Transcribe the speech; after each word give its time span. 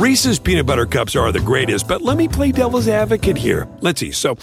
Reese's 0.00 0.38
peanut 0.38 0.64
butter 0.64 0.86
cups 0.86 1.14
are 1.14 1.30
the 1.30 1.40
greatest, 1.40 1.86
but 1.86 2.00
let 2.00 2.16
me 2.16 2.26
play 2.26 2.52
devil's 2.52 2.88
advocate 2.88 3.36
here. 3.36 3.68
Let's 3.82 4.00
see. 4.00 4.12
So, 4.12 4.38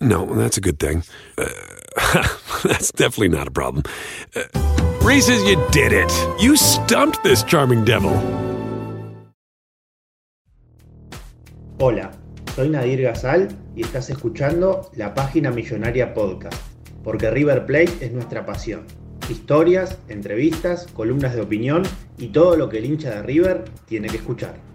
no, 0.00 0.24
that's 0.24 0.56
a 0.56 0.62
good 0.62 0.78
thing. 0.78 1.04
Uh, 1.36 1.50
that's 2.64 2.90
definitely 2.90 3.28
not 3.28 3.46
a 3.46 3.50
problem. 3.50 3.84
Uh, 4.34 4.44
Reese's, 5.02 5.44
you 5.44 5.62
did 5.70 5.92
it. 5.92 6.10
You 6.40 6.56
stumped 6.56 7.22
this 7.22 7.42
charming 7.42 7.84
devil. 7.84 8.12
Hola, 11.78 12.10
soy 12.56 12.70
Nadir 12.70 13.02
Gazal 13.02 13.48
y 13.76 13.82
estás 13.82 14.08
escuchando 14.08 14.90
la 14.94 15.14
página 15.14 15.50
Millonaria 15.50 16.14
Podcast, 16.14 16.56
porque 17.04 17.30
River 17.30 17.66
Plate 17.66 17.98
es 18.00 18.12
nuestra 18.12 18.46
pasión. 18.46 18.86
Historias, 19.28 19.98
entrevistas, 20.08 20.86
columnas 20.86 21.34
de 21.34 21.42
opinión 21.42 21.82
y 22.16 22.28
todo 22.28 22.56
lo 22.56 22.70
que 22.70 22.78
el 22.78 22.86
hincha 22.86 23.10
de 23.10 23.22
River 23.24 23.64
tiene 23.86 24.08
que 24.08 24.16
escuchar. 24.16 24.69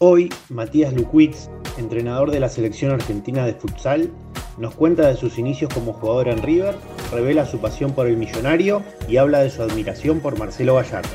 Hoy, 0.00 0.32
Matías 0.48 0.92
Lukwitz, 0.92 1.50
entrenador 1.76 2.30
de 2.30 2.38
la 2.38 2.48
selección 2.48 2.92
argentina 2.92 3.44
de 3.44 3.54
futsal, 3.54 4.12
nos 4.56 4.76
cuenta 4.76 5.08
de 5.08 5.16
sus 5.16 5.38
inicios 5.38 5.74
como 5.74 5.92
jugador 5.92 6.28
en 6.28 6.40
River, 6.40 6.76
revela 7.10 7.44
su 7.44 7.58
pasión 7.58 7.92
por 7.92 8.06
el 8.06 8.16
millonario 8.16 8.84
y 9.08 9.16
habla 9.16 9.40
de 9.40 9.50
su 9.50 9.60
admiración 9.60 10.20
por 10.20 10.38
Marcelo 10.38 10.76
Gallardo. 10.76 11.08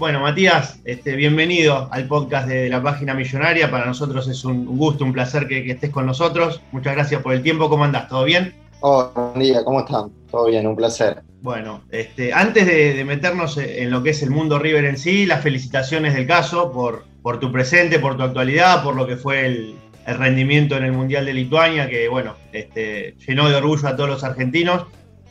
Bueno, 0.00 0.18
Matías, 0.22 0.80
este, 0.84 1.14
bienvenido 1.14 1.88
al 1.92 2.08
podcast 2.08 2.48
de 2.48 2.68
la 2.68 2.82
página 2.82 3.14
millonaria. 3.14 3.70
Para 3.70 3.86
nosotros 3.86 4.26
es 4.26 4.44
un 4.44 4.66
gusto, 4.66 5.04
un 5.04 5.12
placer 5.12 5.46
que, 5.46 5.62
que 5.62 5.72
estés 5.72 5.90
con 5.90 6.06
nosotros. 6.06 6.60
Muchas 6.72 6.96
gracias 6.96 7.22
por 7.22 7.34
el 7.34 7.42
tiempo. 7.44 7.70
¿Cómo 7.70 7.84
andás? 7.84 8.08
¿Todo 8.08 8.24
bien? 8.24 8.65
Hola, 8.80 9.10
buen 9.14 9.40
día, 9.40 9.64
¿cómo 9.64 9.80
están? 9.80 10.10
Todo 10.30 10.46
bien, 10.46 10.66
un 10.66 10.76
placer. 10.76 11.22
Bueno, 11.40 11.82
este, 11.90 12.34
antes 12.34 12.66
de, 12.66 13.02
meternos 13.06 13.56
en 13.56 13.90
lo 13.90 14.02
que 14.02 14.10
es 14.10 14.22
el 14.22 14.30
mundo 14.30 14.58
River 14.58 14.84
en 14.84 14.98
sí, 14.98 15.24
las 15.24 15.42
felicitaciones 15.42 16.12
del 16.12 16.26
caso 16.26 16.70
por, 16.72 17.04
por 17.22 17.40
tu 17.40 17.50
presente, 17.50 17.98
por 17.98 18.18
tu 18.18 18.22
actualidad, 18.22 18.82
por 18.84 18.94
lo 18.94 19.06
que 19.06 19.16
fue 19.16 19.46
el, 19.46 19.76
rendimiento 20.06 20.76
en 20.76 20.84
el 20.84 20.92
Mundial 20.92 21.24
de 21.24 21.32
Lituania, 21.32 21.88
que 21.88 22.06
bueno, 22.08 22.36
este, 22.52 23.16
llenó 23.26 23.48
de 23.48 23.56
orgullo 23.56 23.88
a 23.88 23.96
todos 23.96 24.08
los 24.08 24.24
argentinos. 24.24 24.84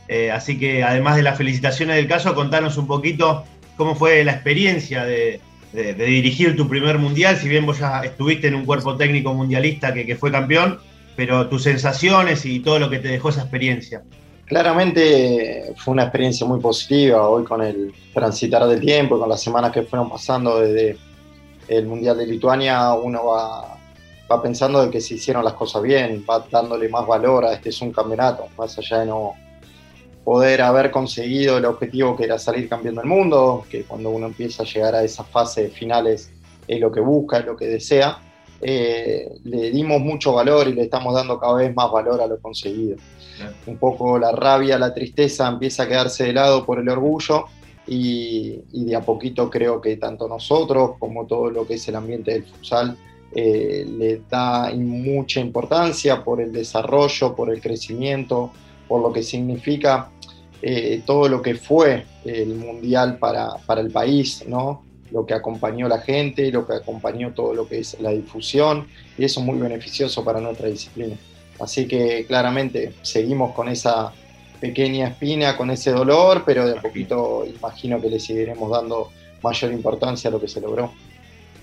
Eh, 0.08 0.32
así 0.32 0.60
que 0.60 0.84
además 0.84 1.16
de 1.16 1.24
las 1.24 1.38
felicitaciones 1.38 1.96
del 1.96 2.08
caso, 2.08 2.36
contanos 2.36 2.78
un 2.78 2.88
poquito 2.88 3.46
cómo 3.78 3.96
fue 3.96 4.24
la 4.26 4.34
experiencia 4.34 5.06
de, 5.06 5.40
dirigir 5.72 6.56
tu 6.56 6.68
primer 6.68 6.98
Mundial, 6.98 7.38
si 7.38 7.48
bien 7.48 7.66
vos 7.66 7.80
ya 7.80 8.02
estuviste 8.02 8.48
en 8.48 8.56
un 8.56 8.66
cuerpo 8.66 8.96
técnico 8.96 9.34
mundialista 9.34 9.94
que, 9.94 10.06
que 10.06 10.16
fue 10.16 10.32
campeón, 10.32 10.80
pero 11.16 11.48
tus 11.48 11.64
sensaciones 11.64 12.46
y 12.46 12.60
todo 12.60 12.80
lo 12.80 12.90
que 12.90 13.00
te 13.00 13.08
dejó 13.08 13.30
esa 13.30 13.42
experiencia. 13.42 14.04
Claramente 14.46 15.74
fue 15.78 15.94
una 15.94 16.04
experiencia 16.04 16.46
muy 16.46 16.60
positiva, 16.60 17.28
hoy 17.28 17.44
con 17.44 17.64
el 17.64 17.94
transitar 18.14 18.68
del 18.68 18.80
tiempo, 18.80 19.20
con 19.20 19.28
las 19.28 19.42
semanas 19.42 19.72
que 19.72 19.82
fueron 19.84 20.10
pasando 20.10 20.60
desde 20.60 20.98
el 21.68 21.88
Mundial 21.88 22.18
de 22.18 22.28
Lituania, 22.28 22.94
uno 22.94 23.26
va, 23.26 23.78
va 24.32 24.44
pensando 24.44 24.86
de 24.86 24.92
que 24.92 25.02
se 25.02 25.16
hicieron 25.16 25.44
las 25.44 25.54
cosas 25.54 25.82
bien, 25.82 26.24
va 26.30 26.46
dándole 26.52 26.90
más 26.90 27.08
valor 27.08 27.46
a 27.46 27.54
este 27.54 27.70
es 27.70 27.82
un 27.82 27.92
campeonato, 27.92 28.48
más 28.56 28.78
allá 28.78 29.00
de 29.00 29.08
no 29.08 29.34
poder 30.24 30.62
haber 30.62 30.92
conseguido 30.92 31.58
el 31.58 31.66
objetivo 31.66 32.16
que 32.16 32.24
era 32.26 32.38
salir 32.38 32.68
campeón 32.68 32.96
del 32.96 33.06
mundo, 33.06 33.66
que 33.70 33.84
cuando 33.84 34.10
uno 34.10 34.28
empieza 34.28 34.64
a 34.64 34.66
llegar 34.66 34.96
a 34.96 35.04
esas 35.04 35.28
fases 35.28 35.72
finales 35.74 36.32
es 36.68 36.80
lo 36.80 36.92
que 36.92 37.00
busca, 37.00 37.40
es 37.40 37.46
lo 37.46 37.56
que 37.56 37.66
desea, 37.66 38.20
eh, 38.62 39.30
le 39.44 39.72
dimos 39.72 40.00
mucho 40.00 40.34
valor 40.34 40.68
y 40.68 40.74
le 40.74 40.84
estamos 40.84 41.14
dando 41.14 41.40
cada 41.40 41.56
vez 41.56 41.76
más 41.76 41.92
valor 41.92 42.22
a 42.22 42.28
lo 42.28 42.40
conseguido. 42.40 42.98
Un 43.68 43.78
poco 43.78 44.18
la 44.18 44.32
rabia, 44.32 44.80
la 44.80 44.94
tristeza 44.94 45.48
empieza 45.48 45.84
a 45.84 45.88
quedarse 45.88 46.26
de 46.26 46.34
lado 46.34 46.66
por 46.66 46.80
el 46.80 46.88
orgullo 46.88 47.46
y, 47.88 48.62
de 48.72 48.96
a 48.96 49.02
poquito 49.02 49.50
creo 49.50 49.82
que 49.82 49.98
tanto 49.98 50.28
nosotros 50.28 50.92
como 50.98 51.26
todo 51.26 51.50
lo 51.50 51.68
que 51.68 51.76
es 51.76 51.88
el 51.88 51.96
ambiente 51.96 52.32
del 52.32 52.46
futsal 52.46 52.98
eh, 53.34 53.86
le 53.88 54.22
da 54.30 54.72
mucha 54.74 55.42
importancia 55.42 56.24
por 56.24 56.40
el 56.40 56.54
desarrollo, 56.54 57.36
por 57.36 57.54
el 57.54 57.62
crecimiento, 57.62 58.52
por 58.88 59.02
lo 59.02 59.12
que 59.12 59.22
significa 59.22 60.10
eh, 60.62 61.04
todo 61.06 61.28
lo 61.28 61.42
que 61.42 61.56
fue 61.56 62.06
el 62.24 62.56
mundial 62.56 63.18
para, 63.18 63.58
para 63.66 63.82
el 63.82 63.92
país, 63.92 64.46
¿no? 64.48 64.85
Lo 65.12 65.26
que 65.26 65.34
acompañó 65.34 65.88
la 65.88 66.00
gente, 66.00 66.52
lo 66.52 66.66
que 66.66 66.74
acompañó 66.74 67.32
todo 67.32 67.54
lo 67.54 67.68
que 67.68 67.80
es 67.80 68.00
la 68.00 68.12
difusión, 68.12 68.88
y 69.18 69.26
eso 69.26 69.40
es 69.40 69.46
muy 69.46 69.58
beneficioso 69.58 70.24
para 70.24 70.40
nuestra 70.40 70.68
disciplina. 70.68 71.16
Así 71.60 71.88
que 71.88 72.26
claramente 72.26 72.94
seguimos 73.02 73.54
con 73.54 73.70
esa 73.70 74.12
pequeña 74.60 75.08
espina, 75.08 75.56
con 75.56 75.70
ese 75.70 75.92
dolor, 75.92 76.44
pero 76.46 76.66
de 76.68 76.78
a 76.78 76.82
poquito 76.82 77.46
imagino 77.46 78.02
que 78.02 78.10
le 78.10 78.20
seguiremos 78.20 78.70
dando 78.72 79.12
mayor 79.42 79.72
importancia 79.72 80.30
a 80.30 80.32
lo 80.32 80.42
que 80.42 80.48
se 80.48 80.60
logró. 80.60 80.92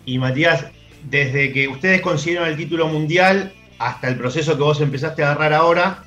Y 0.04 0.19
Matías, 0.19 0.66
desde 1.10 1.53
que 1.53 1.69
ustedes 1.69 2.00
consiguieron 2.00 2.48
el 2.48 2.56
título 2.56 2.86
mundial 2.88 3.53
hasta 3.78 4.09
el 4.09 4.16
proceso 4.16 4.56
que 4.56 4.62
vos 4.62 4.80
empezaste 4.80 5.22
a 5.22 5.32
agarrar 5.32 5.53
ahora, 5.53 6.04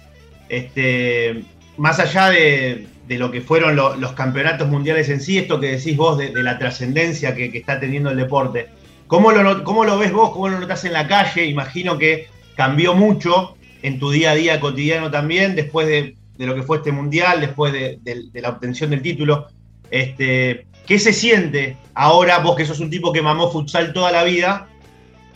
este, 0.47 1.43
más 1.77 1.99
allá 1.99 2.29
de, 2.29 2.87
lo 3.07 3.31
que 3.31 3.41
fueron 3.41 3.75
los 3.75 4.11
campeonatos 4.13 4.67
mundiales 4.67 5.09
en 5.09 5.21
sí, 5.21 5.37
esto 5.37 5.59
que 5.59 5.77
decís 5.77 5.95
vos 5.95 6.17
de, 6.17 6.31
la 6.43 6.57
trascendencia 6.57 7.35
que, 7.35 7.45
está 7.53 7.79
teniendo 7.79 8.09
el 8.09 8.17
deporte, 8.17 8.67
¿cómo 9.07 9.31
lo, 9.31 9.63
¿cómo 9.63 9.85
lo 9.85 9.97
ves 9.97 10.11
vos? 10.11 10.31
¿Cómo 10.31 10.49
lo 10.49 10.59
notas 10.59 10.85
en 10.85 10.93
la 10.93 11.07
calle? 11.07 11.45
Imagino 11.45 11.97
que 11.97 12.27
cambió 12.55 12.93
mucho 12.93 13.55
en 13.81 13.99
tu 13.99 14.09
día 14.09 14.31
a 14.31 14.35
día 14.35 14.59
cotidiano 14.59 15.11
también, 15.11 15.55
después 15.55 15.87
de, 15.87 16.15
lo 16.37 16.55
que 16.55 16.63
fue 16.63 16.77
este 16.77 16.91
mundial, 16.91 17.41
después 17.41 17.71
de, 17.71 17.99
la 18.33 18.49
obtención 18.49 18.89
del 18.89 19.01
título. 19.01 19.47
Este, 19.91 20.65
¿Qué 20.85 20.99
se 20.99 21.13
siente 21.13 21.77
ahora, 21.93 22.39
vos 22.39 22.55
que 22.55 22.65
sos 22.65 22.79
un 22.79 22.89
tipo 22.89 23.13
que 23.13 23.21
mamó 23.21 23.51
futsal 23.51 23.93
toda 23.93 24.11
la 24.11 24.23
vida, 24.23 24.67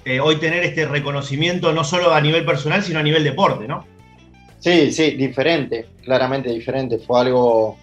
eh, 0.05 0.19
hoy 0.19 0.37
tener 0.37 0.63
este 0.63 0.85
reconocimiento 0.85 1.71
no 1.73 1.83
solo 1.83 2.13
a 2.13 2.21
nivel 2.21 2.45
personal, 2.45 2.83
sino 2.83 2.99
a 2.99 3.03
nivel 3.03 3.23
deporte, 3.23 3.67
¿no? 3.67 3.85
Sí, 4.59 4.91
sí, 4.91 5.11
diferente, 5.11 5.87
claramente 6.03 6.49
diferente. 6.49 6.99
Fue 6.99 7.21
algo 7.21 7.77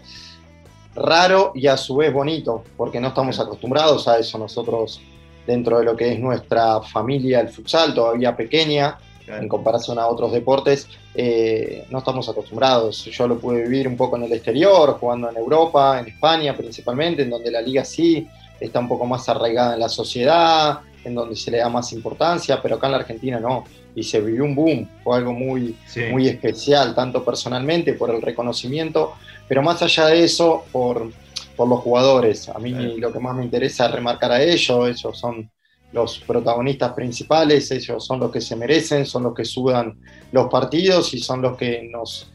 raro 0.94 1.52
y 1.54 1.66
a 1.66 1.76
su 1.76 1.96
vez 1.96 2.12
bonito, 2.12 2.64
porque 2.76 3.00
no 3.00 3.08
estamos 3.08 3.40
acostumbrados 3.40 4.06
a 4.08 4.18
eso. 4.18 4.38
Nosotros, 4.38 5.00
dentro 5.46 5.78
de 5.78 5.84
lo 5.84 5.96
que 5.96 6.12
es 6.12 6.18
nuestra 6.18 6.80
familia, 6.82 7.40
el 7.40 7.48
futsal, 7.48 7.94
todavía 7.94 8.36
pequeña, 8.36 8.98
en 9.26 9.48
comparación 9.48 9.98
a 9.98 10.06
otros 10.06 10.32
deportes, 10.32 10.86
eh, 11.14 11.86
no 11.90 11.98
estamos 11.98 12.28
acostumbrados. 12.28 13.04
Yo 13.06 13.26
lo 13.26 13.38
pude 13.38 13.62
vivir 13.62 13.88
un 13.88 13.96
poco 13.96 14.16
en 14.16 14.24
el 14.24 14.32
exterior, 14.32 14.98
jugando 15.00 15.30
en 15.30 15.36
Europa, 15.36 15.98
en 15.98 16.08
España 16.08 16.56
principalmente, 16.56 17.22
en 17.22 17.30
donde 17.30 17.50
la 17.50 17.60
liga 17.60 17.84
sí 17.84 18.28
está 18.60 18.80
un 18.80 18.88
poco 18.88 19.06
más 19.06 19.28
arraigada 19.28 19.74
en 19.74 19.80
la 19.80 19.88
sociedad, 19.88 20.80
en 21.04 21.14
donde 21.14 21.36
se 21.36 21.50
le 21.50 21.58
da 21.58 21.68
más 21.68 21.92
importancia, 21.92 22.60
pero 22.62 22.76
acá 22.76 22.86
en 22.86 22.92
la 22.92 22.98
Argentina 22.98 23.40
no. 23.40 23.64
Y 23.96 24.04
se 24.04 24.20
vivió 24.20 24.44
un 24.44 24.54
boom, 24.54 24.88
fue 25.02 25.16
algo 25.16 25.32
muy, 25.32 25.74
muy 26.12 26.28
especial, 26.28 26.94
tanto 26.94 27.24
personalmente 27.24 27.94
por 27.94 28.14
el 28.14 28.22
reconocimiento, 28.22 29.14
pero 29.48 29.62
más 29.62 29.82
allá 29.82 30.06
de 30.06 30.22
eso, 30.22 30.64
por, 30.70 31.10
por 31.56 31.66
los 31.66 31.80
jugadores. 31.80 32.48
A 32.48 32.58
mí 32.58 32.70
lo 32.98 33.12
que 33.12 33.18
más 33.18 33.34
me 33.34 33.42
interesa 33.42 33.86
es 33.86 33.92
remarcar 33.92 34.30
a 34.30 34.42
ellos, 34.42 34.88
ellos 34.88 35.18
son 35.18 35.50
los 35.92 36.18
protagonistas 36.18 36.92
principales, 36.92 37.70
ellos 37.70 38.04
son 38.04 38.20
los 38.20 38.30
que 38.30 38.40
se 38.40 38.54
merecen, 38.54 39.06
son 39.06 39.22
los 39.22 39.34
que 39.34 39.44
sudan 39.44 39.98
los 40.30 40.48
partidos 40.48 41.14
y 41.14 41.18
son 41.18 41.40
los 41.40 41.56
que 41.56 41.88
nos 41.90 42.30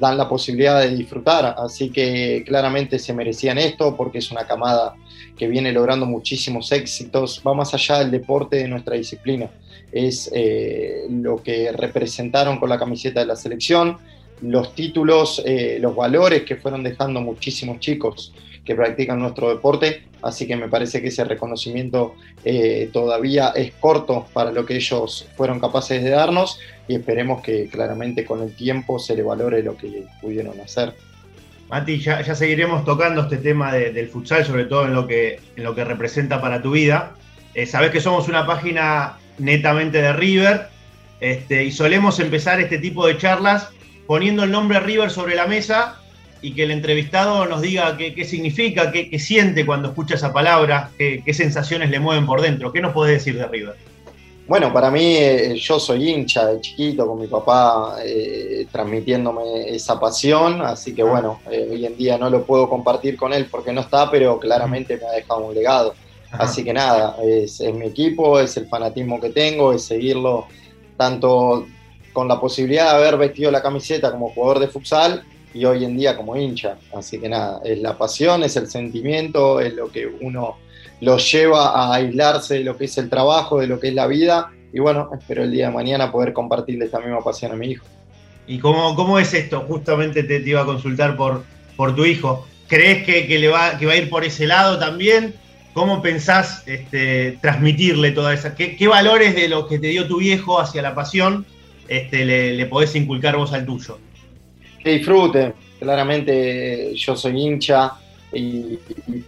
dan 0.00 0.16
la 0.16 0.28
posibilidad 0.28 0.80
de 0.80 0.96
disfrutar. 0.96 1.54
Así 1.58 1.90
que 1.90 2.42
claramente 2.46 2.98
se 2.98 3.12
merecían 3.12 3.58
esto 3.58 3.96
porque 3.96 4.18
es 4.18 4.30
una 4.30 4.46
camada 4.46 4.94
que 5.36 5.46
viene 5.46 5.72
logrando 5.72 6.06
muchísimos 6.06 6.72
éxitos, 6.72 7.42
va 7.46 7.54
más 7.54 7.74
allá 7.74 7.98
del 7.98 8.10
deporte 8.10 8.56
de 8.56 8.68
nuestra 8.68 8.96
disciplina. 8.96 9.50
Es 9.92 10.30
eh, 10.34 11.06
lo 11.10 11.42
que 11.42 11.70
representaron 11.70 12.58
con 12.58 12.70
la 12.70 12.78
camiseta 12.78 13.20
de 13.20 13.26
la 13.26 13.36
selección, 13.36 13.98
los 14.42 14.74
títulos, 14.74 15.42
eh, 15.46 15.78
los 15.80 15.94
valores 15.94 16.42
que 16.42 16.56
fueron 16.56 16.82
dejando 16.82 17.20
muchísimos 17.20 17.78
chicos 17.78 18.32
que 18.64 18.74
practican 18.74 19.18
nuestro 19.18 19.48
deporte, 19.48 20.04
así 20.22 20.46
que 20.46 20.56
me 20.56 20.68
parece 20.68 21.02
que 21.02 21.08
ese 21.08 21.24
reconocimiento 21.24 22.14
eh, 22.44 22.90
todavía 22.92 23.48
es 23.56 23.72
corto 23.72 24.26
para 24.32 24.52
lo 24.52 24.64
que 24.64 24.76
ellos 24.76 25.28
fueron 25.36 25.58
capaces 25.58 26.02
de 26.02 26.10
darnos 26.10 26.60
y 26.86 26.94
esperemos 26.94 27.42
que 27.42 27.68
claramente 27.68 28.24
con 28.24 28.40
el 28.40 28.54
tiempo 28.54 28.98
se 28.98 29.16
le 29.16 29.22
valore 29.22 29.62
lo 29.62 29.76
que 29.76 30.04
pudieron 30.20 30.60
hacer. 30.60 30.94
Mati, 31.68 31.98
ya, 31.98 32.22
seguiremos 32.34 32.84
tocando 32.84 33.22
este 33.22 33.38
tema 33.38 33.72
del 33.72 34.08
futsal, 34.08 34.44
sobre 34.44 34.66
todo 34.66 34.84
en 34.84 34.94
lo 34.94 35.06
que, 35.06 35.40
en 35.56 35.64
lo 35.64 35.74
que 35.74 35.84
representa 35.84 36.40
para 36.40 36.60
tu 36.60 36.72
vida. 36.72 37.14
Sabes 37.66 37.90
que 37.90 38.00
somos 38.00 38.28
una 38.28 38.46
página 38.46 39.16
netamente 39.42 40.00
de 40.00 40.12
River 40.12 40.68
este, 41.20 41.64
y 41.64 41.70
solemos 41.70 42.18
empezar 42.18 42.60
este 42.60 42.78
tipo 42.78 43.06
de 43.06 43.16
charlas 43.16 43.68
poniendo 44.06 44.42
el 44.44 44.50
nombre 44.50 44.80
River 44.80 45.10
sobre 45.10 45.36
la 45.36 45.46
mesa 45.46 46.00
y 46.40 46.54
que 46.54 46.64
el 46.64 46.72
entrevistado 46.72 47.46
nos 47.46 47.60
diga 47.62 47.96
qué, 47.96 48.24
significa, 48.24 48.90
qué, 48.90 49.16
siente 49.20 49.64
cuando 49.64 49.90
escucha 49.90 50.16
esa 50.16 50.32
palabra, 50.32 50.90
qué, 50.98 51.22
sensaciones 51.32 51.90
le 51.90 52.00
mueven 52.00 52.26
por 52.26 52.42
dentro. 52.42 52.72
¿Qué 52.72 52.80
nos 52.80 52.92
podés 52.92 53.18
decir 53.18 53.38
de 53.38 53.46
River? 53.46 53.76
Bueno, 54.48 54.72
para 54.72 54.90
mí 54.90 55.14
eh, 55.16 55.54
yo 55.56 55.78
soy 55.78 56.10
hincha 56.10 56.44
de 56.46 56.60
chiquito 56.60 57.06
con 57.06 57.20
mi 57.20 57.28
papá 57.28 57.98
eh, 58.04 58.66
transmitiéndome 58.72 59.68
esa 59.68 60.00
pasión, 60.00 60.60
así 60.62 60.92
que 60.92 61.02
ah. 61.02 61.06
bueno, 61.06 61.40
eh, 61.48 61.68
hoy 61.70 61.86
en 61.86 61.96
día 61.96 62.18
no 62.18 62.28
lo 62.28 62.44
puedo 62.44 62.68
compartir 62.68 63.16
con 63.16 63.32
él 63.32 63.46
porque 63.48 63.72
no 63.72 63.82
está, 63.82 64.10
pero 64.10 64.40
claramente 64.40 64.96
me 64.96 65.06
ha 65.06 65.12
dejado 65.12 65.46
un 65.46 65.54
legado. 65.54 65.94
Así 66.32 66.64
que 66.64 66.72
nada, 66.72 67.16
es, 67.22 67.60
es 67.60 67.74
mi 67.74 67.86
equipo, 67.86 68.40
es 68.40 68.56
el 68.56 68.66
fanatismo 68.66 69.20
que 69.20 69.30
tengo, 69.30 69.72
es 69.72 69.84
seguirlo 69.84 70.46
tanto 70.96 71.66
con 72.12 72.28
la 72.28 72.40
posibilidad 72.40 72.92
de 72.92 72.96
haber 72.96 73.16
vestido 73.16 73.50
la 73.50 73.62
camiseta 73.62 74.10
como 74.10 74.30
jugador 74.30 74.60
de 74.60 74.68
futsal 74.68 75.24
y 75.54 75.64
hoy 75.64 75.84
en 75.84 75.96
día 75.96 76.16
como 76.16 76.36
hincha. 76.36 76.76
Así 76.94 77.18
que 77.18 77.28
nada, 77.28 77.60
es 77.64 77.80
la 77.80 77.96
pasión, 77.96 78.42
es 78.42 78.56
el 78.56 78.68
sentimiento, 78.68 79.60
es 79.60 79.74
lo 79.74 79.90
que 79.90 80.06
uno 80.06 80.56
lo 81.00 81.18
lleva 81.18 81.70
a 81.70 81.94
aislarse 81.94 82.54
de 82.54 82.64
lo 82.64 82.76
que 82.76 82.84
es 82.84 82.96
el 82.98 83.10
trabajo, 83.10 83.60
de 83.60 83.66
lo 83.66 83.80
que 83.80 83.88
es 83.88 83.94
la 83.94 84.06
vida. 84.06 84.50
Y 84.72 84.80
bueno, 84.80 85.10
espero 85.18 85.42
el 85.42 85.50
día 85.50 85.66
de 85.66 85.74
mañana 85.74 86.12
poder 86.12 86.32
compartirle 86.32 86.86
esta 86.86 87.00
misma 87.00 87.20
pasión 87.20 87.52
a 87.52 87.56
mi 87.56 87.72
hijo. 87.72 87.84
¿Y 88.46 88.58
cómo, 88.58 88.94
cómo 88.94 89.18
es 89.18 89.34
esto? 89.34 89.60
Justamente 89.60 90.22
te, 90.22 90.38
iba 90.38 90.62
a 90.62 90.66
consultar 90.66 91.16
por, 91.16 91.44
por 91.76 91.94
tu 91.94 92.04
hijo. 92.04 92.46
¿Crees 92.68 93.04
que, 93.04 93.38
le 93.38 93.48
va, 93.48 93.78
que 93.78 93.86
va 93.86 93.92
a 93.92 93.96
ir 93.96 94.08
por 94.08 94.24
ese 94.24 94.46
lado 94.46 94.78
también? 94.78 95.34
¿Cómo 95.72 96.02
pensás 96.02 96.62
este, 96.66 97.38
transmitirle 97.40 98.12
toda 98.12 98.34
esa? 98.34 98.54
¿Qué, 98.54 98.76
¿Qué, 98.76 98.88
valores 98.88 99.34
de 99.34 99.48
lo 99.48 99.66
que 99.66 99.78
te 99.78 99.88
dio 99.88 100.06
tu 100.06 100.18
viejo 100.18 100.60
hacia 100.60 100.82
la 100.82 100.94
pasión 100.94 101.46
este, 101.88 102.24
le, 102.24 102.66
podés 102.66 102.94
inculcar 102.94 103.36
vos 103.36 103.52
al 103.52 103.64
tuyo? 103.64 103.98
Que 104.82 104.90
disfrute. 104.90 105.54
Claramente 105.78 106.94
yo 106.94 107.16
soy 107.16 107.40
hincha 107.40 107.92
y, 108.32 108.78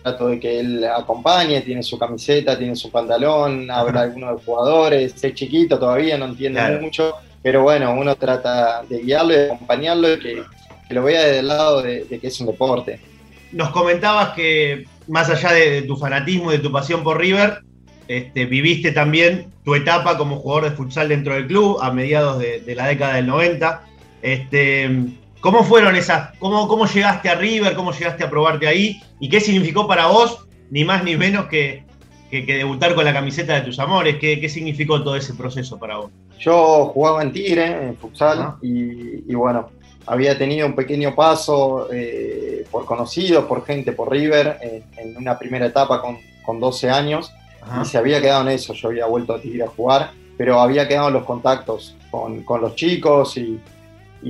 trato 0.03 0.29
de 0.29 0.41
que 0.41 0.61
él 0.61 0.85
acompañe, 0.85 1.61
tiene 1.63 1.83
su 1.83 1.99
camiseta, 1.99 2.59
tiene 2.59 2.77
su 2.77 2.91
pantalón, 2.91 3.71
habla 3.71 4.03
algunos 4.03 4.31
de 4.31 4.35
los 4.35 4.45
jugadores, 4.45 5.25
es 5.25 5.35
chiquito 5.35 5.79
todavía, 5.79 6.17
no 6.17 6.27
entiende 6.27 6.79
mucho, 6.81 7.15
pero 7.43 7.63
bueno, 7.63 7.95
uno 7.95 8.17
trata 8.17 8.83
de 8.89 9.03
guiarlo 9.03 9.33
y 9.35 9.37
de 9.37 9.47
acompañarlo 9.53 10.13
y 10.15 10.19
que, 10.19 10.43
lo 10.91 11.03
vea 11.03 11.25
desde 11.25 11.39
el 11.41 11.49
lado 11.49 11.83
de, 11.83 12.07
que 12.07 12.27
es 12.27 12.41
un 12.41 12.47
deporte. 12.47 13.01
Nos 13.53 13.71
comentabas 13.71 14.31
que 14.35 14.85
más 15.09 15.31
allá 15.31 15.53
de 15.53 15.83
tu 15.83 15.97
fanatismo 15.97 16.53
y 16.53 16.57
de 16.57 16.63
tu 16.63 16.73
pasión 16.73 17.03
por 17.03 17.19
River, 17.19 17.63
este, 18.09 18.45
viviste 18.45 18.93
también 18.93 19.53
tu 19.65 19.75
etapa 19.75 20.19
como 20.19 20.37
jugador 20.37 20.71
de 20.71 20.77
futsal 20.77 21.09
dentro 21.09 21.35
del 21.35 21.47
club 21.47 21.79
a 21.81 21.91
mediados 21.91 22.39
de, 22.39 22.75
la 22.75 22.87
década 22.87 23.15
del 23.15 23.27
90. 23.27 23.83
Este, 24.23 24.91
¿Cómo 25.41 25.65
fueron 25.65 25.97
esas? 25.97 26.37
Cómo, 26.39 26.69
¿Cómo 26.69 26.87
llegaste 26.87 27.29
a 27.29 27.35
River? 27.35 27.75
¿Cómo 27.75 27.93
llegaste 27.93 28.25
a 28.25 28.31
probarte 28.31 28.67
ahí? 28.67 29.03
¿Y 29.21 29.29
qué 29.29 29.41
significó 29.41 29.87
para 29.87 30.07
vos, 30.07 30.47
ni 30.71 30.85
más 30.85 31.05
ni 31.05 31.17
menos 31.17 31.47
que, 31.47 31.85
debutar 32.31 32.95
con 32.95 33.05
la 33.05 33.13
camiseta 33.13 33.55
de 33.55 33.61
tus 33.63 33.79
amores? 33.79 34.17
¿Qué, 34.17 34.49
significó 34.49 35.03
todo 35.03 35.17
ese 35.17 35.35
proceso 35.35 35.79
para 35.79 35.99
vos? 35.99 36.11
Yo 36.39 36.87
jugaba 36.87 37.23
en 37.23 37.33
Tigre, 37.33 37.89
en 37.89 37.97
futsal, 37.97 38.57
y, 38.61 39.35
bueno, 39.35 39.71
había 40.07 40.37
tenido 40.37 40.67
un 40.67 40.75
pequeño 40.75 41.15
paso 41.15 41.89
eh, 41.93 42.65
por 42.71 42.85
conocidos, 42.85 43.45
por 43.47 43.65
gente, 43.65 43.93
por 43.93 44.11
River, 44.11 44.59
en, 44.97 45.17
una 45.17 45.39
primera 45.39 45.67
etapa 45.67 46.01
con, 46.01 46.19
con 46.45 46.61
12 46.61 46.91
años 46.91 47.33
y 47.83 47.85
se 47.87 47.99
había 47.99 48.21
quedado 48.21 48.43
en 48.43 48.49
eso. 48.49 48.75
Yo 48.75 48.89
había 48.89 49.07
vuelto 49.07 49.35
a 49.35 49.41
Tigre 49.41 49.65
a 49.65 49.69
jugar, 49.69 50.11
pero 50.37 50.61
había 50.61 50.87
quedado 50.87 51.09
en 51.09 51.15
los 51.15 51.25
contactos 51.25 51.97
con, 52.11 52.45
los 52.61 52.75
chicos 52.75 53.37
y, 53.37 53.61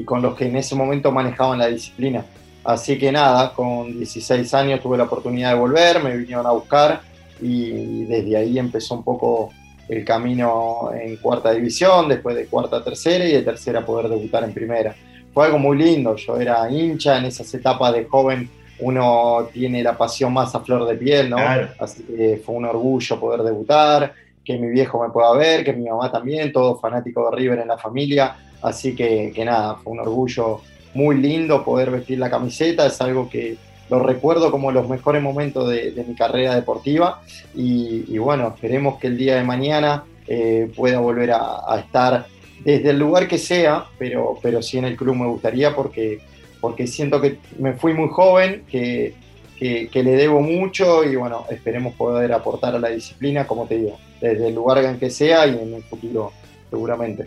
con 0.05 0.23
los 0.23 0.35
que 0.35 0.47
en 0.47 0.57
ese 0.57 0.75
momento 0.75 1.11
manejaban 1.13 1.59
la 1.59 1.67
disciplina. 1.67 2.25
Así 2.65 2.99
que 2.99 3.13
nada, 3.13 3.53
con 3.53 3.93
16 3.93 4.55
años 4.55 4.81
tuve 4.81 4.97
la 4.97 5.05
oportunidad 5.05 5.53
de 5.53 5.59
volver, 5.59 6.03
me 6.03 6.17
vinieron 6.17 6.47
a 6.47 6.53
buscar 6.53 7.01
y 7.41 8.05
desde 8.05 8.37
ahí 8.37 8.59
empezó 8.59 8.95
un 8.95 9.05
poco 9.05 9.51
el 9.89 10.03
camino 10.03 10.91
en 10.99 11.17
cuarta 11.17 11.53
división, 11.53 12.09
después 12.09 12.35
de 12.37 12.47
cuarta 12.47 12.77
a 12.77 12.85
tercera 12.85 13.25
y 13.27 13.33
de 13.33 13.43
tercera 13.43 13.85
poder 13.85 14.09
debutar 14.09 14.45
en 14.45 14.55
primera. 14.55 14.95
Fue 15.35 15.47
algo 15.47 15.59
muy 15.59 15.77
lindo, 15.77 16.17
yo 16.17 16.37
era 16.39 16.71
hincha 16.71 17.19
en 17.19 17.27
esas 17.27 17.53
etapas 17.53 17.93
de 17.93 18.05
joven 18.05 18.49
uno 18.79 19.49
tiene 19.53 19.83
la 19.83 19.97
pasión 19.97 20.33
más 20.33 20.55
a 20.55 20.61
flor 20.61 20.87
de 20.87 20.97
piel, 20.97 21.31
¿no? 21.31 21.37
Así 21.79 22.03
que 22.03 22.43
fue 22.45 22.55
un 22.57 22.65
orgullo 22.65 23.21
poder 23.21 23.43
debutar, 23.43 24.13
que 24.45 24.59
mi 24.59 24.69
viejo 24.69 25.03
me 25.03 25.11
pueda 25.11 25.33
ver, 25.35 25.65
que 25.65 25.73
mi 25.73 25.89
mamá 25.89 26.11
también, 26.11 26.53
todo 26.53 26.77
fanático 26.77 27.31
de 27.31 27.37
River 27.37 27.61
en 27.61 27.69
la 27.69 27.79
familia. 27.79 28.37
Así 28.63 28.95
que, 28.95 29.33
que 29.35 29.45
nada, 29.45 29.77
fue 29.77 29.93
un 29.93 30.01
orgullo 30.01 30.61
muy 30.95 31.17
lindo 31.17 31.65
poder 31.65 31.91
vestir 31.91 32.19
la 32.19 32.31
camiseta, 32.31 32.87
es 32.87 33.01
algo 33.01 33.29
que 33.29 33.57
lo 33.91 33.99
recuerdo 34.01 34.51
como 34.51 34.73
los 34.73 34.89
mejores 34.89 35.23
momentos 35.23 35.69
de, 35.69 36.05
mi 36.07 36.15
carrera 36.15 36.55
deportiva 36.55 37.21
y, 37.55 38.17
bueno, 38.19 38.49
esperemos 38.49 38.99
que 38.99 39.09
el 39.09 39.19
día 39.19 39.37
de 39.37 39.45
mañana 39.45 40.05
eh, 40.27 40.71
pueda 40.75 41.01
volver 41.01 41.33
a, 41.33 41.61
a, 41.69 41.79
estar 41.79 42.27
desde 42.63 42.91
el 42.91 42.99
lugar 42.99 43.27
que 43.27 43.39
sea, 43.39 43.87
pero, 43.99 44.39
pero 44.43 44.63
sí 44.63 44.79
en 44.79 44.85
el 44.85 44.97
club 44.97 45.17
me 45.17 45.27
gustaría 45.27 45.75
porque 45.75 46.21
porque 46.65 46.87
siento 46.87 47.21
que 47.21 47.37
me 47.59 47.75
fui 47.75 47.93
muy 47.93 48.09
joven, 48.09 48.65
que, 48.71 49.13
que, 49.59 50.03
le 50.03 50.13
debo 50.13 50.41
mucho 50.41 51.05
y 51.05 51.15
bueno, 51.15 51.45
esperemos 51.51 51.95
poder 51.95 52.33
aportar 52.33 52.75
a 52.75 52.79
la 52.79 52.89
disciplina, 52.89 53.47
como 53.47 53.67
te 53.67 53.77
digo, 53.77 53.99
desde 54.19 54.49
el 54.49 54.55
lugar 54.55 54.83
en 54.83 54.99
que 54.99 55.11
sea 55.11 55.47
y 55.47 55.59
en 55.59 55.75
el 55.75 55.83
futuro 55.83 56.33
seguramente. 56.71 57.27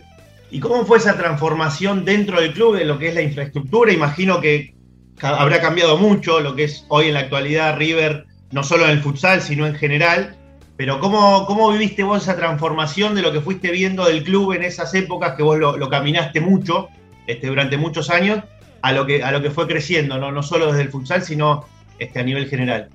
¿Y 0.50 0.58
cómo 0.58 0.84
fue 0.84 0.98
esa 0.98 1.16
transformación 1.16 2.04
dentro 2.04 2.40
del 2.40 2.52
club 2.52 2.78
de 2.78 2.84
lo 2.84 2.98
que 2.98 3.10
es 3.10 3.14
la 3.14 3.22
infraestructura? 3.22 3.92
Imagino 3.92 4.40
que 4.40 4.74
habrá 5.22 5.60
cambiado 5.60 5.98
mucho 5.98 6.40
lo 6.40 6.56
que 6.56 6.64
es 6.64 6.84
hoy 6.88 7.06
en 7.06 7.14
la 7.14 7.20
actualidad 7.20 7.76
River, 7.76 8.24
no 8.50 8.64
solo 8.64 8.86
en 8.86 8.90
el 8.90 9.02
futsal, 9.02 9.40
sino 9.40 9.68
en 9.68 9.76
general. 9.76 10.36
Pero 10.78 10.98
¿cómo, 11.00 11.44
cómo 11.44 11.70
viviste 11.70 12.02
vos 12.02 12.22
esa 12.22 12.36
transformación 12.36 13.14
de 13.14 13.20
lo 13.20 13.32
que 13.32 13.42
fuiste 13.42 13.70
viendo 13.70 14.06
del 14.06 14.24
club 14.24 14.54
en 14.54 14.62
esas 14.62 14.94
épocas 14.94 15.34
que 15.34 15.42
vos 15.42 15.58
lo, 15.58 15.88
caminaste 15.90 16.40
mucho 16.40 16.88
este, 17.26 17.48
durante 17.48 17.76
muchos 17.76 18.08
años? 18.08 18.42
a 18.82 18.92
lo 18.92 19.06
que, 19.06 19.22
a 19.22 19.32
lo 19.32 19.42
que 19.42 19.50
fue 19.50 19.66
creciendo, 19.66 20.18
no, 20.18 20.32
no 20.32 20.42
solo 20.42 20.68
desde 20.68 20.82
el 20.82 20.90
futsal, 20.90 21.22
sino 21.22 21.64
este, 21.98 22.20
a 22.20 22.22
nivel 22.22 22.48
general. 22.48 22.88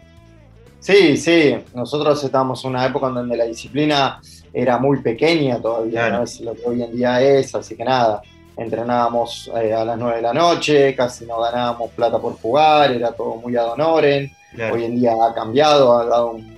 Sí, 0.80 1.16
sí, 1.18 1.56
nosotros 1.74 2.22
estábamos 2.24 2.64
en 2.64 2.72
una 2.72 2.86
época 2.86 3.08
en 3.08 3.16
donde 3.16 3.38
la 3.38 3.46
disciplina 3.46 4.20
era 4.54 4.78
muy 4.78 5.02
pequeña 5.02 5.62
todavía, 5.62 6.10
no 6.10 6.24
es 6.24 6.42
lo 6.42 6.54
que 6.54 6.62
hoy 6.66 6.84
en 6.84 6.96
día 6.96 7.22
es, 7.22 7.56
así 7.56 7.76
que 7.76 7.86
nada, 7.86 8.22
entrenábamos 8.58 9.50
eh, 9.62 9.74
a 9.74 9.86
las 9.86 9.98
9 9.98 10.18
de 10.18 10.22
la 10.22 10.34
noche, 10.34 10.94
casi 10.96 11.26
no 11.26 11.40
ganábamos 11.40 11.92
plata 11.92 12.20
por 12.20 12.34
jugar, 12.36 12.92
era 12.92 13.14
todo 13.14 13.36
muy 13.36 13.56
ad 13.56 13.72
honorem, 13.72 14.30
hoy 14.72 14.84
en 14.84 15.00
día 15.00 15.14
ha 15.14 15.34
cambiado, 15.34 15.98
ha 15.98 16.06
dado 16.06 16.32
un, 16.32 16.54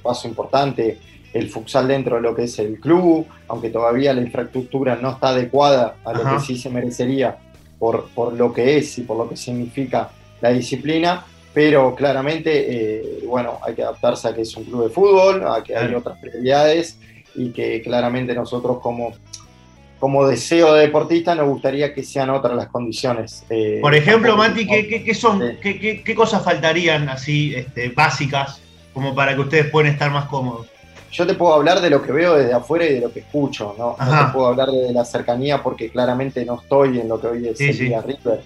paso 0.00 0.28
importante 0.28 0.98
el 1.32 1.48
futsal 1.48 1.88
dentro 1.88 2.16
de 2.16 2.22
lo 2.22 2.34
que 2.34 2.44
es 2.44 2.58
el 2.58 2.80
club, 2.80 3.26
aunque 3.48 3.70
todavía 3.70 4.12
la 4.12 4.20
infraestructura 4.20 4.96
no 4.96 5.12
está 5.12 5.28
adecuada 5.28 5.96
a 6.04 6.12
lo 6.12 6.24
que 6.24 6.40
sí 6.40 6.56
se 6.56 6.70
merecería 6.70 7.38
por, 7.78 8.32
lo 8.34 8.52
que 8.52 8.76
es 8.76 8.98
y 8.98 9.02
por 9.02 9.16
lo 9.16 9.28
que 9.28 9.36
significa 9.36 10.10
la 10.40 10.50
disciplina, 10.50 11.24
pero 11.54 11.94
claramente, 11.94 12.50
eh, 12.52 13.22
bueno, 13.26 13.58
hay 13.62 13.74
que 13.74 13.82
adaptarse 13.82 14.28
a 14.28 14.34
que 14.34 14.42
es 14.42 14.56
un 14.56 14.64
club 14.64 14.84
de 14.84 14.90
fútbol, 14.90 15.46
a 15.46 15.62
que 15.62 15.76
hay 15.76 15.94
otras 15.94 16.18
prioridades 16.18 16.98
y 17.34 17.50
que 17.50 17.80
claramente 17.80 18.34
nosotros 18.34 18.78
como, 18.80 19.12
como 19.98 20.26
deseo 20.26 20.74
de 20.74 20.82
deportista 20.82 21.34
nos 21.34 21.48
gustaría 21.48 21.94
que 21.94 22.02
sean 22.02 22.30
otras 22.30 22.56
las 22.56 22.68
condiciones. 22.68 23.44
Eh, 23.50 23.78
por 23.80 23.94
ejemplo, 23.94 24.36
Mati, 24.36 24.66
¿qué, 24.66 25.14
son, 25.14 25.40
qué, 25.60 26.14
cosas 26.14 26.44
faltarían 26.44 27.08
así 27.08 27.54
este, 27.54 27.88
básicas 27.90 28.60
como 28.92 29.14
para 29.14 29.34
que 29.34 29.40
ustedes 29.40 29.70
puedan 29.70 29.92
estar 29.92 30.10
más 30.10 30.26
cómodos? 30.26 30.66
yo 31.12 31.26
te 31.26 31.34
puedo 31.34 31.54
hablar 31.54 31.80
de 31.80 31.90
lo 31.90 32.02
que 32.02 32.12
veo 32.12 32.36
desde 32.36 32.52
afuera 32.52 32.86
y 32.86 32.94
de 32.94 33.00
lo 33.00 33.12
que 33.12 33.20
escucho, 33.20 33.74
¿no? 33.76 33.96
No 33.98 34.26
te 34.26 34.32
puedo 34.32 34.46
hablar 34.46 34.70
de 34.70 34.92
la 34.92 35.04
cercanía 35.04 35.62
porque 35.62 35.90
claramente 35.90 36.44
no 36.44 36.60
estoy 36.60 37.00
en 37.00 37.08
lo 37.08 37.20
que 37.20 37.26
hoy 37.26 37.48
es 37.48 37.60
el 37.60 37.76
día 37.76 38.00
River. 38.00 38.42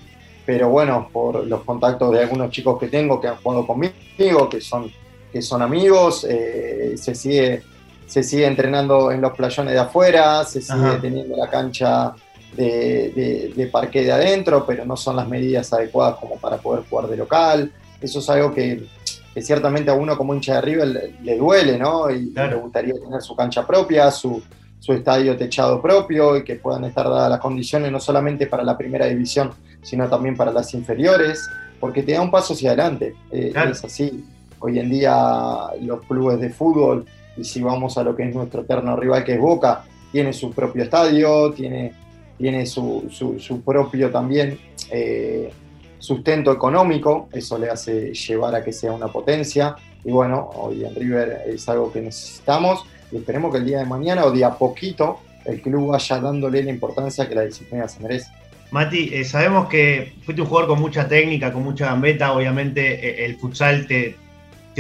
Pero 0.47 0.69
bueno, 0.71 1.09
por 1.13 1.47
los 1.47 1.63
contactos 1.63 2.13
de 2.13 2.21
algunos 2.21 2.51
chicos 2.51 2.79
que 2.79 2.89
tengo 2.89 3.21
que 3.21 3.29
han 3.29 3.37
jugado 3.37 3.67
conmigo, 3.67 4.49
que 4.51 4.61
son, 4.61 4.91
que 5.33 5.43
son 5.43 5.63
amigos, 5.63 6.27
eh, 6.29 6.95
se, 6.97 7.15
sigue, 7.15 7.63
se 8.07 8.23
sigue 8.23 8.47
entrenando 8.47 9.11
en 9.11 9.21
los 9.21 9.33
playones 9.33 9.75
de 9.75 9.81
afuera, 9.81 10.45
se 10.45 10.63
sigue 10.63 10.97
teniendo 11.01 11.37
la 11.37 11.49
cancha 11.49 12.15
de, 12.57 13.53
de, 13.55 13.67
parque 13.67 14.03
de 14.03 14.13
adentro, 14.13 14.65
pero 14.67 14.85
no 14.85 14.97
son 14.97 15.17
las 15.17 15.29
medidas 15.29 15.73
adecuadas 15.73 16.17
como 16.17 16.37
para 16.37 16.57
poder 16.59 16.85
jugar 16.89 17.09
de 17.09 17.17
local. 17.17 17.73
Eso 18.01 18.19
es 18.19 18.29
algo 18.31 18.53
que 18.53 18.87
que 19.35 19.43
ciertamente 19.43 19.91
a 19.91 19.95
uno 19.95 20.17
como 20.17 20.33
hincha 20.33 20.55
de 20.55 20.61
River 20.61 21.13
le, 21.21 21.37
duele, 21.37 21.77
¿no? 21.77 22.09
Y 22.09 22.31
le 22.31 22.55
gustaría 22.55 22.95
tener 22.95 23.21
su 23.21 23.35
cancha 23.35 23.67
propia, 23.67 24.11
su, 24.13 24.41
su 24.79 24.93
estadio 24.93 25.37
techado 25.37 25.83
propio 25.83 26.37
y 26.37 26.45
que 26.45 26.55
puedan 26.55 26.85
estar 26.85 27.07
dadas 27.09 27.31
las 27.31 27.41
condiciones 27.41 27.91
no 27.91 27.99
solamente 27.99 28.47
para 28.47 28.63
la 28.63 28.79
primera 28.79 29.07
división, 29.07 29.51
sino 29.83 30.09
también 30.09 30.37
para 30.37 30.53
las 30.53 30.73
inferiores, 30.75 31.49
porque 31.81 32.05
te 32.05 32.13
da 32.13 32.21
un 32.21 32.31
paso 32.31 32.55
hacia 32.55 32.71
adelante. 32.71 33.17
Eh, 33.33 33.53
es 33.71 33.85
así. 33.85 34.25
Hoy 34.61 34.79
en 34.79 34.89
día 34.89 35.15
los 35.81 36.03
clubes 36.03 36.39
de 36.41 36.51
fútbol, 36.51 37.05
y 37.37 37.43
si 37.43 37.61
vamos 37.61 37.99
a 37.99 38.05
lo 38.05 38.15
que 38.15 38.29
es 38.29 38.35
nuestro 38.35 38.61
eterno 38.61 38.95
rival 38.97 39.25
que 39.25 39.35
es 39.35 39.41
Boca, 39.41 39.85
tiene 40.13 40.33
su 40.33 40.53
propio 40.53 40.85
estadio, 40.85 41.53
tiene, 41.53 41.93
tiene 42.39 42.67
su, 42.67 43.09
su, 43.11 43.63
propio 43.63 44.11
también 44.11 44.59
eh, 44.91 45.53
sustento 46.05 46.53
económico, 46.53 47.29
eso 47.33 47.59
le 47.59 47.71
hace 47.71 48.13
llevar 48.13 48.55
a 48.55 48.63
que 48.63 48.73
sea 48.73 48.93
una 48.93 49.09
potencia. 49.09 49.75
Y 50.05 50.13
bueno, 50.13 50.51
hoy 50.55 50.85
en 50.85 50.95
River 50.95 51.43
es 51.47 51.69
algo 51.69 51.91
que 51.91 52.03
necesitamos 52.03 52.85
y 53.11 53.17
esperemos 53.17 53.51
que 53.51 53.59
el 53.59 53.67
día 53.67 53.79
de 53.79 53.87
mañana 53.87 54.25
o 54.27 54.31
de 54.31 54.45
a 54.45 54.55
poquito 54.55 55.21
el 55.45 55.61
club 55.61 55.89
vaya 55.89 56.21
dándole 56.21 56.63
la 56.63 56.71
importancia 56.71 57.29
que 57.29 57.35
la 57.35 57.43
disciplina 57.43 57.89
se 57.89 58.01
merece. 58.03 58.31
Mati, 58.71 59.11
eh, 59.15 59.25
sabemos 59.25 59.69
que 59.69 60.15
fuiste 60.25 60.43
un 60.43 60.49
jugador 60.49 60.69
con 60.71 60.81
mucha 60.81 61.07
técnica, 61.07 61.53
con 61.53 61.63
mucha 61.63 61.87
gambeta, 61.87 62.33
obviamente 62.33 63.23
eh, 63.23 63.25
el 63.25 63.37
futsal 63.37 63.87
te, 63.87 64.17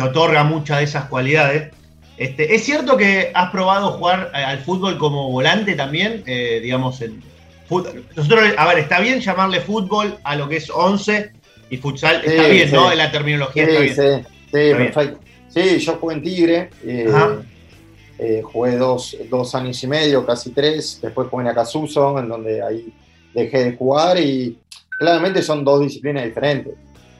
otorga 0.02 0.42
muchas 0.44 0.78
de 0.78 0.84
esas 0.84 1.04
cualidades. 1.06 1.70
Este, 2.16 2.54
¿Es 2.54 2.64
cierto 2.64 2.96
que 2.96 3.30
has 3.34 3.50
probado 3.50 3.92
jugar 3.92 4.30
eh, 4.34 4.38
al 4.38 4.58
fútbol 4.60 4.98
como 4.98 5.30
volante 5.30 5.74
también? 5.74 6.24
digamos, 6.24 7.00
en 7.02 7.22
nosotros, 7.70 8.44
a 8.56 8.66
ver, 8.68 8.78
está 8.78 9.00
bien 9.00 9.20
llamarle 9.20 9.60
fútbol 9.60 10.18
a 10.22 10.36
lo 10.36 10.48
que 10.48 10.56
es 10.56 10.70
11 10.70 11.32
y 11.70 11.76
futsal, 11.78 12.22
está 12.24 12.48
bien, 12.48 12.70
¿no? 12.70 12.92
En 12.92 12.98
la 12.98 13.10
terminología 13.10 13.64
sí, 13.64 13.70
está 13.70 14.02
bien. 14.02 14.24
Sí, 14.24 14.30
sí, 14.46 14.74
perfecto. 14.74 15.20
Sí, 15.48 15.78
yo 15.78 15.94
jugué 15.94 16.14
en 16.14 16.22
Tigre. 16.22 16.70
Eh, 18.18 18.42
jugué 18.42 18.76
dos, 18.76 19.54
años 19.54 19.82
y 19.82 19.86
medio, 19.86 20.24
casi 20.24 20.50
tres, 20.50 21.00
después 21.02 21.28
jugué 21.28 21.42
en 21.42 21.48
Acasuso, 21.48 22.18
en 22.18 22.28
donde 22.28 22.62
ahí 22.62 22.92
dejé 23.34 23.64
de 23.64 23.76
jugar 23.76 24.20
y 24.20 24.56
claramente 24.98 25.42
son 25.42 25.64
dos 25.64 25.80
disciplinas 25.80 26.24
diferentes. 26.24 26.74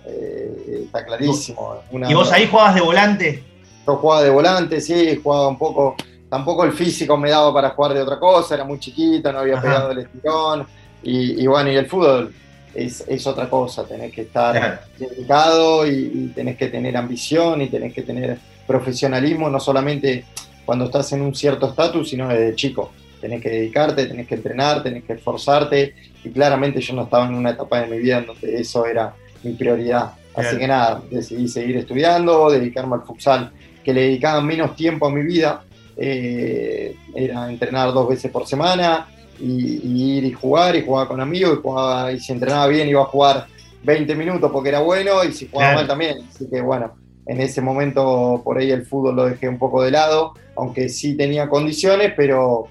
Eh, 0.07 0.83
está 0.85 1.05
clarísimo. 1.05 1.83
¿Y 2.09 2.15
vos 2.15 2.31
ahí 2.31 2.47
jugabas 2.47 2.77
de 2.77 2.81
volante? 2.81 3.43
Yo 3.87 3.97
jugaba 3.97 4.23
de 4.23 4.31
volante, 4.31 4.81
sí, 4.81 5.21
jugaba 5.23 5.49
un 5.49 5.59
poco, 5.59 5.97
tampoco 6.35 6.65
el 6.65 6.73
físico 6.73 7.17
me 7.17 7.31
daba 7.31 7.55
para 7.55 7.71
jugar 7.71 7.95
de 7.95 8.03
otra 8.03 8.19
cosa, 8.19 8.57
era 8.57 8.65
muy 8.65 8.81
chiquito, 8.81 9.33
no 9.33 9.39
había 9.39 9.61
pegado 9.61 9.93
el 9.93 9.99
estirón. 9.99 10.67
Y, 11.01 11.47
bueno, 11.47 11.71
y 11.71 11.77
el 11.77 11.87
fútbol 11.87 12.35
es, 12.75 13.25
otra 13.29 13.49
cosa, 13.49 13.85
tenés 13.85 14.13
que 14.13 14.23
estar 14.23 14.85
dedicado 14.99 15.87
y, 15.87 16.11
y, 16.13 16.33
tenés 16.35 16.57
que 16.57 16.67
tener 16.67 16.97
ambición 16.97 17.63
y 17.63 17.69
tenés 17.69 17.95
que 17.95 18.03
tener 18.03 18.37
profesionalismo, 18.67 19.49
no 19.49 19.61
solamente 19.61 20.25
cuando 20.65 20.87
estás 20.87 21.13
en 21.13 21.21
un 21.21 21.37
cierto 21.37 21.69
estatus, 21.69 22.11
sino 22.11 22.27
desde 22.27 22.57
chico. 22.57 22.91
Tenés 23.21 23.41
que 23.41 23.51
dedicarte, 23.51 24.07
tenés 24.07 24.27
que 24.27 24.35
entrenar, 24.35 24.83
tenés 24.83 25.05
que 25.05 25.13
esforzarte. 25.13 25.95
Y 26.25 26.31
claramente 26.31 26.81
yo 26.81 26.95
no 26.95 27.05
estaba 27.05 27.27
en 27.27 27.35
una 27.35 27.51
etapa 27.51 27.81
de 27.81 27.87
mi 27.87 27.99
vida 27.99 28.19
en 28.19 28.27
donde 28.27 28.61
eso 28.61 28.87
era 28.87 29.15
mi 29.45 29.53
prioridad. 29.53 30.15
Así 30.35 30.59
que 30.59 30.67
nada, 30.67 31.01
decidí 31.09 31.47
seguir 31.47 31.77
estudiando, 31.77 32.51
dedicarme 32.51 32.97
al 32.97 33.03
futsal, 33.03 33.53
que 33.85 33.95
le 33.95 34.01
dedicaba 34.01 34.41
menos 34.41 34.75
tiempo 34.75 35.07
a 35.07 35.11
mi 35.13 35.23
vida. 35.23 35.63
Eh, 35.97 36.97
era 37.15 37.49
entrenar 37.49 37.93
dos 37.93 38.09
veces 38.09 38.31
por 38.31 38.47
semana 38.47 39.07
y, 39.39 40.17
ir 40.17 40.25
y 40.25 40.33
jugar 40.33 40.75
y 40.77 40.85
jugar 40.85 41.09
con 41.09 41.21
amigos 41.21 41.59
y, 41.59 41.63
jugaba, 41.63 42.13
y 42.13 42.21
si 42.21 42.33
entrenaba 42.33 42.67
bien 42.67 42.89
iba 42.89 43.03
a 43.03 43.07
jugar 43.07 43.47
20 43.85 44.15
minutos 44.15 44.51
porque 44.51 44.71
era 44.71 44.81
bueno 44.81 45.23
y 45.25 45.33
si 45.33 45.49
jugaba 45.49 45.75
mal 45.75 45.87
también. 45.87 46.19
Así 46.29 46.49
que 46.49 46.61
bueno, 46.61 46.95
en 47.27 47.41
ese 47.41 47.61
momento 47.61 48.41
por 48.45 48.59
ahí 48.59 48.71
el 48.71 48.85
fútbol 48.85 49.17
lo 49.17 49.25
dejé 49.27 49.49
un 49.49 49.59
poco 49.59 49.83
de 49.83 49.91
lado, 49.91 50.35
aunque 50.57 50.89
sí 50.89 51.17
tenía 51.17 51.49
condiciones, 51.49 52.13
pero 52.17 52.69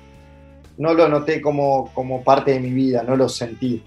no 0.78 0.94
lo 0.94 1.08
noté 1.08 1.42
como, 1.42 1.92
como 1.94 2.24
parte 2.24 2.52
de 2.52 2.60
mi 2.60 2.72
vida, 2.72 3.04
no 3.04 3.16
lo 3.16 3.30
sentí. 3.30 3.84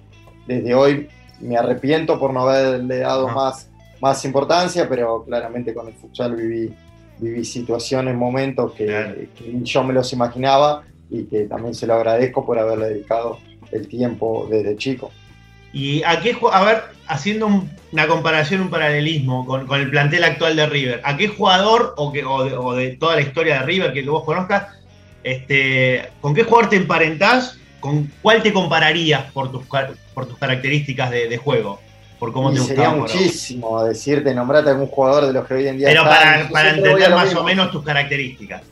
Desde 0.46 0.74
hoy 0.74 1.08
me 1.40 1.56
arrepiento 1.56 2.18
por 2.18 2.32
no 2.32 2.48
haberle 2.48 2.98
dado 2.98 3.28
más, 3.28 3.68
más 4.00 4.24
importancia, 4.24 4.88
pero 4.88 5.24
claramente 5.24 5.74
con 5.74 5.88
el 5.88 5.94
futsal 5.94 6.36
viví, 6.36 6.74
viví 7.18 7.44
situaciones, 7.44 8.14
momentos 8.14 8.72
que, 8.72 9.28
que 9.36 9.60
yo 9.62 9.84
me 9.84 9.92
los 9.94 10.12
imaginaba 10.12 10.84
y 11.10 11.24
que 11.24 11.44
también 11.44 11.74
se 11.74 11.86
lo 11.86 11.94
agradezco 11.94 12.44
por 12.44 12.58
haberle 12.58 12.88
dedicado 12.88 13.38
el 13.72 13.88
tiempo 13.88 14.46
desde 14.50 14.76
chico. 14.76 15.10
Y 15.72 16.02
a 16.04 16.20
qué, 16.20 16.36
a 16.52 16.64
ver, 16.64 16.82
haciendo 17.06 17.64
una 17.92 18.06
comparación, 18.06 18.62
un 18.62 18.70
paralelismo 18.70 19.44
con, 19.46 19.68
el 19.78 19.90
plantel 19.90 20.24
actual 20.24 20.56
de 20.56 20.66
River, 20.66 21.00
¿a 21.04 21.16
qué 21.16 21.28
jugador 21.28 21.94
o, 21.96 22.12
que, 22.12 22.22
de, 22.22 22.96
toda 22.96 23.16
la 23.16 23.22
historia 23.22 23.60
de 23.60 23.66
River 23.66 23.92
que 23.92 24.02
vos 24.02 24.24
conozcas, 24.24 24.68
este, 25.22 26.08
con 26.20 26.34
qué 26.34 26.44
jugador 26.44 26.70
te 26.70 26.76
emparentás? 26.76 27.58
¿Con 27.80 28.10
cuál 28.22 28.42
te 28.42 28.52
compararías 28.52 29.30
por 29.32 29.52
tus, 29.52 29.64
por 30.14 30.26
tus 30.26 30.38
características 30.38 31.10
de, 31.10 31.36
juego? 31.36 31.80
Por 32.26 32.32
cómo 32.32 32.52
te 32.52 32.58
sería 32.58 32.90
muchísimo 32.90 33.84
decirte, 33.84 34.34
nombrate 34.34 34.70
algún 34.70 34.88
jugador 34.88 35.28
de 35.28 35.32
los 35.32 35.46
que 35.46 35.54
hoy 35.54 35.68
en 35.68 35.78
día. 35.78 35.86
Pero 35.86 36.02
para, 36.02 36.70
entender 36.70 37.10
más 37.10 37.32
o 37.36 37.44
menos 37.44 37.70
tus 37.70 37.84
características. 37.84 38.62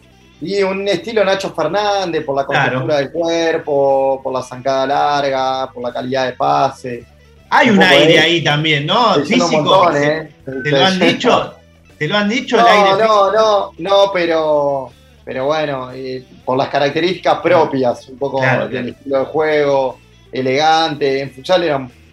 Y 0.41 0.61
un 0.65 0.89
estilo 0.89 1.25
Nacho 1.25 1.55
Fernández, 1.55 2.25
por 2.25 2.35
la 2.35 2.47
contextura 2.47 2.97
del 2.97 3.13
cuerpo, 3.13 4.21
por 4.25 4.33
la 4.33 4.43
zancada 4.43 4.89
larga, 4.89 5.71
por 5.73 5.85
la 5.85 5.93
calidad 5.93 6.27
de 6.27 6.33
pase. 6.33 7.05
Hay 7.49 7.71
un, 7.71 7.81
aire 7.81 8.19
ahí 8.19 8.43
también, 8.43 8.87
¿no? 8.87 9.15
Físico. 9.25 9.93
¿eh? 9.95 10.33
¿Te, 10.45 10.71
lo 10.73 10.85
han 10.85 10.99
dicho? 10.99 11.55
¿Te 11.99 12.09
lo 12.09 12.17
han 12.17 12.29
dicho 12.29 12.57
no, 12.57 12.67
el 12.67 12.75
aire 12.75 13.05
No, 13.05 13.31
no, 13.31 13.71
no, 13.79 14.11
pero, 14.13 14.91
pero 15.25 15.47
bueno, 15.47 15.93
eh, 15.93 16.25
por 16.45 16.59
las 16.59 16.71
características 16.71 17.39
propias, 17.39 18.09
un 18.09 18.19
poco 18.19 18.41
del 18.41 18.89
estilo 18.89 19.21
de 19.21 19.25
juego, 19.27 19.99
elegante. 20.33 21.21
En 21.21 21.31
futsal 21.31 21.63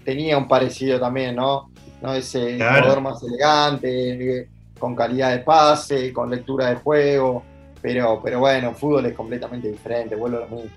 tenía 0.04 0.38
un 0.38 0.48
parecido 0.48 1.00
también, 1.00 1.36
¿no? 1.36 1.72
¿No? 2.02 2.14
Ese 2.14 2.54
jugador 2.56 3.02
más 3.02 3.22
elegante, 3.24 4.50
con 4.80 4.96
calidad 4.96 5.32
de 5.32 5.40
pase, 5.40 6.12
con 6.12 6.30
lectura 6.30 6.70
de 6.70 6.76
juego 6.78 7.44
pero, 7.82 8.22
pero 8.24 8.40
bueno, 8.40 8.74
fútbol 8.74 9.08
es 9.08 9.14
completamente 9.14 9.70
diferente, 9.70 10.16
vuelvo 10.16 10.38
a 10.38 10.42
lo 10.42 10.48
mismo. 10.48 10.72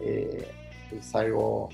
Eh, 0.00 0.46
es 0.96 1.14
algo, 1.14 1.70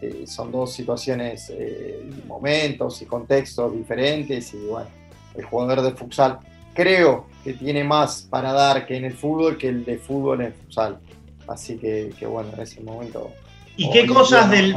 eh, 0.00 0.24
son 0.26 0.50
dos 0.50 0.72
situaciones, 0.72 1.50
eh, 1.50 2.08
momentos 2.26 3.02
y 3.02 3.06
contextos 3.06 3.74
diferentes 3.74 4.54
y 4.54 4.66
bueno, 4.66 4.88
el 5.34 5.44
jugador 5.44 5.82
de 5.82 5.92
futsal 5.92 6.38
creo 6.72 7.26
que 7.44 7.52
tiene 7.52 7.84
más 7.84 8.22
para 8.22 8.52
dar 8.52 8.86
que 8.86 8.96
en 8.96 9.04
el 9.04 9.12
fútbol 9.12 9.58
que 9.58 9.68
el 9.68 9.84
de 9.84 9.98
fútbol 9.98 10.40
en 10.40 10.54
futsal. 10.54 10.98
Así 11.46 11.76
que, 11.76 12.12
que 12.18 12.26
bueno, 12.26 12.50
en 12.54 12.60
ese 12.60 12.80
momento... 12.80 13.30
¿Y 13.76 13.90
qué 13.90 14.06
cosas 14.06 14.50
del... 14.50 14.74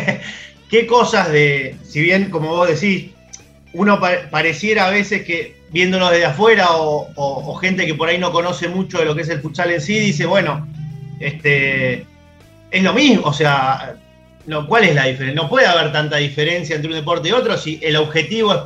¿Qué 0.70 0.86
cosas 0.86 1.30
de, 1.30 1.76
si 1.84 2.00
bien 2.00 2.30
como 2.30 2.48
vos 2.48 2.68
decís, 2.68 3.12
uno 3.74 4.00
pareciera 4.30 4.86
a 4.86 4.90
veces 4.90 5.24
que 5.24 5.62
viéndolo 5.70 6.08
desde 6.08 6.24
afuera 6.24 6.68
o, 6.70 7.54
gente 7.56 7.86
que 7.86 7.94
por 7.94 8.08
ahí 8.08 8.18
no 8.18 8.32
conoce 8.32 8.68
mucho 8.68 8.98
de 8.98 9.04
lo 9.04 9.14
que 9.14 9.22
es 9.22 9.28
el 9.28 9.40
futsal 9.40 9.72
en 9.72 9.80
sí, 9.80 9.98
dice, 9.98 10.26
bueno, 10.26 10.66
este, 11.20 12.06
es 12.70 12.82
lo 12.82 12.92
mismo, 12.92 13.26
o 13.26 13.32
sea, 13.32 13.96
no, 14.46 14.66
¿cuál 14.66 14.84
es 14.84 14.94
la 14.94 15.06
diferencia? 15.06 15.42
No 15.42 15.48
puede 15.48 15.66
haber 15.66 15.92
tanta 15.92 16.16
diferencia 16.16 16.76
entre 16.76 16.90
un 16.90 16.96
deporte 16.96 17.28
y 17.28 17.32
otro 17.32 17.56
si 17.56 17.78
el 17.82 17.96
objetivo 17.96 18.54
es 18.54 18.60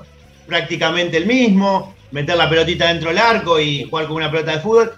prácticamente 0.47 1.17
el 1.17 1.27
mismo, 1.27 1.95
meter 2.11 2.37
la 2.37 2.49
pelotita 2.49 2.89
dentro 2.89 3.11
del 3.11 3.19
arco 3.19 3.61
y 3.61 3.85
jugar 3.85 4.07
con 4.07 4.17
una 4.17 4.31
pelota 4.31 4.53
de 4.53 4.61
fútbol, 4.61 4.93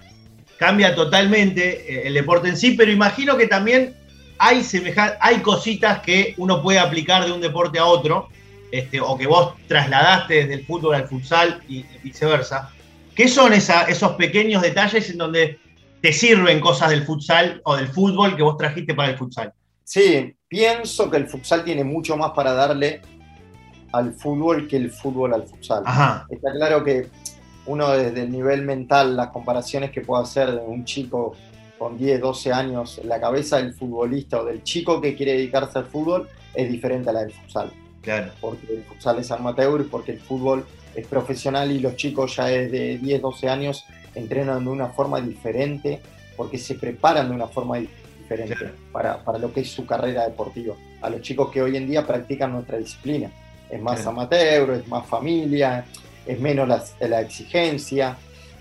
cambia 0.60 0.94
totalmente 0.94 1.90
eh, 1.90 2.06
el 2.06 2.12
deporte 2.12 2.50
en 2.50 2.56
sí, 2.56 2.72
pero 2.72 2.92
imagino 2.92 3.38
que 3.38 3.46
también 3.46 3.96
hay, 4.38 4.62
hay 5.20 5.38
cositas 5.38 6.00
que 6.00 6.34
uno 6.36 6.62
puede 6.62 6.78
aplicar 6.78 7.24
de 7.24 7.32
un 7.32 7.40
deporte 7.40 7.78
a 7.78 7.86
otro 7.86 8.28
este, 8.70 9.00
o 9.00 9.16
que 9.16 9.26
vos 9.26 9.54
trasladaste 9.66 10.34
desde 10.34 10.54
el 10.54 10.66
fútbol 10.66 10.96
al 10.96 11.08
futsal 11.08 11.62
y 11.66 11.82
viceversa, 12.04 12.70
¿qué 13.14 13.26
son 13.26 13.54
esos 13.54 14.12
pequeños 14.12 14.60
detalles 14.60 15.08
en 15.08 15.16
donde 15.16 15.58
te 16.02 16.12
sirven 16.12 16.60
cosas 16.60 16.90
del 16.90 17.04
futsal 17.04 17.62
o 17.64 17.76
del 17.76 17.88
fútbol 17.88 18.36
que 18.36 18.42
vos 18.42 18.58
trajiste 18.58 18.94
para 18.94 19.12
el 19.12 19.16
futsal? 19.16 19.54
Sí, 19.82 20.36
pienso 20.46 21.10
que 21.10 21.16
el 21.16 21.26
futsal 21.26 21.64
tiene 21.64 21.84
mucho 21.84 22.18
más 22.18 22.32
para 22.32 22.52
darle 22.52 23.00
al 23.92 24.12
fútbol 24.12 24.68
que 24.68 24.76
el 24.76 24.90
fútbol 24.90 25.32
al 25.32 25.48
futsal. 25.48 25.84
Está 26.28 26.52
claro 26.52 26.84
que 26.84 27.08
uno 27.70 27.90
desde 27.90 28.22
el 28.22 28.32
nivel 28.32 28.62
mental, 28.62 29.16
las 29.16 29.28
comparaciones 29.28 29.92
que 29.92 30.00
puede 30.00 30.24
hacer 30.24 30.50
de 30.50 30.58
un 30.58 30.84
chico 30.84 31.36
con 31.78 31.96
10, 31.96 32.20
12 32.20 32.52
años, 32.52 33.00
la 33.04 33.20
cabeza 33.20 33.58
del 33.58 33.74
futbolista 33.74 34.40
o 34.40 34.44
del 34.44 34.64
chico 34.64 35.00
que 35.00 35.14
quiere 35.14 35.32
dedicarse 35.34 35.78
al 35.78 35.86
fútbol 35.86 36.28
es 36.52 36.70
diferente 36.70 37.10
a 37.10 37.12
la 37.12 37.20
del 37.20 37.32
futsal. 37.32 37.70
Claro. 38.02 38.32
Porque 38.40 38.74
el 38.74 38.82
futsal 38.82 39.20
es 39.20 39.30
amateur, 39.30 39.86
porque 39.88 40.12
el 40.12 40.20
fútbol 40.20 40.66
es 40.96 41.06
profesional 41.06 41.70
y 41.70 41.78
los 41.78 41.94
chicos 41.94 42.36
ya 42.36 42.46
desde 42.46 42.98
10, 42.98 43.22
12 43.22 43.48
años 43.48 43.84
entrenan 44.16 44.64
de 44.64 44.70
una 44.70 44.88
forma 44.88 45.20
diferente, 45.20 46.00
porque 46.36 46.58
se 46.58 46.74
preparan 46.74 47.28
de 47.28 47.36
una 47.36 47.46
forma 47.46 47.78
diferente 47.78 48.72
para, 48.90 49.22
para, 49.22 49.38
lo 49.38 49.52
que 49.52 49.60
es 49.60 49.70
su 49.70 49.86
carrera 49.86 50.24
deportiva. 50.24 50.74
A 51.02 51.08
los 51.08 51.20
chicos 51.22 51.50
que 51.50 51.62
hoy 51.62 51.76
en 51.76 51.86
día 51.86 52.04
practican 52.04 52.52
nuestra 52.52 52.78
disciplina. 52.78 53.30
es 53.70 53.80
más 53.80 54.04
amateur, 54.04 54.72
es 54.72 54.88
más 54.88 55.06
familia, 55.06 55.84
es 56.30 56.40
menos 56.40 56.68
la, 56.68 57.20
exigencia. 57.20 58.16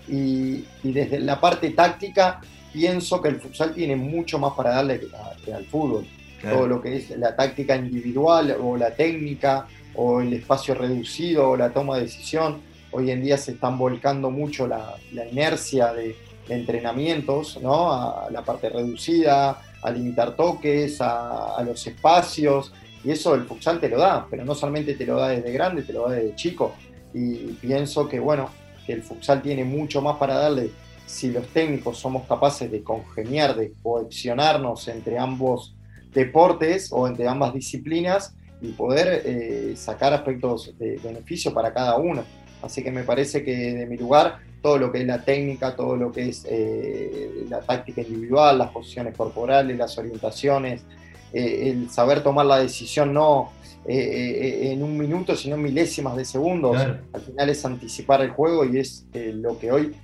Y, 0.07 0.65
desde 0.83 1.19
la 1.19 1.39
parte 1.39 1.69
táctica, 1.71 2.41
pienso 2.73 3.21
que 3.21 3.29
el 3.29 3.39
futsal 3.39 3.73
tiene 3.73 3.95
mucho 3.95 4.39
más 4.39 4.53
para 4.53 4.71
darle 4.71 4.99
que, 5.43 5.53
al 5.53 5.65
fútbol. 5.65 6.05
Todo 6.41 6.67
lo 6.67 6.81
que 6.81 6.95
es 6.95 7.09
la 7.17 7.35
táctica 7.35 7.75
individual 7.75 8.55
o 8.61 8.77
la 8.77 8.91
técnica 8.91 9.67
o 9.95 10.21
el 10.21 10.31
espacio 10.33 10.73
reducido 10.73 11.49
o 11.49 11.57
la 11.57 11.71
toma 11.71 11.97
de 11.97 12.03
decisión. 12.03 12.61
Hoy 12.91 13.11
en 13.11 13.21
día 13.21 13.37
se 13.37 13.51
están 13.51 13.77
volcando 13.77 14.31
mucho 14.31 14.65
la, 14.65 14.95
inercia 15.31 15.93
de, 15.93 16.15
entrenamientos, 16.47 17.59
¿no? 17.61 17.93
A 17.93 18.27
la 18.31 18.41
parte 18.41 18.69
reducida, 18.69 19.61
a 19.83 19.91
limitar 19.91 20.35
toques, 20.35 20.97
a, 20.99 21.61
los 21.63 21.85
espacios, 21.85 22.73
y 23.03 23.11
eso 23.11 23.35
el 23.35 23.43
futsal 23.43 23.79
te 23.79 23.87
lo 23.87 23.99
da, 23.99 24.25
pero 24.29 24.43
no 24.43 24.55
solamente 24.55 24.95
te 24.95 25.05
lo 25.05 25.17
da 25.17 25.29
desde 25.29 25.51
grande, 25.51 25.83
te 25.83 25.93
lo 25.93 26.09
da 26.09 26.15
desde 26.15 26.35
chico. 26.35 26.73
Y 27.13 27.53
pienso 27.53 28.07
que, 28.07 28.19
bueno, 28.19 28.49
que 28.85 28.93
el 28.93 29.03
futsal 29.03 29.41
tiene 29.41 29.63
mucho 29.63 30.01
más 30.01 30.17
para 30.17 30.35
darle 30.35 30.71
si 31.05 31.31
los 31.31 31.47
técnicos 31.47 31.97
somos 31.97 32.27
capaces 32.27 32.71
de 32.71 32.83
congeniar, 32.83 33.55
de 33.55 33.73
coaccionarnos 33.81 34.87
entre 34.87 35.17
ambos 35.17 35.75
deportes 36.13 36.89
o 36.91 37.07
entre 37.07 37.27
ambas 37.27 37.53
disciplinas 37.53 38.35
y 38.61 38.73
poder 38.73 39.23
eh, 39.25 39.73
sacar 39.75 40.13
aspectos 40.13 40.77
de 40.77 40.97
beneficio 41.03 41.53
para 41.53 41.73
cada 41.73 41.97
uno. 41.97 42.23
Así 42.61 42.83
que 42.83 42.91
me 42.91 43.03
parece 43.03 43.43
que 43.43 43.55
de 43.55 43.85
mi 43.85 43.97
lugar 43.97 44.39
todo 44.61 44.77
lo 44.77 44.91
que 44.91 45.01
es 45.01 45.07
la 45.07 45.23
técnica, 45.23 45.75
todo 45.75 45.95
lo 45.95 46.11
que 46.11 46.29
es 46.29 46.45
eh, 46.49 47.45
la 47.49 47.61
táctica 47.61 48.01
individual, 48.01 48.57
las 48.57 48.71
posiciones 48.71 49.15
corporales, 49.15 49.77
las 49.77 49.97
orientaciones, 49.97 50.83
eh, 51.33 51.69
el 51.69 51.89
saber 51.89 52.23
tomar 52.23 52.45
la 52.45 52.59
decisión 52.59 53.13
no 53.13 53.51
en 53.91 54.83
un 54.83 54.95
minuto, 54.97 55.35
sino 55.35 55.55
en 55.55 55.63
milésimas 55.63 56.15
de 56.15 56.23
segundos. 56.23 56.77
Al 56.77 57.21
final 57.21 57.49
es 57.49 57.65
anticipar 57.65 58.21
el 58.21 58.29
juego 58.29 58.63
y 58.63 58.77
es 58.77 59.05
lo 59.13 59.57
que 59.57 59.71
hoy 59.71 59.95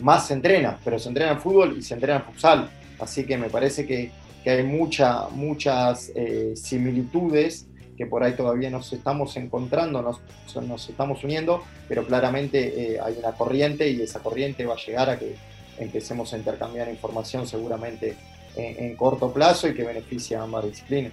más 0.00 0.26
se 0.26 0.34
entrena, 0.34 0.78
pero 0.84 0.98
se 0.98 1.08
entrena 1.08 1.32
en 1.32 1.40
fútbol 1.40 1.76
y 1.78 1.82
se 1.82 1.94
entrena 1.94 2.18
en 2.18 2.24
futsal. 2.24 2.68
Así 2.98 3.24
que 3.24 3.38
me 3.38 3.48
parece 3.48 3.86
que, 3.86 4.10
que 4.42 4.50
hay 4.50 4.62
mucha, 4.64 5.28
muchas 5.30 6.12
similitudes 6.54 7.66
que 7.96 8.06
por 8.06 8.22
ahí 8.22 8.34
todavía 8.34 8.70
nos 8.70 8.92
estamos 8.92 9.36
encontrando, 9.36 10.02
nos, 10.02 10.20
nos 10.66 10.88
estamos 10.88 11.22
uniendo, 11.24 11.62
pero 11.88 12.06
claramente 12.06 12.94
eh, 12.94 13.00
hay 13.00 13.16
una 13.18 13.32
corriente 13.32 13.88
y 13.88 14.00
esa 14.02 14.20
corriente 14.20 14.66
va 14.66 14.74
a 14.74 14.78
llegar 14.78 15.10
a 15.10 15.18
que 15.18 15.34
empecemos 15.78 16.32
a 16.32 16.38
intercambiar 16.38 16.88
información 16.88 17.46
seguramente 17.46 18.16
en, 18.56 18.96
corto 18.96 19.32
plazo 19.32 19.68
y 19.68 19.74
que 19.74 19.84
beneficie 19.84 20.36
a 20.36 20.42
ambas 20.42 20.64
disciplinas. 20.64 21.12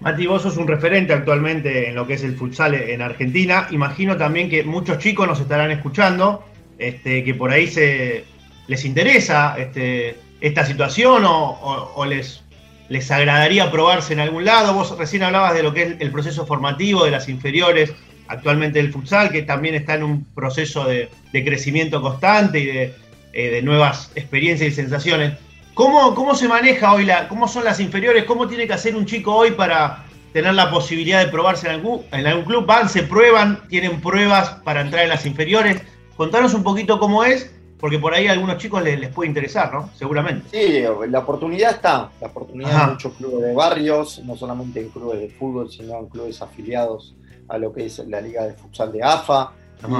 Mati, 0.00 0.26
vos 0.26 0.42
sos 0.42 0.56
un 0.56 0.66
referente 0.66 1.12
actualmente 1.12 1.88
en 1.88 1.94
lo 1.94 2.06
que 2.06 2.14
es 2.14 2.24
el 2.24 2.36
futsal 2.36 2.74
en 2.74 3.00
Argentina. 3.00 3.68
Imagino 3.70 4.16
también 4.16 4.50
que 4.50 4.64
muchos 4.64 4.98
chicos 4.98 5.26
nos 5.26 5.40
estarán 5.40 5.70
escuchando, 5.70 6.44
este, 6.78 7.24
que 7.24 7.34
por 7.34 7.50
ahí 7.50 7.66
se, 7.66 8.24
les 8.66 8.84
interesa 8.84 9.56
este, 9.58 10.16
esta 10.40 10.66
situación 10.66 11.22
o 11.24 12.04
les 12.06 12.44
les 12.88 13.10
agradaría 13.10 13.70
probarse 13.70 14.12
en 14.12 14.20
algún 14.20 14.44
lado. 14.44 14.74
Vos 14.74 14.96
recién 14.96 15.22
hablabas 15.22 15.54
de 15.54 15.62
lo 15.62 15.72
que 15.72 15.82
es 15.82 15.94
el 15.98 16.10
proceso 16.10 16.46
formativo 16.46 17.04
de 17.04 17.10
las 17.10 17.28
inferiores 17.28 17.92
actualmente 18.28 18.80
del 18.80 18.92
futsal, 18.92 19.30
que 19.30 19.42
también 19.42 19.74
está 19.74 19.94
en 19.94 20.02
un 20.02 20.24
proceso 20.24 20.84
de, 20.86 21.08
crecimiento 21.32 22.00
constante 22.00 22.60
y 22.60 22.66
de, 22.66 22.94
eh, 23.32 23.60
nuevas 23.62 24.10
experiencias 24.14 24.72
y 24.72 24.74
sensaciones. 24.74 25.34
¿Cómo, 25.74 26.14
¿Cómo, 26.14 26.36
se 26.36 26.46
maneja 26.46 26.92
hoy, 26.94 27.04
la, 27.04 27.28
cómo 27.28 27.48
son 27.48 27.64
las 27.64 27.80
inferiores? 27.80 28.24
¿Cómo 28.24 28.46
tiene 28.46 28.68
que 28.68 28.74
hacer 28.74 28.94
un 28.94 29.06
chico 29.06 29.34
hoy 29.34 29.50
para 29.50 30.04
tener 30.32 30.54
la 30.54 30.70
posibilidad 30.70 31.18
de 31.24 31.30
probarse 31.30 31.66
en 31.66 31.74
algún, 31.74 32.02
en 32.12 32.26
algún 32.26 32.44
club? 32.44 32.64
¿Van, 32.64 32.88
se 32.88 33.02
prueban, 33.02 33.66
tienen 33.68 34.00
pruebas 34.00 34.50
para 34.62 34.82
entrar 34.82 35.02
en 35.02 35.08
las 35.08 35.26
inferiores? 35.26 35.82
Contanos 36.16 36.54
un 36.54 36.62
poquito 36.62 37.00
cómo 37.00 37.24
es 37.24 37.50
porque 37.80 37.98
por 37.98 38.14
ahí 38.14 38.28
a 38.28 38.32
algunos 38.32 38.58
chicos 38.58 38.82
les, 38.82 39.10
puede 39.10 39.28
interesar, 39.28 39.74
¿no? 39.74 39.90
Seguramente. 39.94 40.48
Sí, 40.50 40.84
la 41.10 41.18
oportunidad 41.18 41.72
está, 41.72 42.10
la 42.20 42.28
oportunidad 42.28 42.84
en 42.84 42.90
muchos 42.92 43.12
clubes 43.14 43.44
de 43.44 43.52
barrios, 43.52 44.22
no 44.24 44.36
solamente 44.36 44.80
en 44.80 44.88
clubes 44.90 45.20
de 45.20 45.28
fútbol, 45.28 45.70
sino 45.70 45.98
en 45.98 46.06
clubes 46.06 46.40
afiliados 46.40 47.14
a 47.48 47.58
lo 47.58 47.72
que 47.72 47.86
es 47.86 47.98
la 48.06 48.20
Liga 48.20 48.46
de 48.46 48.54
Futsal 48.54 48.92
de 48.92 49.02
AFA. 49.02 49.52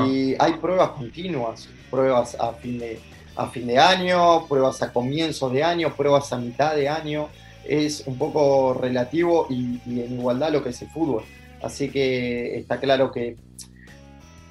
Y 0.06 0.34
hay 0.38 0.54
pruebas 0.54 0.90
continuas, 0.90 1.68
pruebas 1.90 2.36
a 2.40 2.52
fin, 2.52 2.78
de, 2.78 2.98
a 3.36 3.48
fin 3.48 3.66
de 3.66 3.78
año, 3.78 4.46
pruebas 4.46 4.82
a 4.82 4.92
comienzos 4.92 5.52
de 5.52 5.62
año, 5.62 5.94
pruebas 5.94 6.32
a 6.32 6.38
mitad 6.38 6.74
de 6.74 6.88
año. 6.88 7.28
Es 7.64 8.04
un 8.06 8.18
poco 8.18 8.74
relativo 8.74 9.46
y, 9.48 9.80
y 9.86 10.00
en 10.00 10.14
igualdad 10.18 10.52
lo 10.52 10.62
que 10.62 10.70
es 10.70 10.82
el 10.82 10.88
fútbol. 10.88 11.22
Así 11.62 11.88
que 11.88 12.58
está 12.58 12.78
claro 12.78 13.10
que 13.10 13.36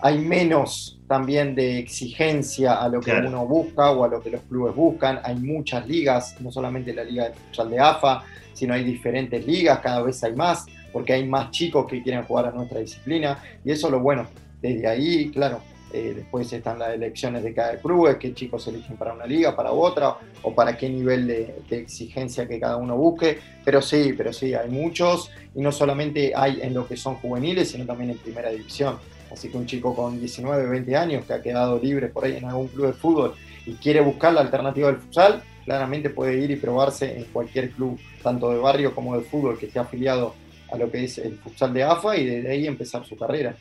hay 0.05 0.17
menos 0.17 0.99
también 1.07 1.55
de 1.55 1.79
exigencia 1.79 2.73
a 2.73 2.89
lo 2.89 2.99
que 2.99 3.13
uno 3.13 3.45
busca 3.45 3.91
o 3.91 4.03
a 4.03 4.09
lo 4.09 4.19
que 4.19 4.31
los 4.31 4.41
clubes 4.41 4.75
buscan. 4.75 5.21
Hay 5.23 5.35
muchas 5.35 5.87
ligas, 5.87 6.35
no 6.41 6.51
solamente 6.51 6.93
la 6.93 7.05
liga 7.05 7.29
de 7.29 7.35
futsal 7.35 7.69
de 7.69 7.79
AFA, 7.79 8.23
sino 8.53 8.73
hay 8.73 8.83
diferentes 8.83 9.47
ligas, 9.47 9.79
cada 9.79 10.01
vez 10.01 10.21
hay 10.25 10.35
más, 10.35 10.65
porque 10.91 11.13
hay 11.13 11.25
más 11.25 11.51
chicos 11.51 11.85
que 11.87 12.03
quieren 12.03 12.23
jugar 12.23 12.47
a 12.47 12.51
nuestra 12.51 12.79
disciplina. 12.79 13.41
Y 13.63 13.71
eso 13.71 13.87
es 13.87 13.91
lo 13.93 14.01
bueno. 14.01 14.27
Desde 14.61 14.87
ahí, 14.87 15.29
claro, 15.29 15.61
eh, 15.93 16.13
después 16.15 16.51
están 16.51 16.79
las 16.79 16.93
elecciones 16.93 17.43
de 17.43 17.53
cada 17.53 17.79
club, 17.79 18.17
qué 18.17 18.33
chicos 18.33 18.67
eligen 18.67 18.97
para 18.97 19.13
una 19.13 19.27
liga, 19.27 19.55
para 19.55 19.71
otra, 19.71 20.17
o 20.41 20.53
para 20.53 20.75
qué 20.75 20.89
nivel 20.89 21.27
de, 21.27 21.55
exigencia 21.69 22.47
que 22.47 22.59
cada 22.59 22.77
uno 22.77 22.97
busque. 22.97 23.37
Pero 23.63 23.81
sí, 23.81 24.13
pero 24.17 24.33
sí, 24.33 24.55
hay 24.55 24.69
muchos, 24.69 25.29
y 25.53 25.61
no 25.61 25.71
solamente 25.71 26.33
hay 26.35 26.61
en 26.61 26.73
lo 26.73 26.87
que 26.87 26.97
son 26.97 27.15
juveniles, 27.15 27.69
sino 27.69 27.85
también 27.85 28.09
en 28.09 28.17
primera 28.17 28.49
división. 28.49 28.97
Así 29.31 29.49
que 29.49 29.57
un 29.57 29.67
chico 29.67 29.95
con 29.95 30.19
19, 30.19 30.67
20 30.67 30.95
años 30.95 31.25
que 31.25 31.33
ha 31.33 31.41
quedado 31.41 31.79
libre 31.79 32.07
por 32.07 32.25
ahí 32.25 32.37
en 32.37 32.45
algún 32.45 32.67
club 32.67 32.87
de 32.87 32.93
fútbol 32.93 33.33
y 33.65 33.73
quiere 33.75 34.01
buscar 34.01 34.33
la 34.33 34.41
alternativa 34.41 34.87
del 34.87 34.97
futsal, 34.97 35.43
claramente 35.63 36.09
puede 36.09 36.37
ir 36.37 36.51
y 36.51 36.55
probarse 36.55 37.17
en 37.17 37.25
cualquier 37.25 37.71
club, 37.71 37.99
tanto 38.21 38.51
de 38.51 38.59
barrio 38.59 38.93
como 38.93 39.17
de 39.17 39.23
fútbol, 39.23 39.57
que 39.57 39.67
esté 39.67 39.79
afiliado 39.79 40.33
a 40.71 40.77
lo 40.77 40.89
que 40.89 41.03
es 41.03 41.19
el 41.19 41.37
futsal 41.37 41.73
de 41.73 41.83
AFA 41.83 42.17
y 42.17 42.25
desde 42.25 42.49
ahí 42.49 42.67
empezar 42.67 43.05
su 43.05 43.15
carrera. 43.15 43.55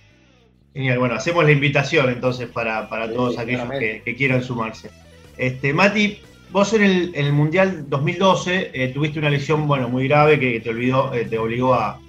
Genial, 0.74 0.98
bueno, 0.98 1.14
hacemos 1.14 1.44
la 1.44 1.52
invitación 1.52 2.08
entonces 2.08 2.48
para, 2.48 2.88
todos 3.12 3.38
aquellos 3.38 3.68
que, 3.70 4.14
quieran 4.16 4.42
sumarse. 4.42 4.90
Este, 5.36 5.72
Mati, 5.74 6.18
vos 6.50 6.72
en 6.72 7.12
el, 7.14 7.32
Mundial 7.32 7.88
2012 7.88 8.70
eh, 8.72 8.88
tuviste 8.88 9.18
una 9.18 9.30
lesión 9.30 9.66
bueno, 9.66 9.88
muy 9.88 10.08
grave 10.08 10.38
que 10.40 10.60
te, 10.60 10.70
olvidó, 10.70 11.12
eh, 11.14 11.26
te 11.26 11.38
obligó 11.38 11.74
a, 11.74 12.00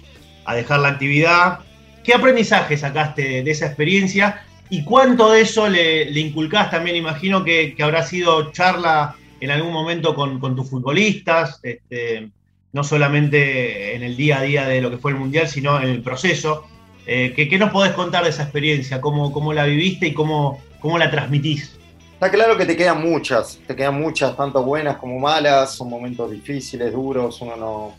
a 0.44 0.54
dejar 0.54 0.80
la 0.80 0.88
actividad. 0.88 1.60
¿Qué 2.02 2.14
aprendizaje 2.14 2.76
sacaste 2.76 3.42
de 3.42 3.50
esa 3.50 3.66
experiencia 3.66 4.44
y 4.70 4.84
cuánto 4.84 5.32
de 5.32 5.42
eso 5.42 5.68
le, 5.68 6.10
inculcás 6.18 6.70
también? 6.70 6.96
Imagino 6.96 7.44
que, 7.44 7.74
habrá 7.80 8.02
sido 8.04 8.52
charla 8.52 9.16
en 9.40 9.50
algún 9.50 9.72
momento 9.72 10.14
con, 10.14 10.40
tus 10.56 10.68
futbolistas, 10.68 11.60
este, 11.62 12.30
no 12.72 12.84
solamente 12.84 13.94
en 13.94 14.02
el 14.02 14.16
día 14.16 14.38
a 14.38 14.42
día 14.42 14.66
de 14.66 14.80
lo 14.80 14.90
que 14.90 14.98
fue 14.98 15.12
el 15.12 15.18
Mundial, 15.18 15.48
sino 15.48 15.80
en 15.80 15.88
el 15.88 16.02
proceso. 16.02 16.66
Eh, 17.06 17.34
¿qué, 17.36 17.58
nos 17.58 17.70
podés 17.70 17.92
contar 17.92 18.24
de 18.24 18.30
esa 18.30 18.44
experiencia? 18.44 19.00
¿Cómo, 19.00 19.32
cómo 19.32 19.52
la 19.52 19.64
viviste 19.64 20.08
y 20.08 20.14
cómo, 20.14 20.60
cómo 20.80 20.98
la 20.98 21.10
transmitís? 21.10 21.76
Está 22.14 22.30
claro 22.30 22.56
que 22.56 22.64
te 22.64 22.76
quedan 22.76 23.02
muchas, 23.02 23.58
te 23.66 23.76
quedan 23.76 24.00
muchas, 24.00 24.36
tanto 24.36 24.62
buenas 24.62 24.96
como 24.96 25.18
malas, 25.18 25.74
son 25.74 25.90
momentos 25.90 26.30
difíciles, 26.30 26.92
duros, 26.92 27.40
uno 27.42 27.56
no, 27.56 27.94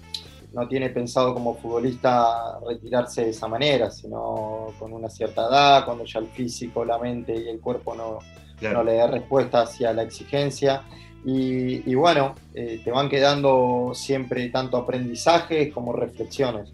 no 0.54 0.68
tiene 0.68 0.90
pensado 0.90 1.34
como 1.34 1.56
futbolista 1.56 2.58
retirarse 2.66 3.26
de 3.26 3.30
esa 3.32 3.48
manera, 3.48 3.92
sino 3.92 4.74
con 4.80 4.94
una 4.94 5.10
cierta 5.10 5.48
edad, 5.48 5.86
cuando 5.86 6.06
ya 6.06 6.20
el 6.20 6.28
físico, 6.28 6.86
la 6.86 6.98
mente 6.98 7.36
y 7.36 7.50
el 7.50 7.60
cuerpo 7.60 7.94
no, 7.94 8.20
no 8.62 8.84
le 8.84 8.96
da 8.96 9.08
respuesta 9.08 9.62
hacia 9.62 9.94
la 9.94 10.04
exigencia. 10.04 10.82
Y, 11.28 11.96
bueno, 11.96 12.36
eh, 12.54 12.80
te 12.84 12.92
van 12.92 13.10
quedando 13.10 13.92
siempre 13.96 14.48
tanto 14.50 14.78
aprendizajes 14.78 15.74
como 15.74 15.92
reflexiones. 15.92 16.72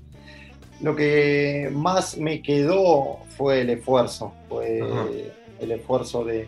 Lo 0.82 0.96
que 0.96 1.70
más 1.72 2.17
me 2.17 2.41
quedó 2.41 3.20
fue 3.38 3.62
el 3.62 3.70
esfuerzo, 3.70 4.34
fue 4.50 4.80
el 5.60 5.72
esfuerzo 5.72 6.24
de, 6.24 6.48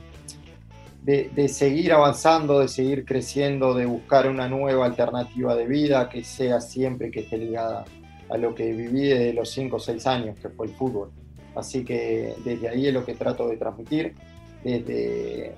de, 1.04 1.48
seguir 1.50 1.92
avanzando, 1.92 2.60
de 2.60 2.68
seguir 2.68 3.06
creciendo, 3.06 3.74
de 3.74 3.86
buscar 3.86 4.28
una 4.28 4.48
nueva 4.48 4.86
alternativa 4.86 5.56
de 5.56 5.68
vida 5.68 6.10
que 6.10 6.24
sea 6.24 6.62
siempre 6.62 7.12
que 7.12 7.22
esté 7.22 7.38
ligada 7.38 7.86
a 8.30 8.38
lo 8.38 8.56
que 8.56 8.72
viví 8.72 9.08
desde 9.08 9.34
los 9.34 9.50
5 9.52 9.76
o 9.76 9.80
6 9.80 10.08
años, 10.08 10.40
que 10.40 10.50
fue 10.50 10.68
el 10.68 10.74
fútbol. 10.74 11.12
Así 11.56 11.84
que 11.84 12.34
desde 12.44 12.70
ahí 12.70 12.88
es 12.88 12.94
lo 12.94 13.06
que 13.06 13.14
trato 13.14 13.48
de 13.48 13.58
transmitir, 13.58 14.16
desde 14.64 15.54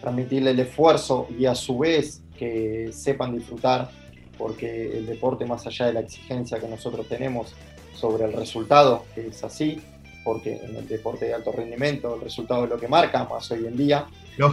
transmitirle 0.00 0.50
el 0.50 0.60
esfuerzo 0.60 1.28
y 1.38 1.46
a 1.46 1.54
su 1.54 1.78
vez 1.78 2.22
que 2.36 2.90
sepan 2.92 3.34
disfrutar, 3.34 3.90
porque 4.36 4.98
el 4.98 5.06
deporte 5.06 5.46
más 5.46 5.66
allá 5.66 5.86
de 5.86 5.94
la 5.94 6.00
exigencia 6.00 6.58
que 6.58 6.68
nosotros 6.68 7.08
tenemos 7.08 7.54
sobre 7.94 8.24
el 8.24 8.32
resultado, 8.32 9.04
que 9.14 9.28
es 9.28 9.42
así, 9.44 9.80
porque 10.24 10.56
en 10.56 10.76
el 10.76 10.88
deporte 10.88 11.26
de 11.26 11.34
alto 11.34 11.52
rendimiento 11.52 12.14
el 12.14 12.22
resultado 12.22 12.64
es 12.64 12.70
lo 12.70 12.78
que 12.78 12.88
marca, 12.88 13.24
más 13.24 13.50
hoy 13.50 13.66
en 13.66 13.76
día, 13.76 14.06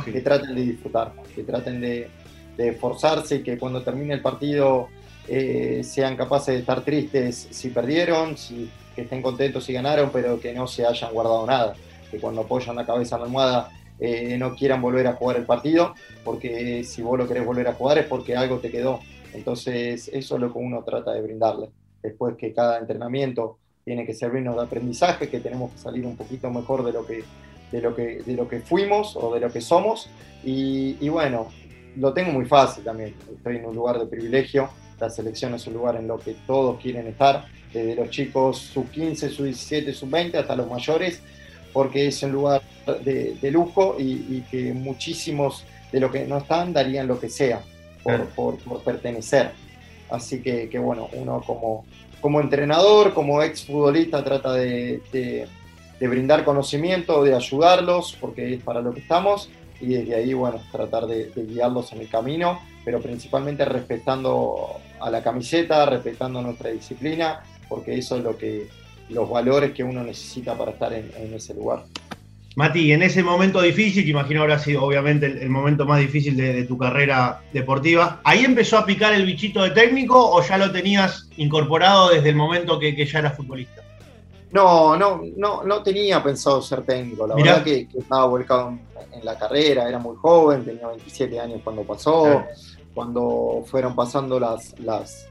que 0.06 0.22
traten 0.22 0.56
de 0.56 0.62
disfrutar, 0.62 1.14
que 1.34 1.44
traten 1.44 1.82
de, 1.82 2.10
esforzarse 2.58 3.38
y 3.38 3.44
que 3.44 3.58
cuando 3.58 3.82
termine 3.82 4.14
el 4.14 4.22
partido 4.22 4.90
eh, 5.28 5.82
sean 5.84 6.16
capaces 6.16 6.54
de 6.54 6.60
estar 6.60 6.82
tristes 6.82 7.48
si 7.50 7.70
perdieron, 7.70 8.38
si, 8.38 8.70
que 8.96 9.02
estén 9.02 9.24
contentos 9.24 9.64
si 9.64 9.74
ganaron, 9.74 10.12
pero 10.14 10.40
que 10.40 10.54
no 10.54 10.68
se 10.68 10.86
hayan 10.86 11.12
guardado 11.12 11.48
nada, 11.48 11.74
que 12.12 12.20
cuando 12.20 12.42
apoyan 12.42 12.76
la 12.76 12.86
cabeza 12.86 13.16
en 13.16 13.22
la 13.22 13.26
almohada 13.26 13.72
eh, 14.00 14.38
no 14.38 14.56
quieran 14.56 14.80
volver 14.80 15.08
a 15.08 15.14
jugar 15.14 15.38
el 15.38 15.46
partido, 15.46 15.96
porque 16.24 16.84
si 16.84 17.02
vos 17.02 17.18
lo 17.18 17.28
querés 17.28 17.46
volver 17.46 17.68
a 17.68 17.74
jugar 17.74 17.98
es 17.98 18.06
porque 18.06 18.36
algo 18.36 18.60
te 18.60 18.70
quedó. 18.70 19.00
Entonces 19.34 20.10
eso 20.14 20.36
es 20.36 20.42
lo 20.42 20.52
que 20.52 20.60
uno 20.60 20.84
trata 20.84 21.14
de 21.14 21.22
brindarle. 21.22 21.70
Después 22.02 22.36
que 22.38 22.54
cada 22.54 22.80
entrenamiento 22.80 23.58
tiene 23.84 24.06
que 24.06 24.14
servirnos 24.14 24.56
de 24.56 24.64
aprendizaje, 24.64 25.30
que 25.30 25.40
tenemos 25.40 25.72
que 25.72 25.78
salir 25.78 26.06
un 26.06 26.16
poquito 26.16 26.50
mejor 26.50 26.84
de 26.84 26.92
lo 26.92 27.06
que, 27.06 27.24
de 27.72 27.82
lo 27.82 27.96
que, 27.96 28.22
de 28.26 28.34
lo 28.34 28.48
que 28.48 28.60
fuimos 28.60 29.16
o 29.16 29.34
de 29.34 29.40
lo 29.40 29.52
que 29.52 29.62
somos. 29.62 30.10
Y, 30.44 30.98
y 31.00 31.10
bueno, 31.10 31.48
lo 31.98 32.14
tengo 32.14 32.32
muy 32.32 32.46
fácil 32.46 32.84
también. 32.84 33.16
Estoy 33.36 33.58
en 33.58 33.66
un 33.66 33.76
lugar 33.76 34.00
de 34.00 34.06
privilegio. 34.06 34.70
La 35.00 35.10
selección 35.10 35.54
es 35.56 35.66
un 35.68 35.74
lugar 35.74 35.96
en 35.96 36.08
lo 36.08 36.20
que 36.20 36.36
todos 36.46 36.80
quieren 36.80 37.08
estar, 37.08 37.46
desde 37.74 37.96
los 37.96 38.10
chicos 38.12 38.58
sub 38.58 38.90
15, 38.92 39.30
sub 39.30 39.46
17, 39.46 39.94
sub 39.94 40.10
20 40.10 40.38
hasta 40.38 40.56
los 40.56 40.70
mayores 40.70 41.22
porque 41.74 42.08
es 42.08 42.22
un 42.24 42.32
lugar 42.32 42.62
de, 43.04 43.52
lujo 43.52 43.96
y, 43.98 44.42
que 44.52 44.74
muchísimos 44.74 45.66
de 45.92 46.00
los 46.00 46.12
que 46.12 46.26
no 46.26 46.38
están 46.38 46.74
darían 46.74 47.08
lo 47.08 47.20
que 47.20 47.30
sea 47.30 47.62
por, 48.04 48.58
pertenecer. 48.84 49.52
Así 50.12 50.42
que, 50.42 50.68
bueno, 50.78 51.10
uno 51.14 51.42
como, 51.46 51.86
como 52.20 52.42
entrenador, 52.42 53.14
como 53.14 53.42
ex 53.42 53.66
futbolista, 53.66 54.24
trata 54.24 54.54
de, 54.54 55.48
brindar 56.00 56.44
conocimiento, 56.44 57.24
de 57.24 57.34
ayudarlos, 57.34 58.18
porque 58.20 58.54
es 58.54 58.62
para 58.62 58.82
lo 58.82 58.94
que 58.94 59.00
estamos, 59.00 59.50
y 59.80 59.88
desde 59.88 60.16
ahí, 60.16 60.34
bueno, 60.34 60.60
tratar 60.72 61.08
de, 61.08 61.32
guiarlos 61.36 61.94
en 61.94 62.02
el 62.02 62.10
camino, 62.10 62.60
pero 62.84 63.00
principalmente 63.00 63.64
respetando 63.64 64.76
a 65.00 65.10
la 65.10 65.24
camiseta, 65.24 65.86
respetando 65.86 66.42
nuestra 66.42 66.70
disciplina, 66.72 67.42
porque 67.70 67.98
eso 67.98 68.18
es 68.18 68.24
lo 68.24 68.38
que, 68.38 68.68
los 69.10 69.30
valores 69.30 69.72
que 69.72 69.84
uno 69.84 70.04
necesita 70.04 70.58
para 70.58 70.72
estar 70.72 70.92
en, 70.94 71.34
ese 71.34 71.54
lugar. 71.54 71.84
Mati, 72.56 72.92
en 72.92 73.02
ese 73.02 73.24
momento 73.24 73.62
difícil, 73.62 74.04
que 74.04 74.10
imagino 74.10 74.42
habrá 74.42 74.60
sido 74.60 74.84
obviamente 74.84 75.26
el, 75.26 75.50
momento 75.50 75.86
más 75.86 76.00
difícil 76.00 76.36
de, 76.36 76.66
tu 76.66 76.78
carrera 76.78 77.42
deportiva, 77.54 78.20
¿ahí 78.26 78.44
empezó 78.44 78.78
a 78.78 78.86
picar 78.86 79.14
el 79.14 79.26
bichito 79.26 79.64
de 79.64 79.72
técnico 79.72 80.20
o 80.20 80.42
ya 80.44 80.58
lo 80.58 80.70
tenías 80.72 81.30
incorporado 81.38 82.10
desde 82.10 82.30
el 82.30 82.36
momento 82.36 82.78
que, 82.78 83.06
ya 83.06 83.20
eras 83.20 83.38
futbolista? 83.38 83.82
No, 84.52 84.98
no, 84.98 85.22
no, 85.38 85.64
no 85.64 85.82
tenía 85.82 86.22
pensado 86.22 86.62
ser 86.62 86.82
técnico. 86.82 87.26
La 87.26 87.36
verdad 87.36 87.64
que, 87.64 87.88
estaba 87.98 88.26
volcado 88.26 88.78
en, 89.14 89.26
la 89.26 89.38
carrera, 89.38 89.88
era 89.88 90.00
muy 90.00 90.18
joven, 90.18 90.66
tenía 90.66 90.88
27 90.88 91.40
años 91.40 91.62
cuando 91.64 91.84
pasó, 91.84 92.44
cuando 92.94 93.64
fueron 93.66 93.96
pasando 93.96 94.42
las, 94.42 94.78
las, 94.80 95.26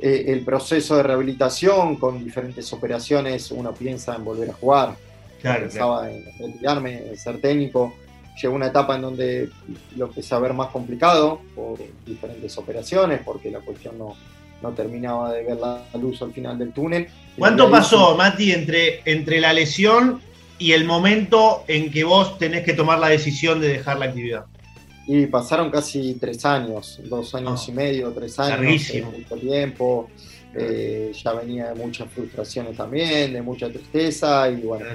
eh, 0.00 0.24
el 0.26 0.44
proceso 0.44 0.96
de 0.96 1.04
rehabilitación 1.04 1.96
con 1.96 2.24
diferentes 2.24 2.72
operaciones, 2.72 3.52
uno 3.52 3.72
piensa 3.72 4.16
en 4.16 4.24
volver 4.24 4.50
a 4.50 4.54
jugar. 4.54 5.05
Claro, 5.46 5.62
Pensaba 5.62 6.10
en 6.10 6.24
retirarme, 6.38 7.08
en 7.08 7.16
ser 7.16 7.40
técnico. 7.40 7.94
Llegó 8.40 8.54
una 8.54 8.66
etapa 8.66 8.96
en 8.96 9.02
donde 9.02 9.48
lo 9.96 10.06
empecé 10.06 10.34
a 10.34 10.38
ver 10.38 10.52
más 10.52 10.68
complicado 10.68 11.40
por 11.54 11.78
diferentes 12.04 12.58
operaciones, 12.58 13.20
porque 13.24 13.50
la 13.50 13.60
cuestión 13.60 13.96
no, 13.96 14.14
no 14.60 14.70
terminaba 14.72 15.32
de 15.32 15.44
ver 15.44 15.56
la 15.56 15.84
luz 15.94 16.20
al 16.22 16.32
final 16.32 16.58
del 16.58 16.72
túnel. 16.72 17.08
¿Cuánto 17.38 17.70
pasó, 17.70 18.16
Mati, 18.16 18.52
entre, 18.52 19.00
entre 19.04 19.40
la 19.40 19.52
lesión 19.52 20.20
y 20.58 20.72
el 20.72 20.84
momento 20.84 21.64
en 21.68 21.90
que 21.90 22.04
vos 22.04 22.38
tenés 22.38 22.64
que 22.64 22.72
tomar 22.72 22.98
la 22.98 23.08
decisión 23.08 23.60
de 23.60 23.68
dejar 23.68 23.98
la 23.98 24.06
actividad? 24.06 24.46
Y 25.06 25.26
pasaron 25.26 25.70
casi 25.70 26.14
tres 26.14 26.44
años, 26.44 27.00
dos 27.04 27.34
años 27.34 27.64
ah. 27.64 27.70
y 27.70 27.74
medio, 27.74 28.10
tres 28.10 28.38
años, 28.40 28.90
eh, 28.90 29.02
mucho 29.04 29.36
tiempo. 29.36 30.10
Eh, 30.58 31.12
ya 31.12 31.32
venía 31.34 31.68
de 31.68 31.74
muchas 31.74 32.10
frustraciones 32.10 32.76
también, 32.76 33.32
de 33.32 33.42
mucha 33.42 33.68
tristeza 33.68 34.48
y 34.48 34.62
bueno, 34.62 34.86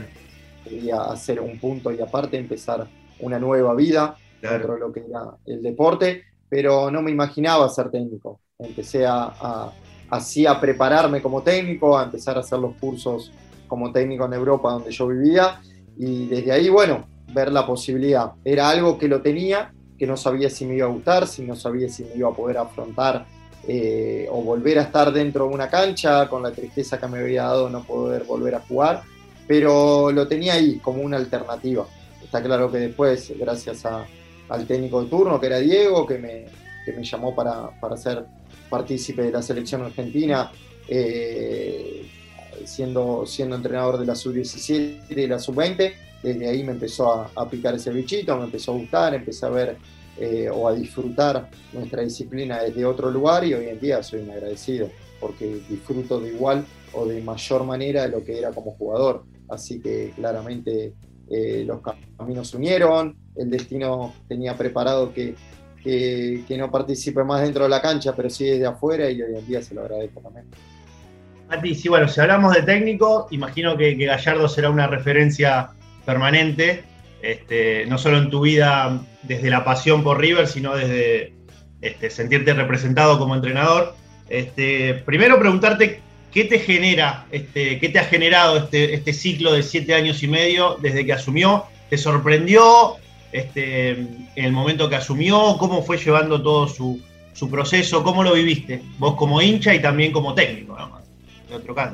quería 0.72 1.02
hacer 1.02 1.40
un 1.40 1.60
punto 1.60 1.92
y 1.92 2.02
aparte 2.02 2.38
empezar 2.38 2.88
una 3.20 3.40
nueva 3.40 3.76
vida 3.76 4.16
dentro 4.42 4.74
de 4.74 4.80
lo 4.80 4.92
que 4.92 5.02
era 5.02 5.38
el 5.46 5.62
deporte, 5.62 6.24
pero 6.50 6.90
no 6.90 7.02
me 7.02 7.12
imaginaba 7.12 7.70
ser 7.70 7.92
técnico. 7.92 8.40
Empecé 8.58 9.06
a, 9.06 9.72
así 10.10 10.46
a 10.46 10.60
prepararme 10.60 11.22
como 11.22 11.42
técnico, 11.42 11.98
a 11.98 12.04
empezar 12.04 12.38
a 12.38 12.42
hacer 12.42 12.60
los 12.60 12.76
cursos 12.76 13.32
como 13.68 13.92
técnico 13.92 14.26
en 14.26 14.34
Europa 14.34 14.72
donde 14.72 14.92
yo 14.92 15.08
vivía 15.08 15.62
y 15.98 16.28
desde 16.28 16.52
ahí, 16.52 16.70
bueno, 16.70 17.08
ver 17.34 17.52
la 17.52 17.66
posibilidad. 17.66 18.32
Era 18.44 18.70
algo 18.70 18.98
que 18.98 19.08
lo 19.08 19.22
tenía, 19.22 19.74
que 19.98 20.08
no 20.08 20.18
sabía 20.18 20.50
si 20.50 20.66
me 20.66 20.76
iba 20.76 20.88
a 20.88 20.90
gustar, 20.90 21.28
si 21.28 21.44
no 21.44 21.56
sabía 21.56 21.90
si 21.90 22.04
me 22.04 22.16
iba 22.16 22.30
a 22.30 22.34
poder 22.34 22.58
afrontar 22.58 23.26
eh, 23.68 24.28
o 24.32 24.42
volver 24.42 24.80
a 24.80 24.84
estar 24.84 25.14
dentro 25.14 25.48
de 25.48 25.54
una 25.54 25.70
cancha 25.70 26.28
con 26.28 26.42
la 26.42 26.52
tristeza 26.52 27.00
que 27.00 27.08
me 27.08 27.20
había 27.20 27.44
dado 27.44 27.70
no 27.70 27.84
poder 27.84 28.24
volver 28.24 28.56
a 28.56 28.62
jugar, 28.62 29.04
pero 29.52 30.14
lo 30.14 30.30
tenía 30.30 30.54
ahí 30.54 30.78
como 30.78 31.02
una 31.02 31.18
alternativa. 31.18 31.86
Está 32.24 32.42
claro 32.42 32.72
que 32.72 32.78
después, 32.78 33.34
gracias 33.38 33.84
al 33.86 34.66
técnico 34.66 35.04
de 35.04 35.10
turno, 35.10 35.42
que 35.42 35.48
era 35.48 35.60
Diego, 35.60 36.08
que 36.08 36.18
me, 36.20 36.46
me 36.96 37.04
llamó 37.04 37.36
para, 37.36 37.70
para, 37.82 37.98
ser 37.98 38.24
partícipe 38.70 39.24
de 39.24 39.32
la 39.32 39.42
selección 39.42 39.82
argentina, 39.82 40.50
eh, 40.88 42.10
siendo, 42.64 43.26
siendo 43.26 43.58
entrenador 43.58 43.98
de 43.98 44.06
la 44.06 44.16
sub-17 44.16 45.02
y 45.10 45.16
de 45.16 45.28
la 45.28 45.38
sub-20, 45.38 45.96
desde 46.24 46.48
ahí 46.48 46.64
me 46.64 46.72
empezó 46.72 47.30
a, 47.36 47.50
picar 47.50 47.76
ese 47.76 47.92
bichito, 47.92 48.38
me 48.38 48.46
empezó 48.46 48.72
a 48.72 48.78
gustar, 48.78 49.16
empecé 49.16 49.46
a 49.48 49.50
ver 49.50 49.78
eh, 50.18 50.50
o 50.50 50.66
a 50.66 50.74
disfrutar 50.74 51.50
nuestra 51.74 52.04
disciplina 52.04 52.64
desde 52.64 52.86
otro 52.86 53.12
lugar 53.12 53.44
y 53.44 53.54
hoy 53.54 53.68
en 53.68 53.82
día 53.82 54.02
soy 54.02 54.22
un 54.22 54.32
agradecido 54.32 54.90
porque 55.20 55.60
disfruto 55.68 56.22
de 56.22 56.30
igual 56.30 56.66
o 56.94 57.06
de 57.06 57.22
mayor 57.22 57.66
manera 57.66 58.04
de 58.04 58.10
lo 58.10 58.24
que 58.24 58.38
era 58.38 58.52
como 58.52 58.72
jugador. 58.72 59.26
Así 59.52 59.82
que 59.82 60.14
claramente 60.16 60.94
eh, 61.30 61.64
los 61.66 61.82
caminos 62.18 62.54
unieron, 62.54 63.16
el 63.36 63.50
destino 63.50 64.14
tenía 64.28 64.58
preparado 64.58 65.14
que, 65.14 65.36
que, 65.84 66.56
no 66.58 66.72
participe 66.72 67.24
más 67.24 67.42
dentro 67.42 67.64
de 67.64 67.70
la 67.70 67.82
cancha, 67.82 68.16
pero 68.16 68.30
sí 68.30 68.46
desde 68.46 68.66
afuera 68.66 69.10
y 69.10 69.22
hoy 69.22 69.36
en 69.38 69.48
día 69.48 69.62
se 69.62 69.76
lo 69.76 69.82
agradezco 69.82 70.22
también. 70.22 70.46
Mati, 71.50 71.76
sí, 71.76 71.90
bueno, 71.90 72.08
si 72.08 72.22
hablamos 72.22 72.56
de 72.56 72.62
técnico, 72.64 73.28
imagino 73.32 73.76
que 73.76 73.96
Gallardo 73.96 74.48
será 74.48 74.70
una 74.70 74.88
referencia 74.88 75.72
permanente, 76.06 76.84
este, 77.22 77.86
no 77.88 77.98
solo 77.98 78.18
en 78.18 78.30
tu 78.30 78.42
vida 78.42 79.02
desde 79.24 79.50
la 79.50 79.64
pasión 79.66 80.04
por 80.04 80.20
River, 80.20 80.48
sino 80.48 80.76
desde 80.76 81.34
este, 81.82 82.10
sentirte 82.10 82.54
representado 82.54 83.20
como 83.20 83.36
entrenador. 83.36 83.96
Este, 84.30 84.94
primero 85.06 85.38
preguntarte 85.40 86.02
qué 86.32 86.46
te 86.46 86.60
genera, 86.60 87.26
este, 87.32 87.80
qué 87.80 87.90
te 87.90 88.00
ha 88.00 88.06
generado 88.06 88.58
este, 88.58 88.94
este 88.94 89.14
ciclo 89.14 89.54
de 89.54 89.64
siete 89.64 89.94
años 89.94 90.24
y 90.24 90.28
medio 90.28 90.78
desde 90.82 91.06
que 91.06 91.14
asumió. 91.14 91.66
¿Te 91.90 91.98
sorprendió 91.98 92.96
este, 93.32 93.90
en 93.92 94.30
el 94.36 94.52
momento 94.52 94.90
que 94.90 94.96
asumió? 94.96 95.58
¿Cómo 95.60 95.84
fue 95.84 95.98
llevando 95.98 96.42
todo 96.42 96.68
su, 96.68 97.00
su 97.34 97.50
proceso? 97.50 98.04
¿Cómo 98.04 98.24
lo 98.24 98.34
viviste? 98.34 98.82
Vos 98.98 99.16
como 99.16 99.42
hincha 99.42 99.76
y 99.76 99.82
también 99.82 100.12
como 100.12 100.34
técnico. 100.34 100.78
¿no? 100.78 101.02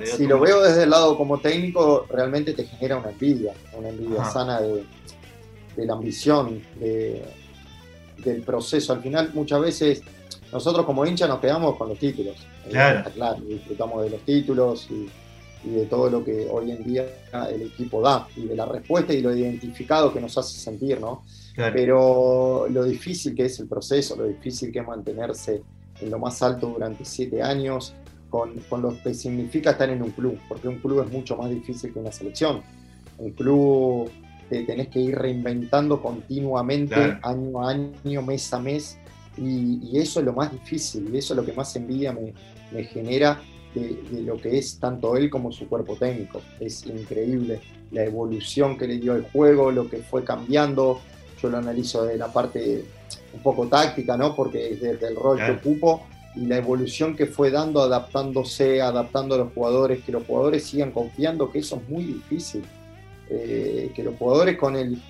si 0.05 0.27
lo 0.27 0.39
veo 0.39 0.61
desde 0.61 0.83
el 0.83 0.91
lado 0.91 1.17
como 1.17 1.39
técnico, 1.39 2.05
realmente 2.09 2.53
te 2.53 2.65
genera 2.65 2.97
una 2.97 3.09
envidia, 3.09 3.53
una 3.73 3.89
envidia 3.89 4.23
sana 4.25 4.61
de, 4.61 4.85
la 5.77 5.93
ambición, 5.93 6.61
del 6.79 8.41
proceso. 8.45 8.93
Al 8.93 9.01
final, 9.01 9.31
muchas 9.33 9.59
veces 9.61 10.01
nosotros 10.51 10.85
como 10.85 11.05
hincha 11.05 11.27
nos 11.27 11.39
quedamos 11.39 11.75
con 11.75 11.89
los 11.89 11.97
títulos. 11.97 12.35
Claro. 12.69 13.09
claro 13.11 13.41
disfrutamos 13.41 14.03
de 14.03 14.09
los 14.11 14.21
títulos 14.21 14.87
y, 14.91 15.09
de 15.63 15.85
todo 15.87 16.09
lo 16.09 16.23
que 16.23 16.47
hoy 16.49 16.71
en 16.71 16.83
día 16.83 17.05
el 17.51 17.63
equipo 17.63 17.99
da 18.01 18.27
y 18.37 18.45
de 18.45 18.55
la 18.55 18.65
respuesta 18.65 19.11
y 19.11 19.21
lo 19.21 19.35
identificado 19.35 20.13
que 20.13 20.21
nos 20.21 20.37
hace 20.37 20.57
sentir, 20.57 21.01
¿no? 21.01 21.23
Pero 21.55 22.67
lo 22.69 22.83
difícil 22.83 23.35
que 23.35 23.45
es 23.45 23.59
el 23.59 23.67
proceso, 23.67 24.15
lo 24.15 24.25
difícil 24.25 24.71
que 24.71 24.79
es 24.79 24.87
mantenerse 24.87 25.63
en 25.99 26.11
lo 26.11 26.19
más 26.19 26.41
alto 26.43 26.67
durante 26.67 27.03
siete 27.03 27.41
años, 27.41 27.95
con, 28.29 28.53
lo 28.81 29.01
que 29.01 29.13
significa 29.13 29.71
estar 29.71 29.89
en 29.89 30.03
un 30.03 30.11
club, 30.11 30.37
porque 30.47 30.67
un 30.67 30.77
club 30.77 31.03
es 31.03 31.11
mucho 31.11 31.37
más 31.37 31.49
difícil 31.49 31.93
que 31.93 31.99
una 31.99 32.11
selección. 32.11 32.61
Un 33.17 33.31
club 33.31 34.11
te 34.49 34.63
tenés 34.63 34.89
que 34.89 34.99
ir 34.99 35.17
reinventando 35.17 36.01
continuamente, 36.01 36.95
año 37.23 37.61
a 37.61 37.71
año, 37.71 38.21
mes 38.21 38.53
a 38.53 38.59
mes, 38.59 38.97
y, 39.37 39.97
eso 39.97 40.19
es 40.19 40.25
lo 40.25 40.33
más 40.33 40.51
difícil, 40.51 41.09
y 41.13 41.17
eso 41.17 41.33
es 41.33 41.37
lo 41.37 41.45
que 41.45 41.53
más 41.53 41.75
envidia 41.75 42.11
me, 42.11 42.33
me 42.71 42.83
genera 42.83 43.41
de, 43.73 44.21
lo 44.21 44.37
que 44.37 44.57
es 44.57 44.79
tanto 44.79 45.15
él 45.15 45.29
como 45.29 45.51
su 45.51 45.67
cuerpo 45.67 45.95
técnico. 45.95 46.41
Es 46.59 46.85
increíble 46.85 47.61
la 47.91 48.03
evolución 48.03 48.77
que 48.77 48.87
le 48.87 48.97
dio 48.97 49.15
el 49.15 49.23
juego, 49.23 49.71
lo 49.71 49.89
que 49.89 49.97
fue 49.97 50.23
cambiando. 50.23 50.99
Yo 51.41 51.49
lo 51.49 51.57
analizo 51.57 52.05
de 52.05 52.17
la 52.17 52.31
parte 52.31 52.83
un 53.33 53.41
poco 53.41 53.67
táctica, 53.67 54.17
¿no? 54.17 54.35
Porque 54.35 54.75
desde 54.75 55.07
el 55.07 55.15
rol 55.15 55.37
que 55.37 55.51
ocupo 55.51 56.07
y 56.35 56.45
la 56.45 56.57
evolución 56.57 57.15
que 57.15 57.25
fue 57.25 57.51
dando, 57.51 57.81
adaptándose, 57.81 58.81
adaptando 58.81 59.35
a 59.35 59.39
los 59.39 59.53
jugadores, 59.53 60.03
que 60.03 60.11
los 60.11 60.25
jugadores 60.25 60.65
sigan 60.65 60.91
confiando, 60.91 61.51
que 61.51 61.59
eso 61.59 61.77
es 61.77 61.89
muy 61.89 62.03
difícil. 62.03 62.63
Eh, 63.29 63.91
que 63.93 64.03
los 64.03 64.15
jugadores 64.17 64.57
con 64.57 64.77
el, 64.77 65.01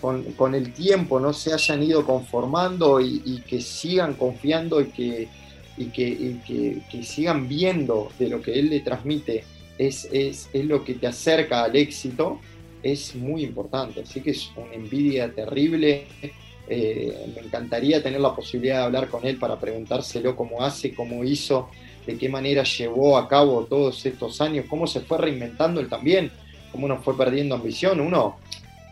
con, 0.00 0.54
el 0.54 0.72
tiempo 0.72 1.20
no 1.20 1.32
se 1.32 1.52
hayan 1.52 1.82
ido 1.82 2.04
conformando 2.04 3.00
y, 3.00 3.42
que 3.46 3.60
sigan 3.60 4.14
confiando 4.14 4.80
y 4.80 4.86
que, 4.86 5.28
y, 5.76 5.86
que, 5.86 6.82
que, 6.90 7.02
sigan 7.02 7.48
viendo 7.48 8.10
de 8.18 8.28
lo 8.28 8.42
que 8.42 8.58
él 8.58 8.70
le 8.70 8.80
transmite 8.80 9.44
es, 9.78 10.08
es, 10.12 10.48
es, 10.52 10.64
lo 10.66 10.84
que 10.84 10.94
te 10.94 11.06
acerca 11.06 11.64
al 11.64 11.76
éxito, 11.76 12.40
es 12.82 13.14
muy 13.14 13.42
importante. 13.42 14.02
Así 14.02 14.20
que 14.20 14.30
es 14.30 14.50
una 14.56 14.74
envidia 14.74 15.32
terrible. 15.32 16.06
Eh, 16.68 17.26
me 17.34 17.42
encantaría 17.42 18.02
tener 18.02 18.20
la 18.20 18.34
posibilidad 18.34 18.78
de 18.78 18.84
hablar 18.84 19.08
con 19.08 19.26
él 19.26 19.36
para 19.36 19.58
preguntárselo 19.58 20.36
cómo 20.36 20.62
hace, 20.62 20.94
cómo 20.94 21.24
hizo, 21.24 21.68
de 22.06 22.16
qué 22.16 22.28
manera 22.28 22.62
llevó 22.62 23.18
a 23.18 23.28
cabo 23.28 23.64
todos 23.64 24.04
estos 24.06 24.40
años, 24.40 24.66
cómo 24.68 24.86
se 24.86 25.00
fue 25.00 25.18
reinventando 25.18 25.80
él 25.80 25.88
también, 25.88 26.30
cómo 26.70 26.86
no 26.86 27.02
fue 27.02 27.16
perdiendo 27.16 27.54
ambición. 27.54 28.00
Uno, 28.00 28.36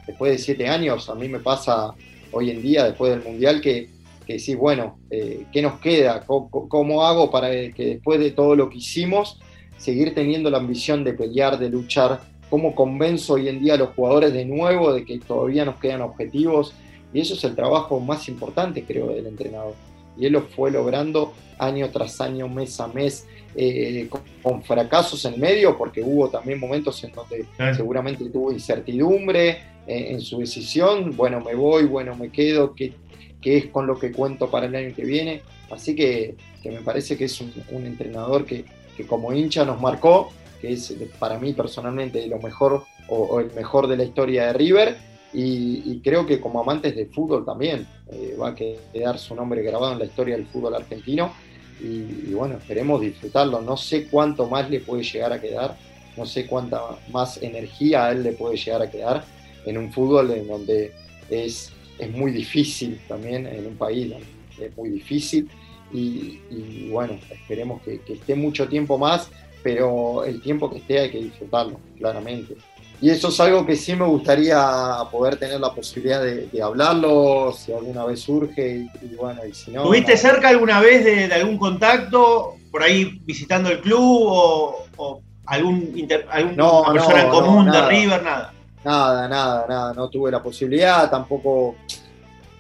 después 0.07 0.33
de 0.33 0.39
siete 0.39 0.69
años, 0.69 1.09
a 1.09 1.15
mí 1.15 1.29
me 1.29 1.39
pasa 1.39 1.95
hoy 2.33 2.51
en 2.51 2.63
día, 2.63 2.85
después 2.85 3.13
del 3.13 3.23
Mundial, 3.23 3.61
que, 3.61 3.89
que 4.31 4.37
decís, 4.37 4.57
bueno, 4.57 5.01
eh, 5.11 5.47
¿qué 5.53 5.61
nos 5.61 5.81
queda? 5.81 6.25
¿Cómo, 6.25 7.05
hago 7.05 7.33
para 7.33 7.51
que 7.51 7.85
después 7.85 8.21
de 8.21 8.31
todo 8.31 8.55
lo 8.55 8.71
que 8.71 8.79
hicimos, 8.79 9.41
seguir 9.77 10.15
teniendo 10.15 10.51
la 10.51 10.59
ambición 10.59 11.03
de 11.03 11.15
pelear, 11.15 11.59
de 11.59 11.69
luchar? 11.69 12.21
¿Cómo 12.49 12.77
convenzo 12.77 13.35
hoy 13.35 13.49
en 13.49 13.61
día 13.61 13.75
a 13.75 13.77
los 13.77 13.89
jugadores 13.91 14.33
de 14.33 14.45
nuevo 14.45 14.93
de 14.93 15.05
que 15.05 15.19
todavía 15.19 15.65
nos 15.65 15.81
quedan 15.81 16.03
objetivos? 16.03 16.75
Y 17.13 17.21
eso 17.21 17.35
es 17.35 17.43
el 17.43 17.57
trabajo 17.57 17.99
más 17.99 18.29
importante, 18.29 18.85
creo, 18.85 19.09
del 19.09 19.27
entrenador. 19.27 19.75
Y 20.17 20.27
él 20.27 20.35
lo 20.35 20.43
fue 20.43 20.71
logrando 20.71 21.33
año 21.59 21.91
tras 21.91 22.21
año, 22.21 22.49
mes 22.49 22.79
a 22.79 22.87
mes, 22.87 23.27
eh, 23.57 24.09
con, 24.43 24.63
fracasos 24.63 25.25
en 25.25 25.41
medio, 25.41 25.77
porque 25.77 26.03
hubo 26.03 26.29
también 26.29 26.61
momentos 26.61 27.03
en 27.03 27.11
donde 27.11 27.47
seguramente 27.75 28.25
tuvo 28.31 28.53
incertidumbre 28.53 29.49
eh, 29.89 30.13
en 30.13 30.21
su 30.21 30.39
decisión. 30.39 31.17
Bueno, 31.17 31.41
me 31.41 31.57
voy, 31.57 31.87
bueno, 31.87 32.15
me 32.15 32.31
quedo, 32.31 32.75
¿qué, 32.77 32.95
es 33.43 33.67
con 33.67 33.87
lo 33.87 33.99
que 33.99 34.13
cuento 34.13 34.51
para 34.51 34.67
el 34.67 34.75
año 34.75 34.95
que 34.95 35.05
viene? 35.05 35.43
Así 35.71 35.95
que, 35.95 36.37
me 36.65 36.81
parece 36.81 37.17
que 37.17 37.25
es 37.25 37.41
un, 37.41 37.53
entrenador 37.87 38.45
que, 38.45 38.65
como 39.07 39.33
hincha 39.33 39.65
nos 39.65 39.81
marcó, 39.81 40.31
que 40.61 40.73
es 40.73 40.95
para 41.19 41.39
mí 41.39 41.53
personalmente 41.55 42.27
lo 42.27 42.39
mejor 42.39 42.85
o 43.09 43.41
el 43.41 43.51
mejor 43.53 43.87
de 43.89 43.97
la 43.97 44.05
historia 44.05 44.47
de 44.47 44.53
River 44.53 45.11
y, 45.33 46.01
creo 46.01 46.27
que 46.27 46.41
como 46.41 46.61
amantes 46.61 46.97
de 46.97 47.07
fútbol 47.07 47.45
también 47.45 47.87
eh, 48.11 48.37
va 48.41 48.49
a 48.49 48.55
quedar 48.55 49.19
su 49.19 49.35
nombre 49.35 49.63
grabado 49.63 49.93
en 49.93 50.01
la 50.01 50.05
historia 50.05 50.37
del 50.37 50.47
fútbol 50.47 50.75
argentino. 50.75 51.33
Y, 51.81 52.33
bueno, 52.33 52.57
esperemos 52.57 53.01
disfrutarlo. 53.01 53.61
No 53.63 53.77
sé 53.77 54.07
cuánto 54.07 54.47
más 54.49 54.69
le 54.69 54.81
puede 54.81 55.03
llegar 55.03 55.33
a 55.33 55.41
quedar, 55.41 55.77
no 56.17 56.27
sé 56.27 56.47
cuánta 56.47 56.83
más 57.11 57.41
energía 57.43 58.07
a 58.07 58.13
él 58.13 58.23
le 58.23 58.33
puede 58.33 58.57
llegar 58.57 58.83
a 58.83 58.91
quedar 58.91 59.25
en 59.65 59.79
un 59.79 59.93
fútbol 59.93 60.31
en 60.33 60.47
donde 60.47 60.93
es, 61.31 61.73
es 62.01 62.11
muy 62.11 62.31
difícil 62.33 63.01
también, 63.09 63.47
en 63.47 63.67
un 63.67 63.77
país 63.77 64.13
es 64.61 64.77
muy 64.77 64.91
difícil. 64.91 65.49
Y, 65.93 66.89
bueno, 66.91 67.19
esperemos 67.31 67.83
que, 67.83 68.01
que 68.01 68.13
esté 68.13 68.35
mucho 68.37 68.69
tiempo 68.69 68.97
más, 68.97 69.31
pero 69.63 70.25
el 70.25 70.41
tiempo 70.41 70.71
que 70.71 70.79
esté 70.79 71.01
hay 71.01 71.11
que 71.11 71.19
disfrutarlo, 71.19 71.81
claramente 71.99 72.55
y 73.03 73.09
eso 73.09 73.29
es 73.29 73.41
algo 73.41 73.65
que 73.65 73.77
sí 73.77 73.97
me 73.97 74.05
gustaría 74.05 74.63
poder 75.11 75.37
tener 75.37 75.59
la 75.59 75.73
posibilidad 75.73 76.23
de, 76.23 76.63
hablarlo, 76.63 77.53
si 77.53 77.73
alguna 77.73 78.05
vez 78.05 78.21
surge, 78.21 78.89
y, 79.01 79.15
bueno, 79.15 79.41
y 79.47 79.55
si 79.55 79.71
no... 79.71 79.85
¿Tuviste 79.85 80.19
cerca 80.19 80.51
alguna 80.51 80.81
vez 80.81 81.05
de, 81.05 81.33
algún 81.33 81.57
contacto, 81.57 82.57
por 82.71 82.83
ahí 82.83 83.19
visitando 83.25 83.71
el 83.71 83.81
club 83.81 83.99
o, 84.03 85.23
algún, 85.47 86.09
alguna 86.31 86.93
persona 86.93 87.23
en 87.23 87.31
común 87.31 87.71
de 87.71 87.89
River, 87.89 88.23
nada? 88.23 88.53
Nada, 88.85 89.29
nada, 89.29 89.67
nada, 89.69 89.95
no 89.95 90.09
tuve 90.09 90.31
la 90.31 90.43
posibilidad, 90.43 91.11
tampoco... 91.11 91.77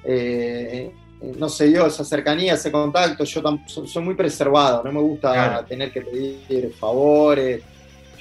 Eh, 0.04 0.92
no 1.38 1.50
sé 1.50 1.70
yo, 1.70 1.86
esa 1.86 2.02
cercanía, 2.02 2.54
ese 2.54 2.72
contacto, 2.72 3.24
yo 3.24 3.42
soy 3.66 4.02
muy 4.02 4.14
preservado, 4.14 4.82
no 4.82 4.90
me 4.90 5.00
gusta 5.00 5.62
tener 5.66 5.92
que 5.92 6.00
pedir 6.00 6.72
favores, 6.72 7.62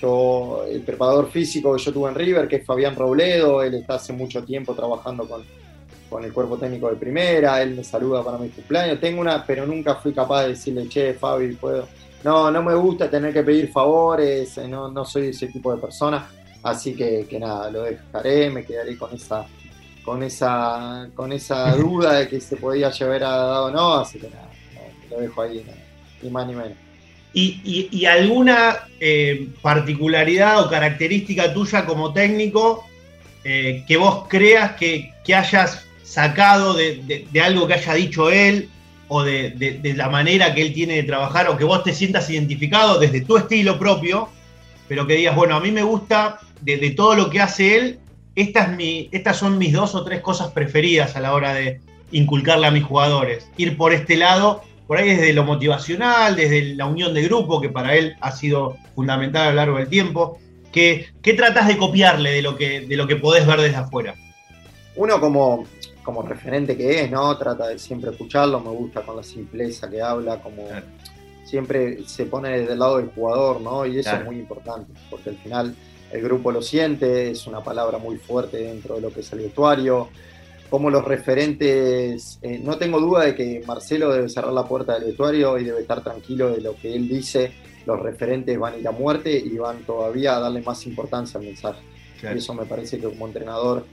yo, 0.01 0.63
el 0.69 0.81
preparador 0.81 1.29
físico 1.29 1.75
que 1.75 1.81
yo 1.81 1.93
tuve 1.93 2.09
en 2.09 2.15
River, 2.15 2.47
que 2.47 2.57
es 2.57 2.65
Fabián 2.65 2.95
Robledo, 2.95 3.61
él 3.61 3.75
está 3.75 3.95
hace 3.95 4.13
mucho 4.13 4.43
tiempo 4.43 4.73
trabajando 4.73 5.27
con, 5.27 5.43
con 6.09 6.23
el 6.23 6.31
cuerpo 6.31 6.57
técnico 6.57 6.89
de 6.89 6.95
primera, 6.95 7.61
él 7.61 7.75
me 7.75 7.83
saluda 7.83 8.23
para 8.23 8.37
mi 8.37 8.49
cumpleaños. 8.49 8.99
Tengo 8.99 9.21
una, 9.21 9.45
pero 9.45 9.65
nunca 9.65 9.95
fui 9.95 10.13
capaz 10.13 10.43
de 10.43 10.49
decirle, 10.49 10.87
che, 10.87 11.13
Fabi, 11.13 11.53
puedo. 11.53 11.87
No, 12.23 12.51
no 12.51 12.63
me 12.63 12.75
gusta 12.75 13.09
tener 13.09 13.33
que 13.33 13.43
pedir 13.43 13.71
favores, 13.71 14.57
eh, 14.57 14.67
no, 14.67 14.89
no 14.89 15.05
soy 15.05 15.29
ese 15.29 15.47
tipo 15.47 15.73
de 15.73 15.81
persona. 15.81 16.27
Así 16.63 16.93
que, 16.93 17.25
que 17.29 17.39
nada, 17.39 17.71
lo 17.71 17.83
dejaré, 17.83 18.49
me 18.49 18.65
quedaré 18.65 18.97
con 18.97 19.13
esa, 19.13 19.45
con 20.03 20.23
esa, 20.23 21.09
con 21.15 21.31
esa 21.31 21.75
duda 21.75 22.19
de 22.19 22.27
que 22.27 22.41
se 22.41 22.57
podía 22.57 22.91
llevar 22.91 23.23
a 23.23 23.29
dado 23.29 23.65
o 23.65 23.71
no, 23.71 23.93
así 23.95 24.19
que 24.19 24.29
nada, 24.29 24.49
lo 25.09 25.19
dejo 25.19 25.41
ahí, 25.41 25.65
ni 26.21 26.29
más 26.29 26.47
ni 26.47 26.55
menos. 26.55 26.77
¿Y, 27.31 28.05
alguna 28.05 28.87
eh, 28.99 29.49
particularidad 29.61 30.61
o 30.65 30.69
característica 30.69 31.53
tuya 31.53 31.85
como 31.85 32.11
técnico 32.11 32.85
eh, 33.43 33.83
que 33.87 33.97
vos 33.97 34.25
creas 34.27 34.73
que, 34.73 35.13
hayas 35.33 35.85
sacado 36.03 36.73
de, 36.73 37.27
algo 37.41 37.67
que 37.67 37.75
haya 37.75 37.93
dicho 37.93 38.31
él 38.31 38.67
o 39.07 39.23
de, 39.23 39.79
la 39.95 40.09
manera 40.09 40.55
que 40.55 40.63
él 40.63 40.73
tiene 40.73 40.95
de 40.95 41.03
trabajar 41.03 41.47
o 41.49 41.55
que 41.55 41.63
vos 41.63 41.83
te 41.83 41.93
sientas 41.93 42.29
identificado 42.31 42.99
desde 42.99 43.21
tu 43.21 43.37
estilo 43.37 43.77
propio, 43.77 44.29
pero 44.87 45.05
que 45.05 45.13
digas, 45.13 45.35
bueno, 45.35 45.55
a 45.55 45.59
mí 45.59 45.71
me 45.71 45.83
gusta 45.83 46.39
de, 46.61 46.91
todo 46.91 47.15
lo 47.15 47.29
que 47.29 47.41
hace 47.41 47.75
él, 47.77 47.99
estas, 48.35 48.69
estas 49.11 49.37
son 49.37 49.57
mis 49.57 49.73
dos 49.73 49.95
o 49.95 50.03
tres 50.03 50.21
cosas 50.21 50.51
preferidas 50.51 51.15
a 51.15 51.19
la 51.19 51.33
hora 51.33 51.53
de 51.53 51.81
inculcarle 52.11 52.67
a 52.67 52.71
mis 52.71 52.83
jugadores, 52.83 53.49
ir 53.57 53.77
por 53.77 53.93
este 53.93 54.17
lado 54.17 54.63
por 54.89 54.97
ahí 54.97 55.09
desde 55.09 55.33
lo 55.33 55.43
motivacional, 55.43 56.35
desde 56.35 56.73
la 56.73 56.87
unión 56.87 57.13
de 57.13 57.21
grupo, 57.21 57.61
que 57.61 57.69
para 57.69 57.95
él 57.95 58.15
ha 58.21 58.31
sido 58.31 58.75
fundamental 58.95 59.43
a 59.43 59.49
lo 59.51 59.55
largo 59.57 59.77
del 59.77 59.87
tiempo. 59.87 60.39
¿Qué, 60.71 61.09
qué 61.21 61.35
tratas 61.35 61.67
de 61.67 61.77
copiarle 61.77 62.31
de 62.31 62.41
lo, 62.41 62.57
que, 62.57 62.81
de 62.81 62.97
lo 62.97 63.05
que 63.05 63.15
podés 63.15 63.45
ver 63.45 63.61
desde 63.61 63.75
afuera? 63.75 64.15
Uno 64.95 65.19
como, 65.19 65.67
como 66.01 66.23
referente 66.23 66.75
que 66.75 67.03
es, 67.03 67.11
¿no? 67.11 67.37
Trata 67.37 67.67
de 67.67 67.77
siempre 67.77 68.09
escucharlo, 68.09 68.59
me 68.61 68.71
gusta 68.71 69.03
con 69.03 69.15
la 69.15 69.21
simpleza 69.21 69.87
que 69.87 70.01
habla, 70.01 70.41
como 70.41 70.63
siempre 71.45 71.99
se 72.07 72.25
pone 72.25 72.61
del 72.61 72.79
lado 72.79 72.97
del 72.97 73.09
jugador, 73.09 73.61
¿no? 73.61 73.85
Y 73.85 73.99
eso 73.99 74.15
es 74.15 74.25
muy 74.25 74.37
importante, 74.37 74.91
porque 75.11 75.29
al 75.29 75.37
final 75.37 75.75
el 76.11 76.21
grupo 76.21 76.51
lo 76.51 76.61
siente, 76.61 77.31
es 77.31 77.47
una 77.47 77.63
palabra 77.63 77.97
muy 77.97 78.17
fuerte 78.17 78.57
dentro 78.57 78.95
de 78.95 79.01
lo 79.01 79.11
que 79.11 79.21
es 79.21 79.31
el 79.33 79.39
vestuario, 79.39 80.09
como 80.69 80.91
los 80.91 81.03
referentes, 81.03 82.37
eh, 82.43 82.59
no 82.63 82.77
tengo 82.77 82.99
duda 82.99 83.25
de 83.25 83.35
que 83.35 83.63
Marcelo 83.65 84.11
debe 84.13 84.29
cerrar 84.29 84.53
la 84.53 84.65
puerta 84.65 84.93
del 84.93 85.05
vestuario 85.05 85.57
y 85.57 85.63
debe 85.63 85.81
estar 85.81 86.03
tranquilo 86.03 86.51
de 86.51 86.61
lo 86.61 86.75
que 86.75 86.93
él 86.93 87.07
dice, 87.07 87.51
los 87.85 87.99
referentes 87.99 88.57
van 88.59 88.75
a 88.75 88.77
ir 88.77 88.87
a 88.87 88.91
muerte 88.91 89.35
y 89.35 89.57
van 89.57 89.83
todavía 89.83 90.35
a 90.35 90.39
darle 90.39 90.61
más 90.61 90.85
importancia 90.85 91.39
al 91.39 91.45
mensaje. 91.45 91.81
Y 92.21 92.37
eso 92.37 92.53
me 92.53 92.65
parece 92.65 92.99
que 92.99 93.07
como 93.07 93.25
entrenador 93.25 93.85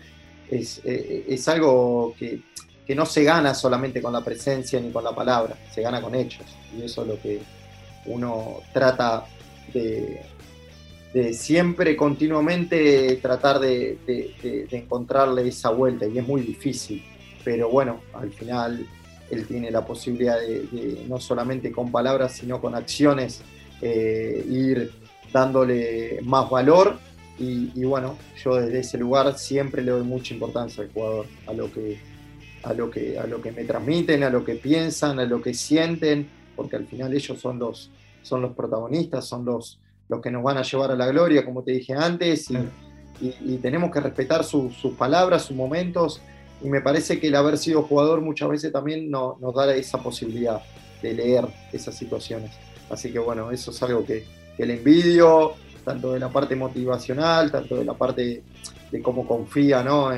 es, 0.51 0.83
eh, 0.85 1.25
es 1.29 1.49
algo 1.49 2.15
que, 2.19 2.43
que, 2.87 2.95
no 2.95 3.07
se 3.07 3.25
gana 3.25 3.55
solamente 3.55 4.03
con 4.03 4.13
la 4.13 4.23
presencia 4.23 4.79
ni 4.79 4.91
con 4.91 5.05
la 5.05 5.15
palabra, 5.15 5.57
se 5.73 5.81
gana 5.81 6.03
con 6.03 6.15
hechos. 6.15 6.45
Y 6.77 6.83
eso 6.83 7.03
es 7.03 7.09
lo 7.09 7.21
que 7.23 7.41
uno 8.05 8.61
trata 8.75 9.25
de, 9.73 10.21
siempre, 11.33 11.97
continuamente 11.97 13.17
tratar 13.23 13.59
de, 13.59 13.99
encontrarle 14.71 15.49
esa 15.49 15.71
vuelta 15.71 16.07
y 16.07 16.19
es 16.19 16.27
muy 16.27 16.43
difícil, 16.43 17.03
pero 17.45 17.71
bueno, 17.71 18.01
al 18.13 18.31
final 18.33 18.87
él 19.31 19.47
tiene 19.47 19.71
la 19.71 19.85
posibilidad 19.85 20.39
de, 20.39 21.05
no 21.09 21.19
solamente 21.19 21.73
con 21.73 21.91
palabras, 21.91 22.33
sino 22.33 22.61
con 22.61 22.75
acciones, 22.75 23.43
eh, 23.81 24.45
ir 24.49 24.93
dándole 25.33 26.21
más 26.23 26.49
valor 26.51 26.99
y, 27.39 27.85
bueno, 27.85 28.17
yo 28.43 28.57
desde 28.57 28.81
ese 28.81 28.99
lugar 28.99 29.39
siempre 29.39 29.83
le 29.83 29.91
doy 29.91 30.05
mucha 30.05 30.33
importancia 30.33 30.83
al 30.83 30.91
jugador, 30.91 31.27
a 31.47 31.53
lo 31.53 31.71
que, 31.71 31.99
a 32.63 32.73
lo 32.73 32.91
que, 32.91 33.19
a 33.19 33.27
lo 33.27 33.43
que 33.43 33.53
me 33.53 33.65
transmiten, 33.65 34.23
a 34.23 34.31
lo 34.31 34.45
que 34.45 34.55
piensan, 34.55 35.19
a 35.19 35.25
lo 35.25 35.43
que 35.43 35.53
sienten, 35.53 36.29
porque 36.55 36.77
al 36.77 36.87
final 36.87 37.13
ellos 37.13 37.39
son 37.39 37.59
los, 37.59 37.91
son 38.23 38.41
los 38.41 38.55
protagonistas, 38.55 39.27
son 39.27 39.45
los, 39.45 39.79
los 40.09 40.21
que 40.21 40.31
nos 40.31 40.43
van 40.43 40.59
a 40.59 40.63
llevar 40.63 40.91
a 40.91 40.97
la 40.97 41.07
gloria, 41.07 41.45
como 41.45 41.63
te 41.63 41.73
dije 41.73 41.95
antes, 41.95 42.49
y, 43.21 43.57
tenemos 43.59 43.91
que 43.91 44.01
respetar 44.01 44.45
sus 44.45 44.75
palabras, 44.99 45.43
sus 45.43 45.57
momentos, 45.57 46.21
y 46.63 46.69
me 46.69 46.81
parece 46.81 47.19
que 47.19 47.29
el 47.29 47.35
haber 47.35 47.59
sido 47.59 47.83
jugador 47.83 48.21
muchas 48.21 48.49
veces 48.49 48.73
también 48.73 49.11
nos 49.11 49.55
da 49.55 49.75
esa 49.75 49.99
posibilidad 49.99 50.63
de 51.03 51.15
leer 51.15 51.47
esas 51.73 51.97
situaciones. 51.97 52.53
Así 52.91 53.13
que 53.13 53.19
bueno, 53.19 53.51
eso 53.51 53.71
es 53.71 53.83
algo 53.83 54.05
que, 54.05 54.25
le 54.59 54.75
envidio, 54.75 55.55
tanto 55.85 56.13
de 56.13 56.21
la 56.21 56.31
parte 56.31 56.57
motivacional, 56.57 57.51
tanto 57.51 57.77
de 57.77 57.85
la 57.85 57.95
parte 57.95 58.43
de 58.91 59.03
cómo 59.03 59.27
confía, 59.27 59.83
¿no? 59.83 60.11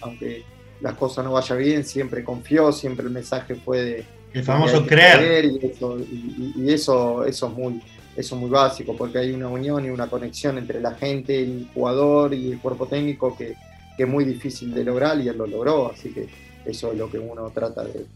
aunque 0.00 0.42
las 0.80 0.94
cosas 0.94 1.24
no 1.24 1.32
vayan 1.32 1.58
bien, 1.58 1.84
siempre 1.84 2.24
confió, 2.24 2.72
siempre 2.72 3.06
el 3.06 3.12
mensaje 3.12 3.54
fue 3.54 3.82
de... 3.82 4.04
El 4.32 4.44
famoso 4.44 4.84
creer. 4.84 5.44
Y, 5.46 5.66
eso, 5.66 5.98
y 5.98 6.72
eso, 6.72 7.24
eso 7.24 7.46
es 7.46 7.52
muy, 7.52 7.80
eso 8.18 8.34
es 8.34 8.40
muy 8.40 8.50
básico, 8.50 8.96
porque 8.96 9.18
hay 9.18 9.30
una 9.30 9.46
unión 9.46 9.84
y 9.84 9.90
una 9.90 10.08
conexión 10.08 10.58
entre 10.58 10.80
la 10.80 10.94
gente, 10.94 11.40
el 11.40 11.68
jugador 11.72 12.34
y 12.34 12.50
el 12.50 12.58
cuerpo 12.58 12.86
técnico 12.86 13.36
que, 13.36 13.54
es 13.96 14.08
muy 14.08 14.24
difícil 14.24 14.72
de 14.72 14.84
lograr 14.84 15.20
y 15.20 15.26
él 15.26 15.36
lo 15.36 15.46
logró, 15.46 15.90
así 15.90 16.10
que 16.10 16.28
eso 16.64 16.92
es 16.92 16.98
lo 16.98 17.10
que 17.10 17.18
uno 17.18 17.50
trata 17.50 17.82
de, 17.82 18.06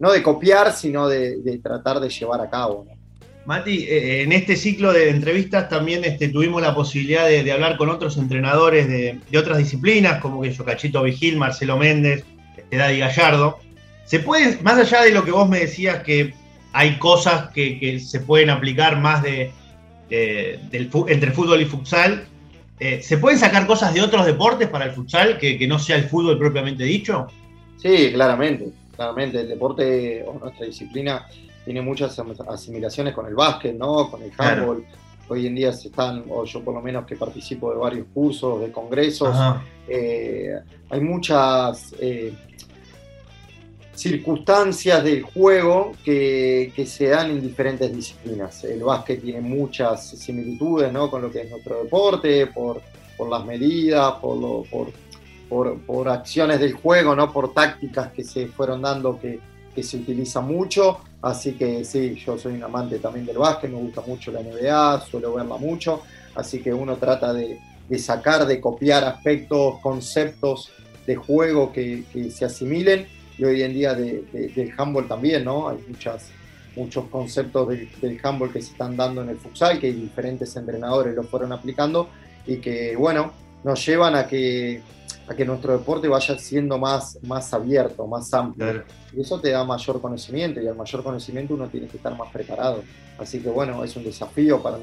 no 0.00 0.10
de 0.10 0.20
copiar, 0.20 0.72
sino 0.72 1.08
de, 1.08 1.60
tratar 1.62 2.00
de 2.00 2.08
llevar 2.08 2.40
a 2.40 2.50
cabo. 2.50 2.86
Mati, 3.44 3.84
eh, 3.84 4.22
en 4.22 4.32
este 4.32 4.56
ciclo 4.56 4.92
de 4.92 5.10
entrevistas 5.10 5.68
también 5.68 6.04
este, 6.04 6.28
tuvimos 6.28 6.60
la 6.60 6.74
posibilidad 6.74 7.26
de, 7.28 7.52
hablar 7.52 7.76
con 7.76 7.88
otros 7.88 8.16
entrenadores 8.16 8.88
de, 8.88 9.38
otras 9.38 9.58
disciplinas, 9.58 10.20
como 10.20 10.42
que 10.42 10.52
yo, 10.52 10.64
Cachito 10.64 11.02
Vigil, 11.02 11.36
Marcelo 11.36 11.76
Méndez, 11.76 12.24
este, 12.56 12.76
Daddy 12.76 12.98
Gallardo. 12.98 13.58
¿Se 14.04 14.18
puede, 14.18 14.60
más 14.62 14.78
allá 14.78 15.02
de 15.02 15.12
lo 15.12 15.24
que 15.24 15.30
vos 15.30 15.48
me 15.48 15.60
decías, 15.60 16.02
que 16.02 16.34
hay 16.72 16.98
cosas 16.98 17.50
que, 17.50 18.00
se 18.00 18.20
pueden 18.20 18.50
aplicar 18.50 18.98
más 18.98 19.22
de, 19.22 19.52
entre 20.10 21.30
fútbol 21.32 21.60
y 21.60 21.66
futsal, 21.66 22.26
eh, 22.80 23.00
¿se 23.02 23.18
pueden 23.18 23.38
sacar 23.38 23.66
cosas 23.66 23.94
de 23.94 24.02
otros 24.02 24.26
deportes 24.26 24.68
para 24.68 24.86
el 24.86 24.92
futsal 24.92 25.38
que, 25.38 25.56
que 25.58 25.66
no 25.68 25.78
sea 25.78 25.96
el 25.96 26.04
fútbol 26.04 26.38
propiamente 26.38 26.84
dicho? 26.84 27.28
Sí, 27.76 28.10
claramente, 28.12 28.70
claramente. 28.94 29.40
El 29.40 29.48
deporte 29.48 30.24
o 30.26 30.38
nuestra 30.38 30.66
disciplina 30.66 31.26
tiene 31.64 31.80
muchas 31.82 32.18
asimilaciones 32.48 33.14
con 33.14 33.26
el 33.26 33.34
básquet, 33.34 33.76
¿no? 33.76 34.10
Con 34.10 34.22
el 34.22 34.32
handball. 34.36 34.84
Hoy 35.28 35.46
en 35.46 35.54
día 35.54 35.72
se 35.72 35.88
están, 35.88 36.24
o 36.28 36.44
yo 36.44 36.62
por 36.62 36.74
lo 36.74 36.82
menos 36.82 37.06
que 37.06 37.16
participo 37.16 37.72
de 37.72 37.78
varios 37.78 38.06
cursos, 38.12 38.60
de 38.60 38.70
congresos, 38.70 39.34
eh, 39.88 40.58
hay 40.90 41.00
muchas 41.00 41.94
eh, 42.00 42.32
circunstancias 43.94 45.04
del 45.04 45.22
juego 45.22 45.92
que, 46.04 46.72
se 46.86 47.08
dan 47.08 47.30
en 47.30 47.40
diferentes 47.40 47.94
disciplinas. 47.94 48.64
El 48.64 48.82
básquet 48.82 49.22
tiene 49.22 49.40
muchas 49.40 50.08
similitudes 50.10 50.92
¿no? 50.92 51.10
con 51.10 51.22
lo 51.22 51.30
que 51.30 51.42
es 51.42 51.50
nuestro 51.50 51.82
deporte, 51.82 52.46
por, 52.46 52.82
las 53.30 53.44
medidas, 53.44 54.14
por, 54.14 54.66
por, 55.48 55.78
por, 55.80 56.08
acciones 56.08 56.58
del 56.58 56.72
juego, 56.72 57.14
¿no? 57.14 57.32
por 57.32 57.54
tácticas 57.54 58.10
que 58.12 58.24
se 58.24 58.48
fueron 58.48 58.82
dando 58.82 59.20
que, 59.20 59.38
que 59.74 59.82
se 59.82 59.98
utiliza 59.98 60.40
mucho. 60.40 60.98
Así 61.20 61.52
que 61.52 61.84
sí, 61.84 62.16
yo 62.16 62.36
soy 62.36 62.54
un 62.54 62.64
amante 62.64 62.98
también 62.98 63.24
del 63.24 63.38
básquet, 63.38 63.70
me 63.70 63.78
gusta 63.78 64.02
mucho 64.06 64.32
la 64.32 64.42
NBA, 64.42 65.00
suelo 65.02 65.34
verla 65.34 65.56
mucho. 65.56 66.02
Así 66.34 66.60
que 66.60 66.72
uno 66.72 66.96
trata 66.96 67.32
de, 67.32 67.58
sacar, 67.98 68.46
de 68.46 68.60
copiar 68.60 69.04
aspectos, 69.04 69.78
conceptos 69.80 70.70
de 71.06 71.16
juego 71.16 71.72
que, 71.72 72.04
se 72.30 72.44
asimilen. 72.44 73.06
Y 73.42 73.44
hoy 73.44 73.62
en 73.62 73.72
día 73.72 73.92
del 73.92 74.72
handball 74.76 75.08
también, 75.08 75.44
¿no? 75.44 75.68
Hay 75.68 75.78
muchas, 75.88 76.30
muchos 76.76 77.06
conceptos 77.06 77.70
del, 77.70 77.88
del 78.00 78.20
handball 78.22 78.52
que 78.52 78.62
se 78.62 78.70
están 78.70 78.96
dando 78.96 79.20
en 79.20 79.30
el 79.30 79.36
futsal, 79.36 79.80
que 79.80 79.92
diferentes 79.92 80.54
entrenadores 80.54 81.12
lo 81.16 81.24
fueron 81.24 81.52
aplicando 81.52 82.08
y 82.46 82.58
que, 82.58 82.94
bueno, 82.94 83.32
nos 83.64 83.84
llevan 83.84 84.14
a 84.14 84.28
que 84.28 84.80
a 85.26 85.34
que 85.34 85.44
nuestro 85.44 85.76
deporte 85.76 86.06
vaya 86.06 86.38
siendo 86.38 86.78
más, 86.78 87.18
más 87.24 87.52
abierto, 87.52 88.06
más 88.06 88.32
amplio. 88.32 88.84
Y 89.12 89.22
eso 89.22 89.40
te 89.40 89.50
da 89.50 89.64
mayor 89.64 90.00
conocimiento 90.00 90.60
y 90.60 90.68
al 90.68 90.76
mayor 90.76 91.02
conocimiento 91.02 91.54
uno 91.54 91.66
tiene 91.66 91.88
que 91.88 91.96
estar 91.96 92.16
más 92.16 92.30
preparado. 92.30 92.84
Así 93.18 93.40
que 93.40 93.48
bueno, 93.48 93.82
es 93.82 93.96
un 93.96 94.04
desafío 94.04 94.62
para, 94.62 94.78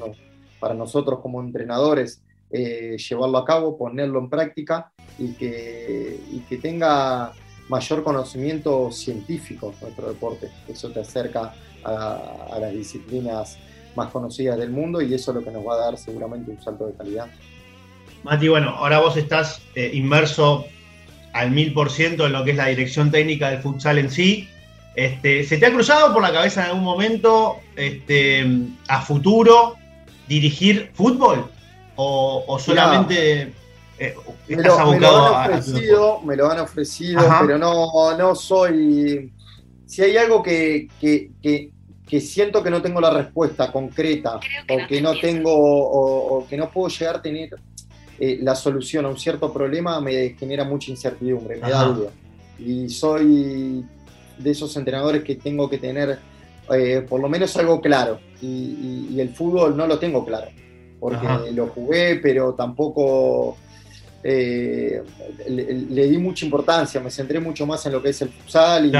para 0.58 0.74
nosotros 0.74 1.20
como 1.20 1.40
entrenadores 1.40 2.22
eh, 2.50 2.98
llevarlo 2.98 3.38
a 3.38 3.44
cabo, 3.46 3.78
ponerlo 3.78 4.18
en 4.18 4.28
práctica 4.28 4.92
y 5.18 5.32
que, 5.32 6.20
y 6.30 6.40
que 6.40 6.58
tenga 6.58 7.32
mayor 7.70 8.02
conocimiento 8.02 8.90
científico 8.90 9.72
nuestro 9.80 10.08
deporte. 10.08 10.50
Eso 10.68 10.90
te 10.90 11.00
acerca 11.00 11.54
a, 11.84 12.48
a 12.52 12.58
las 12.58 12.72
disciplinas 12.72 13.56
más 13.94 14.10
conocidas 14.10 14.58
del 14.58 14.70
mundo 14.70 15.00
y 15.00 15.14
eso 15.14 15.30
es 15.30 15.36
lo 15.36 15.44
que 15.44 15.50
nos 15.50 15.66
va 15.66 15.74
a 15.74 15.78
dar 15.78 15.96
seguramente 15.96 16.50
un 16.50 16.60
salto 16.60 16.86
de 16.86 16.94
calidad. 16.94 17.26
Mati, 18.22 18.48
bueno, 18.48 18.70
ahora 18.70 18.98
vos 18.98 19.16
estás 19.16 19.62
eh, 19.74 19.90
inmerso 19.94 20.66
al 21.32 21.52
mil 21.52 21.72
por 21.72 21.90
ciento 21.90 22.26
en 22.26 22.32
lo 22.32 22.44
que 22.44 22.50
es 22.50 22.56
la 22.56 22.66
dirección 22.66 23.10
técnica 23.10 23.50
del 23.50 23.60
futsal 23.60 23.98
en 23.98 24.10
sí. 24.10 24.48
Este, 24.96 25.44
¿Se 25.44 25.56
te 25.56 25.66
ha 25.66 25.72
cruzado 25.72 26.12
por 26.12 26.22
la 26.22 26.32
cabeza 26.32 26.64
en 26.64 26.70
algún 26.70 26.84
momento 26.84 27.60
este, 27.76 28.46
a 28.88 29.00
futuro 29.02 29.76
dirigir 30.28 30.90
fútbol? 30.92 31.50
¿O, 31.96 32.58
solamente 32.58 33.52
eh, 34.02 34.14
me, 34.48 34.62
lo, 34.62 34.78
han 34.78 35.50
ofrecido, 35.50 36.22
me 36.22 36.34
lo 36.34 36.50
han 36.50 36.60
ofrecido, 36.60 37.22
pero 37.42 37.58
no, 37.58 38.16
no 38.16 38.34
soy. 38.34 39.30
Si 39.84 40.00
hay 40.00 40.16
algo 40.16 40.42
que, 40.42 40.88
que, 40.98 42.20
siento 42.20 42.62
que 42.62 42.70
no 42.70 42.80
tengo 42.80 42.98
la 42.98 43.10
respuesta 43.10 43.70
concreta, 43.70 44.36
o 44.36 44.86
que 44.88 45.02
no 45.02 45.20
tengo, 45.20 45.52
o, 45.52 46.46
que 46.48 46.56
no 46.56 46.70
puedo 46.70 46.88
llegar 46.88 47.16
a 47.16 47.22
tener 47.22 47.50
eh, 48.18 48.38
la 48.40 48.54
solución 48.54 49.04
a 49.04 49.08
un 49.10 49.18
cierto 49.18 49.52
problema 49.52 50.00
me 50.00 50.30
genera 50.30 50.64
mucha 50.64 50.90
incertidumbre, 50.90 51.56
me 51.56 51.68
da 51.68 51.84
duda. 51.84 52.10
Y 52.58 52.88
soy 52.88 53.84
de 54.38 54.50
esos 54.50 54.74
entrenadores 54.78 55.22
que 55.24 55.36
tengo 55.36 55.68
que 55.68 55.76
tener 55.76 56.18
eh, 56.72 57.04
por 57.06 57.20
lo 57.20 57.28
menos 57.28 57.54
algo 57.58 57.82
claro. 57.82 58.18
Y, 58.40 59.20
el 59.20 59.28
fútbol 59.34 59.76
no 59.76 59.86
lo 59.86 59.98
tengo 59.98 60.24
claro, 60.24 60.46
porque 60.98 61.52
lo 61.52 61.66
jugué, 61.66 62.16
pero 62.16 62.54
tampoco 62.54 63.58
eh, 64.22 65.02
le, 65.48 66.08
di 66.08 66.18
mucha 66.18 66.44
importancia, 66.44 67.00
me 67.00 67.10
centré 67.10 67.40
mucho 67.40 67.66
más 67.66 67.84
en 67.86 67.92
lo 67.92 68.02
que 68.02 68.10
es 68.10 68.22
el 68.22 68.28
futsal. 68.28 68.86
Y, 68.86 68.92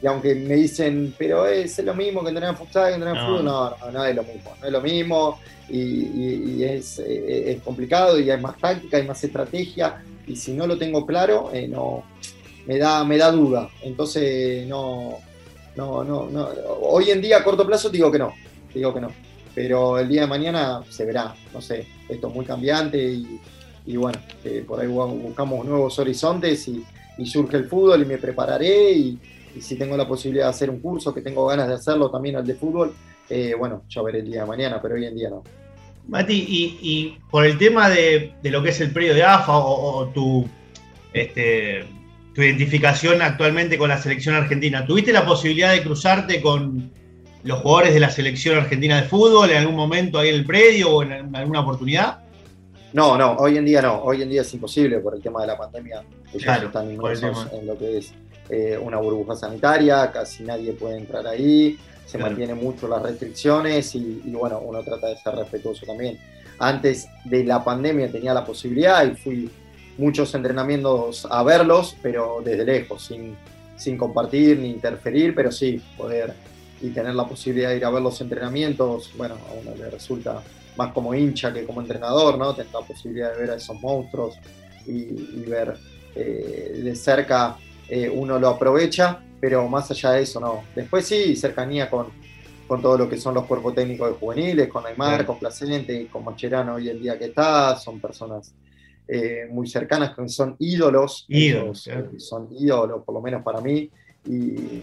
y 0.00 0.06
aunque 0.06 0.34
me 0.34 0.54
dicen, 0.54 1.14
pero 1.18 1.46
es 1.46 1.78
lo 1.80 1.94
mismo 1.94 2.22
que 2.22 2.28
entrenar 2.28 2.56
futsal 2.56 2.88
que 2.88 2.94
entrenar 2.94 3.26
fútbol, 3.26 3.44
no, 3.44 3.70
no, 3.70 3.90
no 3.90 4.04
es 4.04 4.14
lo 4.14 4.22
mismo, 4.22 4.54
no 4.60 4.66
es 4.66 4.72
lo 4.72 4.80
mismo 4.80 5.38
y, 5.68 6.62
es, 6.62 6.98
es, 6.98 7.60
complicado 7.62 8.18
y 8.18 8.30
hay 8.30 8.40
más 8.40 8.56
táctica, 8.58 8.96
hay 8.96 9.06
más 9.06 9.22
estrategia 9.22 10.02
y 10.26 10.36
si 10.36 10.52
no 10.52 10.66
lo 10.66 10.78
tengo 10.78 11.04
claro, 11.04 11.50
eh, 11.52 11.66
no, 11.66 12.04
me 12.66 12.78
da, 12.78 13.04
me 13.04 13.18
da 13.18 13.30
duda. 13.30 13.68
Entonces, 13.82 14.66
no, 14.66 15.18
no, 15.76 16.04
no, 16.04 16.26
no, 16.30 16.48
hoy 16.82 17.10
en 17.10 17.20
día 17.20 17.38
a 17.38 17.44
corto 17.44 17.66
plazo 17.66 17.90
digo 17.90 18.10
que 18.10 18.18
no, 18.18 18.34
digo 18.72 18.94
que 18.94 19.00
no, 19.00 19.10
pero 19.54 19.98
el 19.98 20.08
día 20.08 20.22
de 20.22 20.26
mañana 20.28 20.82
se 20.88 21.04
verá, 21.04 21.34
no 21.52 21.60
sé, 21.60 21.86
esto 22.08 22.28
es 22.28 22.34
muy 22.34 22.44
cambiante 22.44 23.02
y, 23.02 23.40
y 23.88 23.96
bueno, 23.96 24.18
eh, 24.44 24.64
por 24.66 24.80
ahí 24.80 24.86
buscamos 24.86 25.64
nuevos 25.64 25.98
horizontes 25.98 26.68
y, 26.68 26.84
y 27.16 27.26
surge 27.26 27.56
el 27.56 27.64
fútbol 27.64 28.02
y 28.02 28.04
me 28.04 28.18
prepararé 28.18 28.92
y 28.92 29.18
y 29.58 29.60
si 29.60 29.76
tengo 29.76 29.96
la 29.96 30.06
posibilidad 30.06 30.44
de 30.44 30.50
hacer 30.50 30.70
un 30.70 30.80
curso, 30.80 31.14
que 31.14 31.20
tengo 31.20 31.46
ganas 31.46 31.68
de 31.68 31.74
hacerlo 31.74 32.10
también 32.10 32.36
al 32.36 32.46
de 32.46 32.54
fútbol, 32.54 32.94
eh, 33.28 33.54
bueno, 33.58 33.82
ya 33.88 34.02
veré 34.02 34.20
el 34.20 34.30
día 34.30 34.42
de 34.42 34.46
mañana, 34.46 34.80
pero 34.80 34.94
hoy 34.94 35.04
en 35.04 35.16
día 35.16 35.30
no. 35.30 35.42
Mati, 36.06 36.46
y, 36.80 37.18
por 37.30 37.44
el 37.44 37.58
tema 37.58 37.90
de, 37.90 38.32
lo 38.44 38.62
que 38.62 38.70
es 38.70 38.80
el 38.80 38.92
predio 38.92 39.14
de 39.14 39.24
AFA 39.24 39.58
o, 39.58 40.06
tu, 40.14 40.48
este, 41.12 41.84
tu 42.34 42.42
identificación 42.42 43.20
actualmente 43.20 43.76
con 43.76 43.90
la 43.90 43.98
selección 43.98 44.34
argentina, 44.34 44.86
¿tuviste 44.86 45.12
la 45.12 45.26
posibilidad 45.26 45.72
de 45.72 45.82
cruzarte 45.82 46.40
con 46.40 46.90
los 47.42 47.60
jugadores 47.60 47.92
de 47.92 48.00
la 48.00 48.10
selección 48.10 48.56
argentina 48.56 49.02
de 49.02 49.08
fútbol 49.08 49.50
en 49.50 49.58
algún 49.58 49.76
momento 49.76 50.18
ahí 50.18 50.30
en 50.30 50.36
el 50.36 50.46
predio 50.46 50.90
o 50.90 51.02
en, 51.02 51.34
alguna 51.36 51.60
oportunidad? 51.60 52.20
No, 52.92 53.18
no, 53.18 53.36
hoy 53.36 53.58
en 53.58 53.64
día 53.64 53.82
no, 53.82 54.02
hoy 54.02 54.22
en 54.22 54.30
día 54.30 54.40
es 54.40 54.54
imposible 54.54 54.98
por 55.00 55.14
el 55.14 55.20
tema 55.20 55.42
de 55.42 55.48
la 55.48 55.58
pandemia, 55.58 56.02
ellos 56.32 56.62
están 56.62 56.90
inmersos 56.90 57.46
en 57.52 57.66
lo 57.66 57.76
que 57.76 57.98
es 57.98 58.12
eh, 58.48 58.78
una 58.82 58.96
burbuja 58.96 59.36
sanitaria, 59.36 60.10
casi 60.10 60.42
nadie 60.42 60.72
puede 60.72 60.96
entrar 60.96 61.26
ahí, 61.26 61.78
se 62.06 62.16
mantienen 62.16 62.56
mucho 62.56 62.88
las 62.88 63.02
restricciones 63.02 63.94
y, 63.94 64.22
bueno, 64.26 64.60
uno 64.60 64.82
trata 64.82 65.08
de 65.08 65.18
ser 65.18 65.34
respetuoso 65.34 65.84
también. 65.84 66.18
Antes 66.58 67.06
de 67.24 67.44
la 67.44 67.62
pandemia 67.62 68.10
tenía 68.10 68.32
la 68.32 68.46
posibilidad 68.46 69.04
y 69.06 69.14
fui 69.14 69.50
muchos 69.98 70.34
entrenamientos 70.34 71.28
a 71.30 71.42
verlos, 71.42 71.94
pero 72.00 72.40
desde 72.42 72.64
lejos, 72.64 73.04
sin, 73.04 73.36
sin 73.76 73.98
compartir 73.98 74.58
ni 74.58 74.70
interferir, 74.70 75.34
pero 75.34 75.52
sí 75.52 75.82
poder 75.98 76.32
y 76.80 76.88
tener 76.90 77.14
la 77.14 77.26
posibilidad 77.26 77.70
de 77.70 77.76
ir 77.76 77.84
a 77.84 77.90
ver 77.90 78.02
los 78.02 78.18
entrenamientos, 78.22 79.12
bueno, 79.16 79.34
a 79.34 79.52
uno 79.52 79.76
le 79.76 79.90
resulta 79.90 80.42
más 80.78 80.92
como 80.92 81.12
hincha 81.12 81.52
que 81.52 81.66
como 81.66 81.80
entrenador, 81.80 82.38
¿no? 82.38 82.54
Tener 82.54 82.72
la 82.72 82.80
posibilidad 82.80 83.32
de 83.32 83.40
ver 83.40 83.50
a 83.50 83.54
esos 83.56 83.78
monstruos 83.80 84.38
y, 84.86 85.42
ver 85.46 85.76
eh, 86.14 86.80
de 86.82 86.96
cerca 86.96 87.56
eh, 87.88 88.08
uno 88.08 88.38
lo 88.38 88.48
aprovecha, 88.48 89.20
pero 89.40 89.68
más 89.68 89.90
allá 89.90 90.12
de 90.12 90.22
eso, 90.22 90.40
no. 90.40 90.62
Después 90.74 91.04
sí, 91.04 91.36
cercanía 91.36 91.90
con, 91.90 92.06
con 92.66 92.80
todo 92.80 92.96
lo 92.96 93.08
que 93.08 93.18
son 93.18 93.34
los 93.34 93.44
cuerpos 93.44 93.74
técnicos 93.74 94.08
de 94.08 94.14
juveniles, 94.14 94.68
con 94.68 94.86
Aymar, 94.86 95.26
con 95.26 95.38
Placente, 95.38 96.06
con 96.06 96.24
Macherano 96.24 96.74
hoy 96.74 96.88
en 96.88 97.00
día 97.00 97.18
que 97.18 97.26
está, 97.26 97.76
son 97.76 98.00
personas 98.00 98.54
eh, 99.08 99.48
muy 99.50 99.66
cercanas, 99.66 100.14
que 100.14 100.28
son 100.28 100.54
ídolos, 100.58 101.26
ídolos 101.28 101.88
son 102.18 102.48
ídolos, 102.52 103.02
por 103.04 103.14
lo 103.14 103.20
menos 103.20 103.42
para 103.42 103.60
mí, 103.60 103.90
y, 104.26 104.82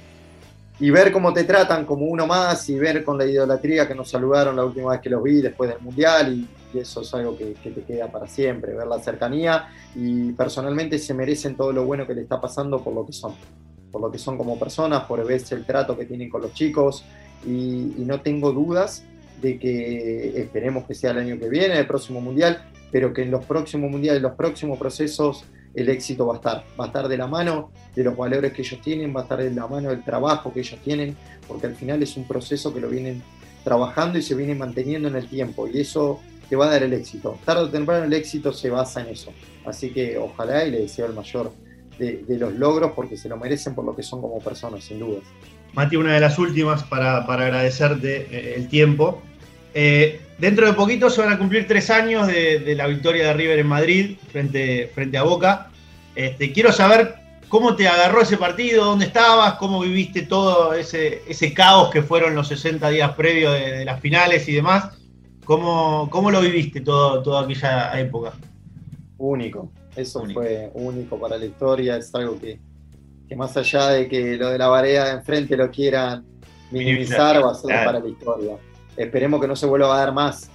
y, 0.79 0.89
ver 0.89 1.11
cómo 1.11 1.33
te 1.33 1.43
tratan 1.43 1.85
como 1.85 2.05
uno 2.05 2.27
más, 2.27 2.69
y 2.69 2.77
ver 2.77 3.03
con 3.03 3.17
la 3.17 3.25
idolatría 3.25 3.87
que 3.87 3.95
nos 3.95 4.09
saludaron 4.09 4.55
la 4.55 4.65
última 4.65 4.91
vez 4.91 5.01
que 5.01 5.09
los 5.09 5.23
vi 5.23 5.41
después 5.41 5.69
del 5.69 5.79
Mundial, 5.81 6.33
y, 6.33 6.47
eso 6.79 7.01
es 7.01 7.13
algo 7.13 7.37
que, 7.37 7.55
te 7.63 7.81
queda 7.83 8.11
para 8.11 8.27
siempre, 8.27 8.73
ver 8.73 8.87
la 8.87 8.99
cercanía 8.99 9.69
y 9.95 10.31
personalmente 10.33 10.99
se 10.99 11.13
merecen 11.13 11.55
todo 11.55 11.71
lo 11.71 11.85
bueno 11.85 12.05
que 12.05 12.13
le 12.13 12.21
está 12.21 12.39
pasando 12.41 12.83
por 12.83 12.93
lo 12.93 13.05
que 13.05 13.13
son, 13.13 13.33
por 13.91 14.01
lo 14.01 14.11
que 14.11 14.17
son 14.17 14.37
como 14.37 14.59
personas, 14.59 15.03
por 15.03 15.25
ver 15.25 15.41
el 15.49 15.65
trato 15.65 15.97
que 15.97 16.05
tienen 16.05 16.29
con 16.29 16.41
los 16.41 16.53
chicos 16.53 17.05
y, 17.45 17.93
no 17.97 18.21
tengo 18.21 18.51
dudas 18.51 19.03
de 19.41 19.59
que 19.59 20.39
esperemos 20.39 20.85
que 20.85 20.95
sea 20.95 21.11
el 21.11 21.19
año 21.19 21.39
que 21.39 21.49
viene, 21.49 21.77
el 21.77 21.87
próximo 21.87 22.21
mundial, 22.21 22.61
pero 22.91 23.13
que 23.13 23.23
en 23.23 23.31
los 23.31 23.45
próximos 23.45 23.91
mundiales, 23.91 24.21
los 24.21 24.33
próximos 24.33 24.79
procesos 24.79 25.45
el 25.75 25.89
éxito 25.89 26.25
va 26.25 26.33
a 26.33 26.37
estar. 26.37 26.63
Va 26.79 26.85
a 26.85 26.87
estar 26.87 27.07
de 27.07 27.17
la 27.17 27.27
mano 27.27 27.71
de 27.95 28.03
los 28.03 28.15
valores 28.15 28.53
que 28.53 28.61
ellos 28.61 28.79
tienen, 28.81 29.15
va 29.15 29.21
a 29.21 29.23
estar 29.23 29.39
de 29.39 29.51
la 29.51 29.67
mano 29.67 29.89
del 29.89 30.03
trabajo 30.03 30.53
que 30.53 30.61
ellos 30.61 30.79
tienen, 30.83 31.15
porque 31.47 31.67
al 31.67 31.75
final 31.75 32.01
es 32.01 32.17
un 32.17 32.25
proceso 32.25 32.73
que 32.73 32.79
lo 32.79 32.89
vienen 32.89 33.21
trabajando 33.63 34.17
y 34.17 34.21
se 34.21 34.35
viene 34.35 34.55
manteniendo 34.55 35.07
en 35.07 35.15
el 35.15 35.27
tiempo. 35.27 35.67
Y 35.67 35.81
eso 35.81 36.21
te 36.49 36.55
va 36.55 36.67
a 36.67 36.69
dar 36.69 36.83
el 36.83 36.93
éxito. 36.93 37.37
Tarde 37.43 37.63
o 37.63 37.69
temprano 37.69 38.05
el 38.05 38.13
éxito 38.13 38.53
se 38.53 38.69
basa 38.69 39.01
en 39.01 39.07
eso. 39.07 39.33
Así 39.65 39.91
que 39.91 40.17
ojalá 40.17 40.65
y 40.65 40.71
le 40.71 40.79
deseo 40.81 41.07
el 41.07 41.13
mayor 41.13 41.51
de, 41.97 42.23
los 42.37 42.53
logros 42.53 42.91
porque 42.95 43.17
se 43.17 43.29
lo 43.29 43.37
merecen 43.37 43.73
por 43.73 43.85
lo 43.85 43.95
que 43.95 44.03
son 44.03 44.21
como 44.21 44.39
personas, 44.39 44.83
sin 44.83 44.99
dudas. 44.99 45.23
Mati, 45.73 45.95
una 45.95 46.13
de 46.13 46.21
las 46.21 46.37
últimas 46.39 46.83
para, 46.83 47.17
agradecerte 47.17 48.27
eh, 48.31 48.55
el 48.55 48.69
tiempo. 48.69 49.21
Eh, 49.73 50.21
dentro 50.37 50.67
de 50.67 50.73
poquito 50.73 51.09
se 51.09 51.21
van 51.21 51.33
a 51.33 51.37
cumplir 51.37 51.67
tres 51.67 51.89
años 51.89 52.27
de, 52.27 52.73
la 52.75 52.87
victoria 52.87 53.27
de 53.27 53.33
River 53.33 53.59
en 53.59 53.67
Madrid 53.67 54.17
frente, 54.31 54.91
frente 54.93 55.17
a 55.17 55.23
Boca. 55.23 55.69
Este, 56.15 56.51
quiero 56.51 56.71
saber 56.71 57.15
cómo 57.47 57.75
te 57.75 57.87
agarró 57.87 58.21
ese 58.21 58.37
partido, 58.37 58.85
dónde 58.85 59.05
estabas, 59.05 59.53
cómo 59.55 59.79
viviste 59.79 60.23
todo 60.23 60.73
ese, 60.73 61.21
ese 61.27 61.53
caos 61.53 61.89
que 61.91 62.01
fueron 62.01 62.35
los 62.35 62.47
60 62.47 62.89
días 62.89 63.13
previos 63.15 63.53
de, 63.53 63.85
las 63.85 63.99
finales 63.99 64.47
y 64.47 64.53
demás. 64.53 64.97
¿Cómo, 65.43 66.09
cómo 66.09 66.31
lo 66.31 66.41
viviste 66.41 66.81
todo, 66.81 67.21
toda 67.21 67.43
aquella 67.43 67.99
época? 67.99 68.33
Único, 69.17 69.71
eso 69.95 70.25
fue 70.33 70.71
único 70.73 71.19
para 71.19 71.37
la 71.37 71.45
historia, 71.45 71.97
es 71.97 72.13
algo 72.15 72.37
que, 72.39 72.59
más 73.35 73.55
allá 73.55 73.89
de 73.89 74.07
que 74.07 74.37
lo 74.37 74.49
de 74.49 74.57
la 74.57 74.67
variedad 74.67 75.05
de 75.05 75.11
enfrente 75.19 75.55
lo 75.55 75.69
quieran 75.69 76.25
minimizar, 76.71 77.43
va 77.43 77.51
a 77.51 77.55
ser 77.55 77.85
para 77.85 77.99
la 77.99 78.09
historia. 78.09 78.57
Esperemos 78.97 79.41
que 79.41 79.47
no 79.47 79.55
se 79.55 79.65
vuelva 79.65 79.95
a 79.95 79.99
dar 79.99 80.13
más. 80.13 80.49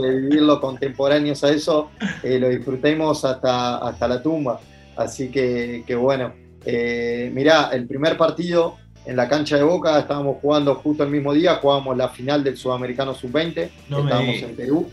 de 0.00 0.20
vivirlo 0.20 0.60
contemporáneos 0.60 1.42
a 1.42 1.50
eso, 1.50 1.90
eh, 2.22 2.38
lo 2.38 2.48
disfrutemos 2.48 3.24
hasta, 3.24 3.78
hasta 3.78 4.08
la 4.08 4.22
tumba. 4.22 4.60
Así 4.96 5.28
que, 5.30 5.96
bueno, 5.96 6.32
eh, 6.64 7.30
mirá, 7.32 7.70
el 7.72 7.86
primer 7.86 8.16
partido 8.16 8.76
en 9.04 9.16
la 9.16 9.28
cancha 9.28 9.56
de 9.56 9.62
Boca 9.62 9.98
estábamos 9.98 10.38
jugando 10.40 10.76
justo 10.76 11.02
el 11.02 11.10
mismo 11.10 11.34
día, 11.34 11.56
jugábamos 11.56 11.96
la 11.96 12.08
final 12.08 12.42
del 12.42 12.56
Sudamericano 12.56 13.14
Sub-20, 13.14 13.70
estábamos 13.88 14.36
en 14.36 14.56
Perú. 14.56 14.88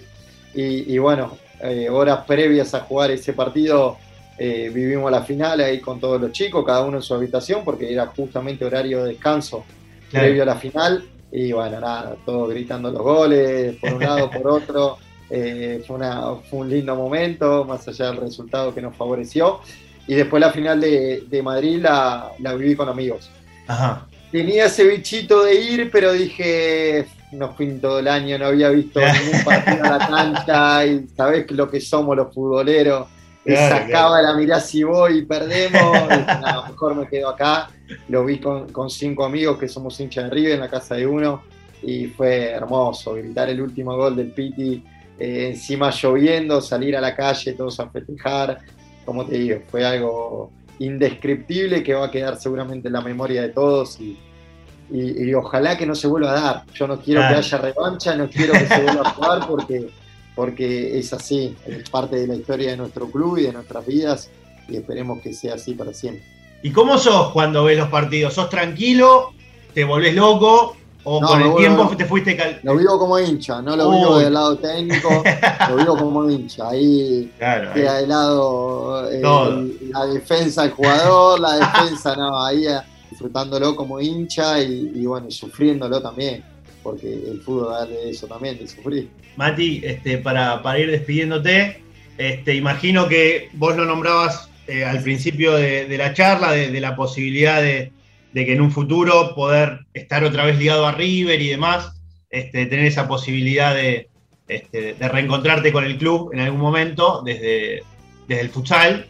Y, 0.53 0.97
bueno, 0.97 1.37
eh, 1.61 1.89
horas 1.89 2.25
previas 2.25 2.73
a 2.73 2.81
jugar 2.81 3.11
ese 3.11 3.33
partido, 3.33 3.97
eh, 4.37 4.69
vivimos 4.73 5.09
la 5.11 5.21
final 5.21 5.61
ahí 5.61 5.79
con 5.79 5.99
todos 5.99 6.19
los 6.19 6.31
chicos, 6.31 6.65
cada 6.65 6.83
uno 6.83 6.97
en 6.97 7.03
su 7.03 7.13
habitación, 7.13 7.63
porque 7.63 7.91
era 7.91 8.07
justamente 8.07 8.65
horario 8.65 9.03
de 9.03 9.13
descanso 9.13 9.63
previo 10.11 10.43
a 10.43 10.45
la 10.45 10.55
final. 10.55 11.05
Y 11.31 11.51
bueno, 11.51 11.79
nada, 11.79 12.15
todos 12.25 12.49
gritando 12.49 12.91
los 12.91 13.01
goles, 13.01 13.75
por 13.77 13.93
un 13.93 14.03
lado, 14.03 14.29
por 14.29 14.47
otro. 14.47 14.97
Eh, 15.33 15.81
fue, 15.87 15.95
una, 15.95 16.35
fue 16.49 16.59
un 16.59 16.69
lindo 16.69 16.93
momento, 16.93 17.63
más 17.63 17.87
allá 17.87 18.07
del 18.07 18.17
resultado 18.17 18.75
que 18.75 18.81
nos 18.81 18.93
favoreció. 18.97 19.61
Y 20.05 20.15
después 20.15 20.41
la 20.41 20.51
final 20.51 20.81
de, 20.81 21.23
de 21.25 21.41
Madrid 21.41 21.79
la, 21.81 22.33
la, 22.39 22.53
viví 22.53 22.75
con 22.75 22.89
amigos. 22.89 23.31
Tenía 24.29 24.65
ese 24.65 24.83
bichito 24.83 25.45
de 25.45 25.55
ir, 25.55 25.89
pero 25.89 26.11
dije, 26.11 27.07
no 27.31 27.53
fui 27.53 27.67
todo 27.79 27.99
el 27.99 28.09
año, 28.09 28.37
no 28.37 28.47
había 28.47 28.69
visto 28.69 28.99
ningún 29.23 29.43
partido 29.45 29.85
a 29.85 29.97
la 29.97 30.07
cancha 30.07 30.85
y 30.85 31.07
sabés 31.15 31.49
lo 31.51 31.69
que 31.71 31.79
somos 31.79 32.17
los 32.17 32.33
futboleros. 32.33 33.07
Sacaba 33.45 34.21
la 34.21 34.33
mirada 34.33 34.61
si 34.61 34.83
voy 34.83 35.19
y 35.19 35.21
perdemos, 35.23 35.97
y, 36.11 36.69
mejor 36.71 36.95
me 36.95 37.07
quedo 37.07 37.29
acá. 37.29 37.69
Lo 38.09 38.25
vi 38.25 38.39
con, 38.39 38.71
con, 38.71 38.89
cinco 38.89 39.25
amigos 39.25 39.57
que 39.57 39.67
somos 39.67 39.99
hinchas 39.99 40.25
de 40.25 40.29
River 40.29 40.51
en 40.53 40.59
la 40.61 40.69
casa 40.69 40.95
de 40.95 41.05
uno 41.07 41.41
y 41.83 42.07
fue 42.07 42.51
hermoso 42.51 43.13
gritar 43.13 43.49
el 43.49 43.61
último 43.61 43.95
gol 43.95 44.15
del 44.15 44.31
Piti, 44.31 44.83
eh, 45.19 45.49
encima 45.49 45.89
lloviendo, 45.91 46.61
salir 46.61 46.95
a 46.95 47.01
la 47.01 47.15
calle 47.15 47.53
todos 47.53 47.79
a 47.79 47.89
festejar. 47.89 48.59
Como 49.05 49.25
te 49.25 49.37
digo, 49.37 49.59
fue 49.69 49.85
algo 49.85 50.51
indescriptible 50.79 51.83
que 51.83 51.93
va 51.93 52.07
a 52.07 52.11
quedar 52.11 52.37
seguramente 52.37 52.87
en 52.87 52.93
la 52.93 53.01
memoria 53.01 53.43
de 53.43 53.49
todos 53.49 53.99
y, 53.99 54.17
y, 54.91 55.33
ojalá 55.33 55.77
que 55.77 55.85
no 55.85 55.95
se 55.95 56.07
vuelva 56.07 56.31
a 56.31 56.41
dar. 56.41 56.65
Yo 56.73 56.87
no 56.87 56.99
quiero 56.99 57.21
que 57.21 57.35
haya 57.35 57.57
revancha, 57.57 58.15
no 58.15 58.29
quiero 58.29 58.53
que 58.53 58.67
se 58.67 58.81
vuelva 58.81 59.01
a 59.01 59.11
jugar 59.11 59.47
porque, 59.47 59.89
porque 60.35 60.97
es 60.97 61.13
así, 61.13 61.55
es 61.65 61.89
parte 61.89 62.15
de 62.15 62.27
la 62.27 62.35
historia 62.35 62.71
de 62.71 62.77
nuestro 62.77 63.09
club 63.09 63.37
y 63.37 63.43
de 63.43 63.53
nuestras 63.53 63.85
vidas 63.85 64.29
y 64.67 64.77
esperemos 64.77 65.21
que 65.21 65.33
sea 65.33 65.55
así 65.55 65.73
para 65.73 65.93
siempre. 65.93 66.23
¿Y 66.63 66.71
cómo 66.71 66.97
sos 66.97 67.31
cuando 67.31 67.63
ves 67.63 67.77
los 67.77 67.89
partidos? 67.89 68.33
¿Sos 68.33 68.49
tranquilo? 68.49 69.33
¿Te 69.73 69.83
volvés 69.83 70.13
loco? 70.15 70.75
¿O 71.03 71.19
con 71.19 71.41
el 71.41 71.55
tiempo 71.55 71.89
te 71.97 72.05
fuiste 72.05 72.37
cal... 72.37 72.59
Lo 72.61 72.77
vivo 72.77 72.99
como 72.99 73.17
hincha, 73.17 73.59
no 73.61 73.75
lo 73.75 73.89
vivo 73.89 74.19
del 74.19 74.33
lado 74.33 74.55
técnico, 74.57 75.23
lo 75.69 75.75
vivo 75.75 75.97
como 75.97 76.29
hincha. 76.29 76.69
Ahí 76.69 77.31
queda 77.39 77.97
de 77.97 78.07
lado 78.07 79.09
eh, 79.09 79.21
la 79.91 80.05
defensa 80.05 80.61
del 80.63 80.71
jugador, 80.71 81.39
la 81.39 81.55
defensa, 81.55 82.15
no, 82.15 82.43
ahí 82.45 82.65
disfrutándolo 83.09 83.75
como 83.75 83.99
hincha 83.99 84.61
y, 84.61 85.05
bueno, 85.05 85.31
sufriéndolo 85.31 86.01
también, 86.01 86.43
porque 86.83 87.13
el 87.13 87.41
fútbol 87.41 87.71
da 87.71 87.85
de 87.85 88.09
eso 88.09 88.27
también, 88.27 88.57
de 88.57 88.67
sufrir. 88.67 89.09
Mati, 89.35 89.81
este, 89.83 90.17
para, 90.17 90.61
para 90.61 90.79
ir 90.79 90.91
despidiéndote, 90.91 91.81
este, 92.17 92.55
imagino 92.55 93.07
que 93.07 93.49
vos 93.53 93.75
lo 93.75 93.85
nombrabas 93.85 94.49
eh, 94.67 94.85
al 94.85 95.01
principio 95.01 95.53
de, 95.55 95.97
la 95.97 96.13
charla, 96.13 96.51
de, 96.51 96.79
la 96.79 96.95
posibilidad 96.95 97.61
de, 97.61 97.91
que 98.33 98.53
en 98.53 98.61
un 98.61 98.71
futuro 98.71 99.33
poder 99.35 99.85
estar 99.93 100.23
otra 100.23 100.45
vez 100.45 100.57
ligado 100.57 100.85
a 100.85 100.91
River 100.91 101.41
y 101.41 101.49
demás, 101.49 101.93
este, 102.29 102.65
tener 102.67 102.85
esa 102.85 103.07
posibilidad 103.07 103.73
de, 103.73 104.09
este, 104.47 104.93
de 104.93 105.07
reencontrarte 105.09 105.71
con 105.71 105.83
el 105.83 105.97
club 105.97 106.31
en 106.33 106.41
algún 106.41 106.61
momento 106.61 107.21
desde, 107.25 107.83
desde 108.27 108.41
el 108.41 108.49
futsal. 108.49 109.07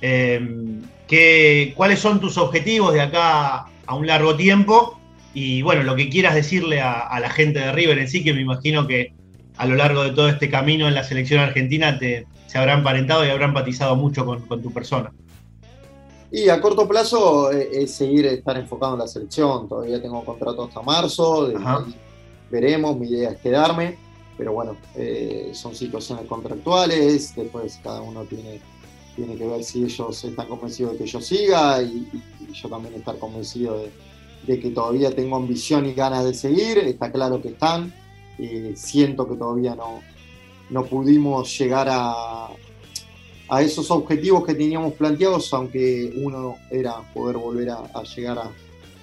Eh, 0.00 1.72
¿Cuáles 1.74 2.00
son 2.00 2.20
tus 2.20 2.36
objetivos 2.36 2.92
de 2.92 3.00
acá 3.00 3.66
a 3.86 3.94
un 3.94 4.06
largo 4.06 4.34
tiempo? 4.34 5.00
Y 5.38 5.60
bueno, 5.60 5.82
lo 5.82 5.96
que 5.96 6.08
quieras 6.08 6.34
decirle 6.34 6.80
a, 6.80 7.20
la 7.20 7.28
gente 7.28 7.58
de 7.58 7.70
River 7.70 7.98
en 7.98 8.08
sí, 8.08 8.24
que 8.24 8.32
me 8.32 8.40
imagino 8.40 8.86
que 8.86 9.12
a 9.58 9.66
lo 9.66 9.74
largo 9.74 10.02
de 10.02 10.12
todo 10.12 10.30
este 10.30 10.48
camino 10.48 10.88
en 10.88 10.94
la 10.94 11.04
selección 11.04 11.40
argentina 11.40 11.98
te, 11.98 12.26
se 12.46 12.56
habrán 12.56 12.82
parentado 12.82 13.22
y 13.22 13.28
habrán 13.28 13.50
empatizado 13.50 13.96
mucho 13.96 14.24
con, 14.24 14.62
tu 14.62 14.72
persona. 14.72 15.12
Y 16.32 16.48
a 16.48 16.58
corto 16.58 16.88
plazo 16.88 17.52
eh, 17.52 17.68
es 17.70 17.90
seguir 17.92 18.24
estar 18.24 18.56
enfocado 18.56 18.94
en 18.94 19.00
la 19.00 19.06
selección. 19.06 19.68
Todavía 19.68 20.00
tengo 20.00 20.24
contrato 20.24 20.64
hasta 20.64 20.80
marzo, 20.80 21.52
veremos, 22.50 22.96
mi 22.98 23.08
idea 23.08 23.32
es 23.32 23.36
quedarme, 23.36 23.98
pero 24.38 24.54
bueno, 24.54 24.78
eh, 24.94 25.50
son 25.52 25.74
situaciones 25.74 26.24
contractuales, 26.24 27.36
después 27.36 27.78
cada 27.82 28.00
uno 28.00 28.22
tiene 28.22 28.62
tiene 29.16 29.36
que 29.36 29.46
ver 29.46 29.64
si 29.64 29.82
ellos 29.82 30.24
están 30.24 30.46
convencidos 30.46 30.92
de 30.92 30.98
que 30.98 31.06
yo 31.06 31.20
siga 31.20 31.82
y, 31.82 32.06
yo 32.52 32.68
también 32.68 32.94
estar 32.94 33.18
convencido 33.18 33.78
de, 33.78 33.90
que 34.46 34.70
todavía 34.70 35.14
tengo 35.14 35.36
ambición 35.36 35.86
y 35.86 35.92
ganas 35.92 36.24
de 36.24 36.34
seguir. 36.34 36.78
Está 36.78 37.10
claro 37.10 37.42
que 37.42 37.48
están. 37.48 37.92
Eh, 38.38 38.72
siento 38.76 39.28
que 39.28 39.36
todavía 39.36 39.74
no, 39.74 40.00
no 40.70 40.84
pudimos 40.84 41.58
llegar 41.58 41.88
a, 41.90 42.48
a 43.48 43.62
esos 43.62 43.90
objetivos 43.90 44.44
que 44.44 44.54
teníamos 44.54 44.94
planteados, 44.94 45.52
aunque 45.52 46.12
uno 46.22 46.56
era 46.70 47.00
poder 47.12 47.36
volver 47.38 47.70
a, 47.70 48.02
llegar 48.02 48.38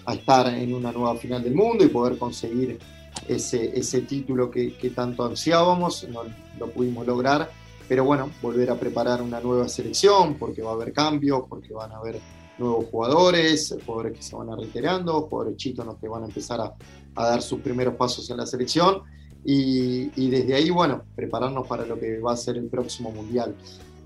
a, 0.06 0.14
estar 0.14 0.48
en 0.54 0.74
una 0.74 0.92
nueva 0.92 1.16
final 1.16 1.44
del 1.44 1.56
mundo 1.56 1.84
y 1.84 1.88
poder 1.88 2.18
conseguir 2.18 2.80
ese, 3.28 3.78
ese 3.78 4.02
título 4.02 4.50
que, 4.50 4.76
que 4.78 4.90
tanto 4.90 5.26
ansiábamos, 5.26 6.08
no 6.10 6.22
lo 6.60 6.70
pudimos 6.72 7.06
lograr 7.08 7.50
pero 7.88 8.06
bueno, 8.06 8.32
volver 8.42 8.72
a 8.72 8.76
preparar 8.76 9.22
una 9.22 9.40
nueva 9.40 9.68
selección 9.68 10.36
porque 10.36 10.62
va 10.62 10.72
a 10.72 10.74
haber 10.74 10.94
cambios, 10.94 11.44
porque 11.50 11.74
van 11.74 11.92
a 11.92 11.98
haber 11.98 12.20
nuevos 12.58 12.86
jugadores, 12.86 13.76
jugadores 13.86 14.18
que 14.18 14.24
se 14.24 14.36
van 14.36 14.50
a 14.50 14.56
reiterando, 14.56 15.22
jugadores 15.22 15.58
chitos 15.58 15.86
que 16.00 16.08
van 16.08 16.24
a 16.24 16.26
empezar 16.26 16.62
a, 16.62 16.74
dar 17.16 17.42
sus 17.42 17.60
primeros 17.60 17.96
pasos 17.96 18.30
en 18.30 18.38
la 18.38 18.46
selección 18.46 19.02
y, 19.46 20.30
desde 20.30 20.56
ahí, 20.56 20.70
bueno, 20.70 21.04
prepararnos 21.16 21.68
para 21.68 21.86
lo 21.86 22.00
que 22.00 22.20
va 22.20 22.34
a 22.34 22.38
ser 22.38 22.58
el 22.58 22.68
próximo 22.68 23.12
Mundial. 23.12 23.56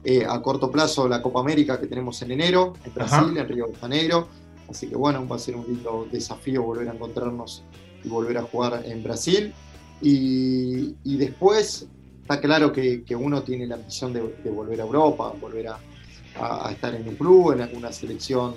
Eh, 0.04 0.26
a 0.28 0.42
corto 0.42 0.72
plazo 0.72 1.08
la 1.08 1.22
Copa 1.22 1.42
América 1.42 1.80
que 1.80 1.88
tenemos 1.88 2.22
en 2.22 2.32
enero, 2.32 2.74
en 2.86 2.94
Brasil, 2.94 3.38
en 3.38 3.48
Río 3.48 3.68
de 3.68 3.76
Janeiro, 3.76 4.28
así 4.70 4.88
que 4.88 4.96
bueno, 4.96 5.28
va 5.28 5.36
a 5.36 5.40
ser 5.40 5.56
un 5.56 5.66
lindo 5.68 6.08
desafío 6.12 6.64
volver 6.64 6.90
a 6.90 6.94
encontrarnos 6.94 7.64
y 8.04 8.08
volver 8.08 8.38
a 8.38 8.44
jugar 8.44 8.84
en 8.86 9.04
Brasil. 9.04 9.54
Y, 10.02 10.96
y 11.04 11.18
después 11.18 11.88
Está 12.28 12.42
claro 12.42 12.74
que, 12.74 13.06
uno 13.18 13.42
tiene 13.42 13.66
la 13.66 13.76
ambición 13.76 14.12
de, 14.12 14.20
volver 14.52 14.82
a 14.82 14.84
Europa, 14.84 15.34
volver 15.40 15.70
a, 15.70 15.80
estar 16.72 16.94
en 16.96 17.08
un 17.08 17.16
club, 17.16 17.54
en 17.54 17.62
alguna 17.62 17.92
selección 17.92 18.56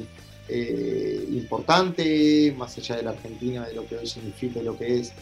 eh, 0.49 1.27
importante, 1.31 2.55
más 2.57 2.77
allá 2.77 2.97
de 2.97 3.03
la 3.05 3.11
Argentina, 3.11 3.67
de 3.67 3.75
lo 3.75 3.87
que 3.87 3.97
hoy 3.97 4.07
significa 4.07 4.61
lo 4.63 4.77
que 4.77 5.01
es, 5.01 5.13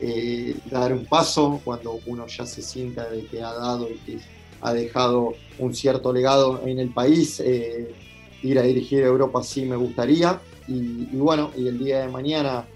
eh, 0.00 0.56
dar 0.70 0.92
un 0.92 1.06
paso 1.06 1.60
cuando 1.64 2.00
uno 2.06 2.26
ya 2.26 2.44
se 2.44 2.60
sienta 2.62 3.08
de 3.08 3.24
que 3.26 3.42
ha 3.42 3.52
dado 3.52 3.88
y 3.90 3.94
que 3.98 4.18
ha 4.60 4.72
dejado 4.72 5.34
un 5.58 5.74
cierto 5.74 6.12
legado 6.12 6.62
en 6.66 6.78
el 6.78 6.90
país, 6.90 7.40
eh, 7.40 7.94
ir 8.42 8.58
a 8.58 8.62
dirigir 8.62 9.04
a 9.04 9.06
Europa 9.06 9.42
sí 9.42 9.64
me 9.64 9.76
gustaría. 9.76 10.40
Y, 10.68 11.08
y, 11.12 11.16
bueno, 11.16 11.50
y 11.56 11.68
el 11.68 11.78
día 11.78 12.00
de 12.00 12.08
mañana, 12.08 12.66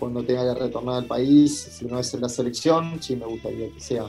cuando 0.00 0.24
tenga 0.24 0.54
que 0.54 0.60
retornar 0.60 0.96
al 0.96 1.06
país, 1.06 1.56
si 1.56 1.84
no 1.86 2.00
es 2.00 2.12
en 2.14 2.20
la 2.20 2.28
selección, 2.28 3.00
sí 3.00 3.14
me 3.14 3.26
gustaría 3.26 3.72
que 3.72 3.80
sea 3.80 4.06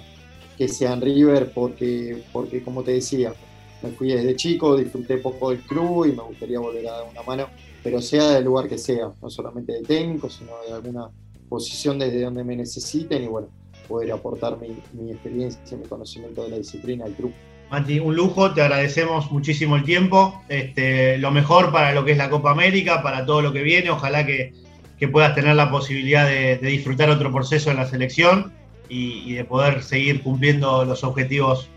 que 0.58 0.68
sea 0.68 0.94
en 0.94 1.02
River, 1.02 1.52
porque, 1.54 2.24
porque 2.34 2.64
como 2.64 2.84
te 2.84 2.92
decía, 2.92 3.34
me 3.82 3.90
fui 3.92 4.10
desde 4.10 4.36
chico, 4.36 4.76
disfruté 4.76 5.18
poco 5.18 5.52
del 5.52 5.60
club 5.60 6.06
y 6.06 6.12
me 6.12 6.24
gustaría 6.24 6.60
volver 6.60 6.88
a 6.88 6.98
dar 6.98 7.08
una 7.10 7.24
mano, 7.24 7.48
pero 7.84 8.02
sea 8.02 8.32
del 8.32 8.46
lugar 8.46 8.68
que 8.68 8.78
sea, 8.78 9.12
no 9.22 9.30
solamente 9.30 9.74
de 9.74 9.82
técnico, 9.82 10.30
sino 10.30 10.52
de 10.68 10.74
alguna 10.74 11.10
posición 11.48 12.00
desde 12.00 12.22
donde 12.22 12.44
me 12.44 12.56
necesiten 12.56 13.24
y 13.24 13.28
bueno, 13.28 13.48
poder 13.88 14.12
aportar 14.12 14.58
mi, 14.60 14.78
mi 14.94 15.12
experiencia, 15.12 15.78
mi 15.78 15.86
conocimiento 15.86 16.44
de 16.44 16.50
la 16.50 16.58
disciplina 16.58 17.06
al 17.06 17.14
club. 17.14 17.32
Mati, 17.70 18.00
un 18.00 18.16
lujo, 18.16 18.54
te 18.54 18.62
agradecemos 18.62 19.32
muchísimo 19.32 19.76
el 19.76 19.84
tiempo, 19.84 20.42
este, 20.48 21.18
lo 21.18 21.32
mejor 21.32 21.72
para 21.72 21.94
lo 21.94 22.06
que 22.06 22.14
es 22.14 22.18
la 22.18 22.30
Copa 22.30 22.52
América, 22.52 23.04
para 23.04 23.26
todo 23.26 23.42
lo 23.42 23.52
que 23.52 23.62
viene, 23.62 23.90
ojalá 23.90 24.26
que, 24.26 24.54
que 24.98 25.08
puedas 25.08 25.36
tener 25.36 25.56
la 25.56 25.70
posibilidad 25.70 26.26
de, 26.28 26.58
disfrutar 26.58 27.10
otro 27.10 27.32
proceso 27.32 27.70
en 27.70 27.78
la 27.78 27.86
selección 27.86 28.54
y 28.90 29.34
de 29.34 29.44
poder 29.44 29.84
seguir 29.84 30.24
cumpliendo 30.24 30.86
los 30.86 31.04
objetivos 31.04 31.70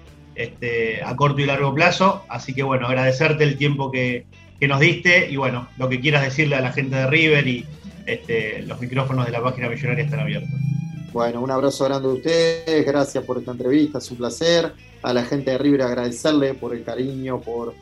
este, 0.43 1.03
a 1.03 1.15
corto 1.17 1.41
y 1.41 1.47
largo 1.47 1.75
plazo. 1.75 2.25
Así 2.29 2.55
que 2.55 2.63
bueno, 2.63 2.87
agradecerte 2.87 3.45
el 3.45 3.57
tiempo 3.57 3.91
que, 3.91 4.27
que, 4.59 4.69
nos 4.69 4.81
diste 4.81 5.31
y 5.31 5.37
bueno, 5.37 5.69
lo 5.79 5.89
que 5.89 6.01
quieras 6.01 6.23
decirle 6.23 6.57
a 6.57 6.61
la 6.61 6.73
gente 6.73 6.97
de 6.97 7.07
River 7.07 7.47
y 7.47 7.67
este, 8.07 8.63
los 8.63 8.81
micrófonos 8.81 9.27
de 9.27 9.33
la 9.33 9.43
página 9.43 9.69
millonaria 9.69 10.05
están 10.05 10.21
abiertos. 10.21 10.51
Bueno, 11.13 11.41
un 11.41 11.51
abrazo 11.51 11.85
grande 11.85 12.09
a 12.09 12.13
ustedes, 12.13 12.87
gracias 12.87 13.25
por 13.25 13.39
esta 13.39 13.51
entrevista, 13.51 13.99
es 13.99 14.11
un 14.11 14.19
placer. 14.19 14.73
A 15.03 15.13
la 15.13 15.25
gente 15.25 15.51
de 15.51 15.59
River 15.59 15.83
agradecerle 15.83 16.55
por 16.55 16.75
el 16.75 16.85
cariño, 16.85 17.41
por, 17.41 17.75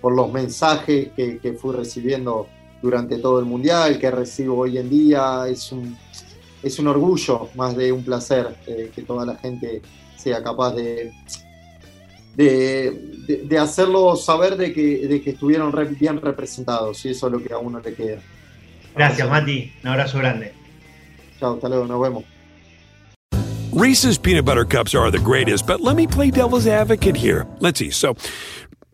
por 0.00 0.14
los 0.14 0.32
mensajes 0.32 1.08
que, 1.16 1.38
que 1.38 1.52
fui 1.54 1.74
recibiendo 1.74 2.48
durante 2.82 3.18
todo 3.18 3.40
el 3.40 3.44
Mundial, 3.44 3.98
que 3.98 4.10
recibo 4.10 4.58
hoy 4.58 4.78
en 4.78 4.88
día. 4.88 5.46
Es 5.48 5.72
un, 5.72 5.96
es 6.62 6.78
un 6.78 6.86
orgullo, 6.86 7.48
más 7.54 7.76
de 7.76 7.92
un 7.92 8.04
placer, 8.04 8.56
eh, 8.66 8.90
que 8.94 9.02
toda 9.02 9.26
la 9.26 9.36
gente 9.36 9.82
sea 10.16 10.42
capaz 10.42 10.74
de, 10.74 11.12
de, 12.36 12.90
de, 13.26 13.36
de, 13.44 13.58
hacerlo 13.58 14.14
saber 14.14 14.56
de 14.56 14.72
que, 14.72 15.08
de 15.08 15.22
que 15.22 15.30
estuvieron 15.30 15.72
re, 15.72 15.86
bien 15.86 16.20
representados, 16.20 17.04
y 17.04 17.10
eso 17.10 17.26
es 17.26 17.32
lo 17.32 17.42
que 17.42 17.52
a 17.52 17.58
uno 17.58 17.80
le 17.80 17.94
queda. 17.94 18.20
Gracias, 18.94 19.28
Mati. 19.28 19.72
Un 19.82 19.90
abrazo 19.90 20.18
grande. 20.18 20.52
Chao, 21.40 21.54
hasta 21.54 21.68
luego, 21.68 21.86
nos 21.86 22.00
vemos. 22.00 22.24
Reese's 23.72 24.16
peanut 24.16 24.46
butter 24.46 24.64
cups 24.64 24.94
are 24.94 25.10
the 25.10 25.18
greatest, 25.18 25.66
but 25.66 25.80
let 25.80 25.96
me 25.96 26.06
play 26.06 26.30
devil's 26.30 26.66
advocate 26.66 27.16
here. 27.16 27.46
Let's 27.60 27.78
see. 27.78 27.90
So, 27.90 28.16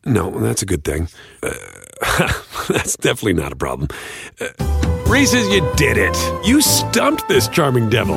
no, 0.04 0.30
that's 0.40 0.62
a 0.62 0.66
good 0.66 0.82
thing. 0.82 1.08
Uh, 1.40 1.52
that's 2.68 2.96
definitely 2.96 3.34
not 3.34 3.52
a 3.52 3.56
problem. 3.56 3.88
Uh, 4.40 4.48
Reese's, 5.06 5.48
you 5.50 5.60
did 5.76 5.98
it. 5.98 6.16
You 6.44 6.60
stumped 6.62 7.28
this 7.28 7.46
charming 7.46 7.90
devil. 7.90 8.16